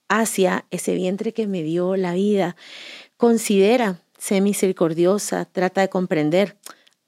hacia 0.07 0.65
ese 0.71 0.95
vientre 0.95 1.31
que 1.31 1.45
me 1.45 1.61
dio 1.61 1.95
la 1.95 2.13
vida. 2.13 2.55
Considera, 3.17 4.01
sé 4.17 4.41
misericordiosa, 4.41 5.45
trata 5.45 5.81
de 5.81 5.89
comprender. 5.89 6.57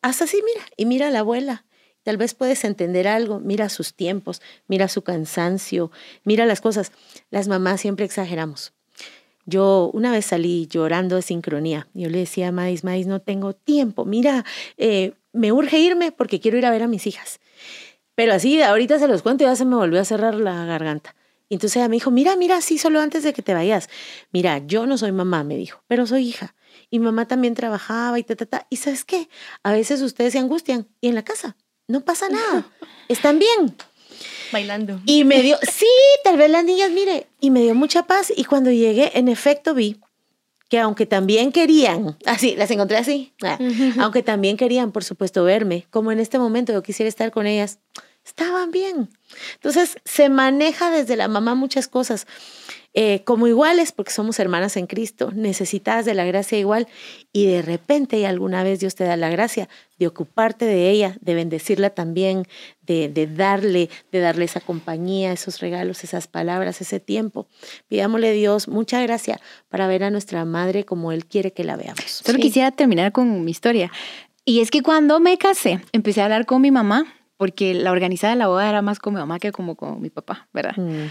Haz 0.01 0.21
así, 0.21 0.41
mira, 0.43 0.65
y 0.77 0.85
mira 0.85 1.07
a 1.07 1.11
la 1.11 1.19
abuela. 1.19 1.65
Tal 2.03 2.17
vez 2.17 2.33
puedes 2.33 2.63
entender 2.63 3.07
algo, 3.07 3.39
mira 3.39 3.69
sus 3.69 3.93
tiempos, 3.93 4.41
mira 4.67 4.87
su 4.87 5.03
cansancio, 5.03 5.91
mira 6.23 6.45
las 6.45 6.61
cosas. 6.61 6.91
Las 7.29 7.47
mamás 7.47 7.81
siempre 7.81 8.05
exageramos. 8.05 8.73
Yo 9.45 9.91
una 9.93 10.11
vez 10.11 10.25
salí 10.25 10.67
llorando 10.67 11.15
de 11.15 11.21
sincronía. 11.21 11.87
Yo 11.93 12.09
le 12.09 12.19
decía 12.19 12.47
a 12.47 12.51
Mais, 12.51 12.83
Mais, 12.83 13.05
no 13.05 13.21
tengo 13.21 13.53
tiempo. 13.53 14.05
Mira, 14.05 14.45
eh, 14.77 15.13
me 15.33 15.51
urge 15.51 15.77
irme 15.77 16.11
porque 16.11 16.39
quiero 16.39 16.57
ir 16.57 16.65
a 16.65 16.71
ver 16.71 16.83
a 16.83 16.87
mis 16.87 17.05
hijas. 17.05 17.39
Pero 18.15 18.33
así, 18.33 18.61
ahorita 18.61 18.97
se 18.97 19.07
los 19.07 19.21
cuento 19.21 19.43
y 19.43 19.47
ya 19.47 19.55
se 19.55 19.65
me 19.65 19.75
volvió 19.75 19.99
a 19.99 20.05
cerrar 20.05 20.35
la 20.35 20.65
garganta. 20.65 21.15
Y 21.51 21.55
entonces 21.55 21.75
ella 21.75 21.89
me 21.89 21.97
dijo, 21.97 22.11
mira, 22.11 22.37
mira, 22.37 22.61
sí, 22.61 22.77
solo 22.77 23.01
antes 23.01 23.23
de 23.23 23.33
que 23.33 23.41
te 23.41 23.53
vayas. 23.53 23.89
Mira, 24.31 24.59
yo 24.59 24.85
no 24.85 24.97
soy 24.97 25.11
mamá, 25.11 25.43
me 25.43 25.57
dijo, 25.57 25.83
pero 25.85 26.07
soy 26.07 26.25
hija. 26.25 26.55
Y 26.89 26.99
mamá 26.99 27.27
también 27.27 27.55
trabajaba 27.55 28.17
y 28.17 28.23
ta, 28.23 28.37
ta, 28.37 28.45
ta. 28.45 28.67
Y 28.69 28.77
sabes 28.77 29.03
qué, 29.03 29.27
a 29.61 29.73
veces 29.73 30.01
ustedes 30.01 30.31
se 30.31 30.39
angustian 30.39 30.87
y 31.01 31.09
en 31.09 31.15
la 31.15 31.23
casa 31.23 31.57
no 31.89 32.05
pasa 32.05 32.29
nada. 32.29 32.71
Están 33.09 33.37
bien. 33.37 33.75
Bailando. 34.53 35.01
Y 35.05 35.25
me 35.25 35.41
dio, 35.41 35.57
sí, 35.69 35.89
tal 36.23 36.37
vez 36.37 36.49
las 36.49 36.63
niñas, 36.63 36.89
mire, 36.91 37.27
y 37.41 37.49
me 37.49 37.63
dio 37.63 37.75
mucha 37.75 38.03
paz. 38.03 38.31
Y 38.33 38.45
cuando 38.45 38.71
llegué, 38.71 39.11
en 39.15 39.27
efecto 39.27 39.73
vi 39.73 39.99
que 40.69 40.79
aunque 40.79 41.05
también 41.05 41.51
querían, 41.51 42.17
así, 42.25 42.55
las 42.55 42.71
encontré 42.71 42.95
así, 42.95 43.33
ah, 43.43 43.59
aunque 43.99 44.23
también 44.23 44.55
querían, 44.55 44.93
por 44.93 45.03
supuesto, 45.03 45.43
verme, 45.43 45.85
como 45.89 46.13
en 46.13 46.21
este 46.21 46.39
momento 46.39 46.71
yo 46.71 46.81
quisiera 46.81 47.09
estar 47.09 47.29
con 47.31 47.45
ellas, 47.45 47.79
estaban 48.25 48.71
bien. 48.71 49.09
Entonces, 49.55 49.97
se 50.05 50.29
maneja 50.29 50.91
desde 50.91 51.15
la 51.15 51.27
mamá 51.27 51.55
muchas 51.55 51.87
cosas. 51.87 52.27
Eh, 52.93 53.23
como 53.23 53.47
iguales, 53.47 53.93
porque 53.93 54.11
somos 54.11 54.37
hermanas 54.37 54.75
en 54.75 54.85
Cristo, 54.85 55.31
necesitadas 55.33 56.03
de 56.03 56.13
la 56.13 56.25
gracia 56.25 56.59
igual, 56.59 56.89
y 57.31 57.45
de 57.45 57.61
repente 57.61 58.19
y 58.19 58.25
alguna 58.25 58.63
vez 58.63 58.81
Dios 58.81 58.95
te 58.95 59.05
da 59.05 59.15
la 59.15 59.29
gracia 59.29 59.69
de 59.97 60.07
ocuparte 60.07 60.65
de 60.65 60.89
ella, 60.89 61.15
de 61.21 61.33
bendecirla 61.33 61.91
también, 61.91 62.45
de, 62.81 63.07
de 63.07 63.27
darle, 63.27 63.89
de 64.11 64.19
darle 64.19 64.43
esa 64.43 64.59
compañía, 64.59 65.31
esos 65.31 65.61
regalos, 65.61 66.03
esas 66.03 66.27
palabras, 66.27 66.81
ese 66.81 66.99
tiempo. 66.99 67.47
Pidámosle 67.87 68.27
a 68.27 68.33
Dios 68.33 68.67
mucha 68.67 69.01
gracia 69.01 69.39
para 69.69 69.87
ver 69.87 70.03
a 70.03 70.09
nuestra 70.09 70.43
madre 70.43 70.83
como 70.83 71.13
Él 71.13 71.25
quiere 71.25 71.53
que 71.53 71.63
la 71.63 71.77
veamos. 71.77 72.21
Solo 72.25 72.39
quisiera 72.39 72.71
terminar 72.71 73.13
con 73.13 73.45
mi 73.45 73.51
historia. 73.51 73.89
Y 74.43 74.59
es 74.59 74.69
que 74.69 74.81
cuando 74.81 75.21
me 75.21 75.37
casé, 75.37 75.79
empecé 75.93 76.19
a 76.19 76.25
hablar 76.25 76.45
con 76.45 76.61
mi 76.61 76.71
mamá, 76.71 77.05
porque 77.41 77.73
la 77.73 77.91
organizada 77.91 78.33
de 78.33 78.37
la 78.37 78.45
boda 78.45 78.69
era 78.69 78.83
más 78.83 78.99
con 78.99 79.15
mi 79.15 79.19
mamá 79.19 79.39
que 79.39 79.51
como 79.51 79.73
con 79.73 79.99
mi 79.99 80.11
papá, 80.11 80.47
¿verdad? 80.53 80.77
Mm. 80.77 81.07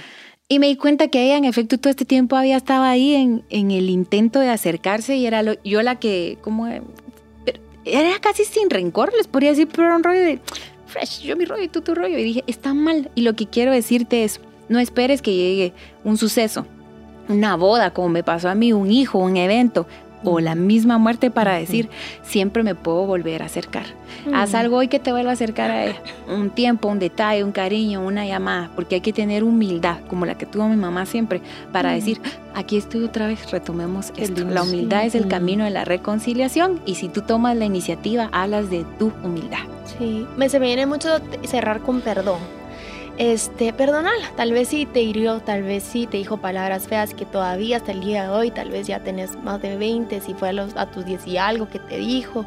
Y 0.47 0.61
me 0.61 0.69
di 0.69 0.77
cuenta 0.77 1.09
que 1.09 1.25
ella 1.25 1.37
en 1.37 1.45
efecto 1.45 1.77
todo 1.77 1.91
este 1.91 2.05
tiempo 2.05 2.37
había 2.37 2.57
estado 2.57 2.85
ahí 2.85 3.17
en, 3.17 3.43
en 3.51 3.73
el 3.73 3.91
intento 3.91 4.39
de 4.39 4.49
acercarse 4.49 5.17
y 5.17 5.27
era 5.27 5.43
yo 5.65 5.83
la 5.83 5.97
que 5.97 6.39
como 6.41 6.69
era 6.69 8.19
casi 8.21 8.45
sin 8.45 8.71
rencor, 8.71 9.13
les 9.17 9.27
podría 9.27 9.51
decir, 9.51 9.67
pero 9.75 9.93
un 9.97 10.05
rollo 10.05 10.21
de 10.21 10.39
fresh, 10.87 11.23
yo 11.23 11.37
mi 11.37 11.47
rollo 11.47 11.65
y 11.65 11.69
tú 11.69 11.81
tu 11.81 11.97
rollo. 11.97 12.17
Y 12.17 12.23
dije, 12.23 12.45
está 12.47 12.75
mal. 12.75 13.11
Y 13.17 13.23
lo 13.23 13.35
que 13.35 13.49
quiero 13.49 13.73
decirte 13.73 14.23
es, 14.23 14.41
no 14.69 14.79
esperes 14.79 15.23
que 15.23 15.35
llegue 15.35 15.73
un 16.05 16.17
suceso, 16.17 16.65
una 17.29 17.57
boda, 17.57 17.93
como 17.93 18.09
me 18.09 18.23
pasó 18.23 18.51
a 18.51 18.55
mí, 18.55 18.73
un 18.73 18.93
hijo, 18.93 19.19
un 19.19 19.37
evento 19.37 19.89
o 20.25 20.41
la 20.41 20.55
misma 20.55 20.99
muerte 20.99 21.31
para 21.31 21.55
decir, 21.55 21.89
siempre 22.23 22.63
me 22.63 22.75
puedo 22.75 23.07
volver 23.07 23.43
a 23.43 23.47
acercar. 23.47 23.87
Haz 24.35 24.55
algo 24.55 24.77
hoy 24.77 24.89
que 24.89 24.99
te 24.99 25.13
vuelva 25.13 25.31
a 25.31 25.35
acercar 25.35 25.71
a 25.71 25.85
él. 25.87 25.95
Un 26.29 26.51
tiempo, 26.51 26.89
un 26.89 26.99
detalle, 26.99 27.43
un 27.43 27.53
cariño, 27.53 28.05
una 28.05 28.27
llamada, 28.27 28.71
porque 28.75 28.97
hay 28.97 29.01
que 29.01 29.13
tener 29.13 29.45
humildad, 29.45 29.99
como 30.09 30.27
la 30.27 30.37
que 30.37 30.47
tuvo 30.47 30.69
mi 30.69 30.77
mamá 30.77 31.07
siempre, 31.07 31.41
para 31.73 31.93
decir, 31.93 32.21
aquí 32.55 32.77
estoy 32.77 33.05
otra 33.05 33.27
vez, 33.27 33.51
retomemos 33.51 34.13
esto. 34.17 34.45
La 34.45 34.63
humildad 34.63 35.05
es 35.05 35.15
el 35.15 35.29
camino 35.29 35.65
de 35.65 35.71
la 35.71 35.85
reconciliación 35.85 36.81
y 36.85 36.97
si 36.97 37.09
tú 37.09 37.23
tomas 37.23 37.57
la 37.57 37.65
iniciativa, 37.65 38.29
hablas 38.33 38.71
de 38.71 38.85
tu 38.99 39.13
humildad. 39.23 39.59
Sí, 39.99 40.27
me 40.37 40.49
se 40.49 40.61
me 40.61 40.67
viene 40.67 40.87
mucho 40.87 41.09
cerrar 41.45 41.81
con 41.81 42.01
perdón 42.01 42.60
este, 43.19 43.73
perdonala. 43.73 44.33
Tal 44.37 44.53
vez 44.53 44.69
sí 44.69 44.87
te 44.87 45.03
hirió, 45.03 45.41
tal 45.41 45.63
vez 45.63 45.83
sí 45.83 46.07
te 46.07 46.17
dijo 46.17 46.39
palabras 46.39 46.89
feas 46.89 47.15
que 47.15 47.27
todavía 47.27 47.79
hasta 47.79 47.93
el 47.93 48.01
día 48.01 48.25
de 48.25 48.29
hoy, 48.31 48.51
tal 48.51 48.71
vez 48.71 48.87
ya 48.87 49.01
tenés 49.01 49.37
más 49.43 49.61
de 49.61 49.77
20, 49.77 50.21
si 50.21 50.35
fue 50.35 50.51
a, 50.51 50.53
los, 50.53 50.77
a 50.77 50.87
tus 50.87 51.05
10 51.05 51.27
y 51.27 51.39
algo 51.39 51.69
que 51.69 51.79
te 51.79 51.99
dijo, 51.99 52.47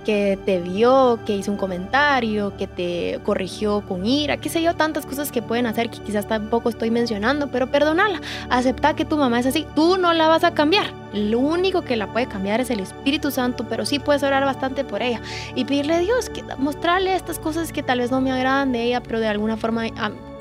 que 0.00 0.38
te 0.44 0.60
vio, 0.60 1.18
que 1.24 1.36
hizo 1.36 1.50
un 1.50 1.56
comentario, 1.56 2.56
que 2.56 2.66
te 2.66 3.20
corrigió 3.24 3.82
con 3.82 4.06
ira, 4.06 4.36
qué 4.36 4.48
sé 4.48 4.62
yo, 4.62 4.74
tantas 4.74 5.06
cosas 5.06 5.30
que 5.30 5.42
pueden 5.42 5.66
hacer 5.66 5.90
que 5.90 5.98
quizás 6.00 6.26
tampoco 6.26 6.68
estoy 6.68 6.90
mencionando, 6.90 7.48
pero 7.50 7.70
perdonala. 7.70 8.20
Acepta 8.48 8.94
que 8.94 9.04
tu 9.04 9.16
mamá 9.16 9.40
es 9.40 9.46
así, 9.46 9.66
tú 9.74 9.96
no 9.96 10.12
la 10.12 10.28
vas 10.28 10.44
a 10.44 10.52
cambiar. 10.54 10.92
Lo 11.12 11.38
único 11.38 11.82
que 11.82 11.96
la 11.96 12.12
puede 12.12 12.26
cambiar 12.26 12.60
es 12.60 12.70
el 12.70 12.80
Espíritu 12.80 13.30
Santo, 13.30 13.66
pero 13.68 13.84
sí 13.84 13.98
puedes 13.98 14.22
orar 14.22 14.44
bastante 14.44 14.84
por 14.84 15.02
ella 15.02 15.20
y 15.54 15.64
pedirle 15.64 15.94
a 15.94 15.98
Dios 15.98 16.30
que 16.30 16.44
mostrarle 16.58 17.14
estas 17.14 17.38
cosas 17.38 17.72
que 17.72 17.82
tal 17.82 17.98
vez 17.98 18.10
no 18.10 18.20
me 18.20 18.32
agradan 18.32 18.72
de 18.72 18.84
ella, 18.84 19.02
pero 19.02 19.20
de 19.20 19.28
alguna 19.28 19.56
forma 19.56 19.86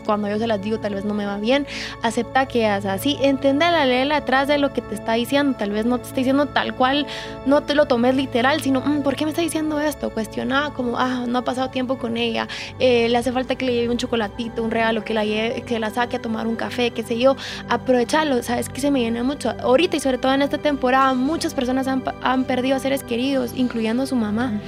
cuando 0.10 0.28
yo 0.28 0.40
se 0.40 0.48
las 0.48 0.60
digo 0.60 0.80
tal 0.80 0.96
vez 0.96 1.06
no 1.06 1.14
me 1.14 1.28
va 1.28 1.38
bien, 1.38 1.68
acepta 2.02 2.48
que 2.48 2.66
es 2.66 2.84
así, 2.84 3.16
entender 3.22 3.72
la 3.72 3.86
ley 3.86 4.12
atrás 4.12 4.48
de 4.48 4.58
lo 4.58 4.74
que 4.74 4.82
te 4.82 4.96
está 4.96 5.14
diciendo, 5.14 5.56
tal 5.56 5.70
vez 5.70 5.86
no 5.86 6.00
te 6.00 6.06
está 6.06 6.16
diciendo 6.16 6.48
tal 6.48 6.74
cual, 6.74 7.06
no 7.46 7.62
te 7.62 7.76
lo 7.76 7.86
tomes 7.86 8.16
literal, 8.16 8.60
sino, 8.60 8.82
mm, 8.82 9.04
¿por 9.04 9.16
qué 9.16 9.26
me 9.26 9.30
está 9.30 9.44
diciendo 9.44 9.80
esto? 9.80 10.10
Cuestiona 10.10 10.72
como, 10.76 10.98
ah, 10.98 11.26
no 11.28 11.38
ha 11.38 11.44
pasado 11.44 11.70
tiempo 11.70 12.00
con 12.00 12.18
ella, 12.18 12.48
eh, 12.80 13.08
le 13.08 13.20
hace 13.20 13.32
falta 13.32 13.54
que 13.54 13.68
le 13.68 13.74
lleve 13.74 13.90
un 13.90 13.98
chocolatito, 13.98 14.64
un 14.64 14.72
regalo, 14.72 15.04
que 15.04 15.14
la, 15.14 15.22
que 15.24 15.78
la 15.80 15.92
saque 15.92 16.16
a 16.16 16.22
tomar 16.24 16.48
un 16.48 16.56
café, 16.56 16.90
qué 16.90 17.04
sé 17.04 17.20
yo, 17.20 17.36
aprovecharlo, 17.70 18.42
sabes 18.42 18.68
que 18.68 18.82
se 18.82 18.90
me 18.90 19.02
llena 19.02 19.22
mucho. 19.22 19.54
Ahorita 19.62 19.96
y 19.96 20.00
sobre 20.00 20.18
todo 20.18 20.34
en 20.34 20.42
esta 20.42 20.58
temporada, 20.58 21.14
muchas 21.14 21.54
personas 21.54 21.88
han, 21.88 22.04
han 22.24 22.46
perdido 22.46 22.78
a 22.78 22.80
seres 22.80 23.04
queridos, 23.04 23.52
incluyendo 23.56 24.02
a 24.02 24.06
su 24.08 24.16
mamá. 24.16 24.60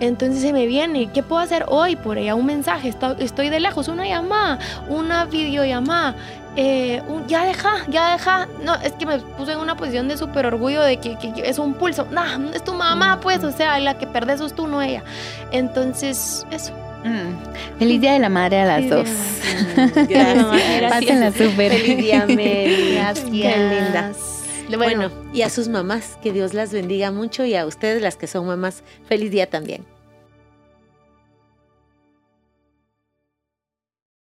Entonces 0.00 0.40
se 0.40 0.54
me 0.54 0.66
viene, 0.66 1.10
¿qué 1.12 1.22
puedo 1.22 1.42
hacer 1.42 1.66
hoy 1.68 1.96
por 1.96 2.16
ella? 2.16 2.34
Un 2.34 2.46
mensaje, 2.46 2.94
estoy 3.18 3.50
de 3.50 3.60
lejos, 3.60 3.88
una 3.88 4.06
llamada, 4.06 4.58
una 4.88 5.24
videollamada. 5.26 6.16
Eh, 6.58 7.02
ya 7.26 7.44
deja, 7.44 7.84
ya 7.88 8.12
deja. 8.12 8.48
No, 8.64 8.74
es 8.76 8.92
que 8.92 9.04
me 9.04 9.18
puse 9.18 9.52
en 9.52 9.58
una 9.58 9.76
posición 9.76 10.08
de 10.08 10.16
súper 10.16 10.46
orgullo 10.46 10.82
de 10.82 10.96
que, 10.98 11.16
es 11.44 11.58
un 11.58 11.74
pulso. 11.74 12.06
No, 12.10 12.22
es 12.52 12.64
tu 12.64 12.72
mamá, 12.72 13.20
pues, 13.20 13.44
o 13.44 13.52
sea, 13.52 13.78
la 13.78 13.98
que 13.98 14.06
perdés 14.06 14.40
sos 14.40 14.54
tú, 14.54 14.66
no 14.66 14.80
ella. 14.80 15.04
Entonces, 15.52 16.46
eso. 16.50 16.72
Mm. 17.04 17.78
Feliz 17.78 18.00
Día 18.00 18.14
de 18.14 18.18
la 18.20 18.30
Madre 18.30 18.62
a 18.62 18.80
las 18.80 18.88
dos. 18.88 19.08
Gracias. 20.08 20.90
Pásenla 20.90 21.30
súper. 21.32 21.72
Feliz 21.72 21.98
Día. 21.98 22.24
Gracias. 22.28 23.24
Qué 23.24 23.30
linda. 23.30 24.12
Bueno, 24.74 25.10
y 25.32 25.42
a 25.42 25.50
sus 25.50 25.68
mamás, 25.68 26.18
que 26.22 26.32
Dios 26.32 26.54
las 26.54 26.72
bendiga 26.72 27.12
mucho 27.12 27.44
y 27.44 27.54
a 27.54 27.66
ustedes 27.66 28.02
las 28.02 28.16
que 28.16 28.26
son 28.26 28.46
mamás, 28.46 28.82
feliz 29.08 29.30
día 29.30 29.48
también. 29.48 29.84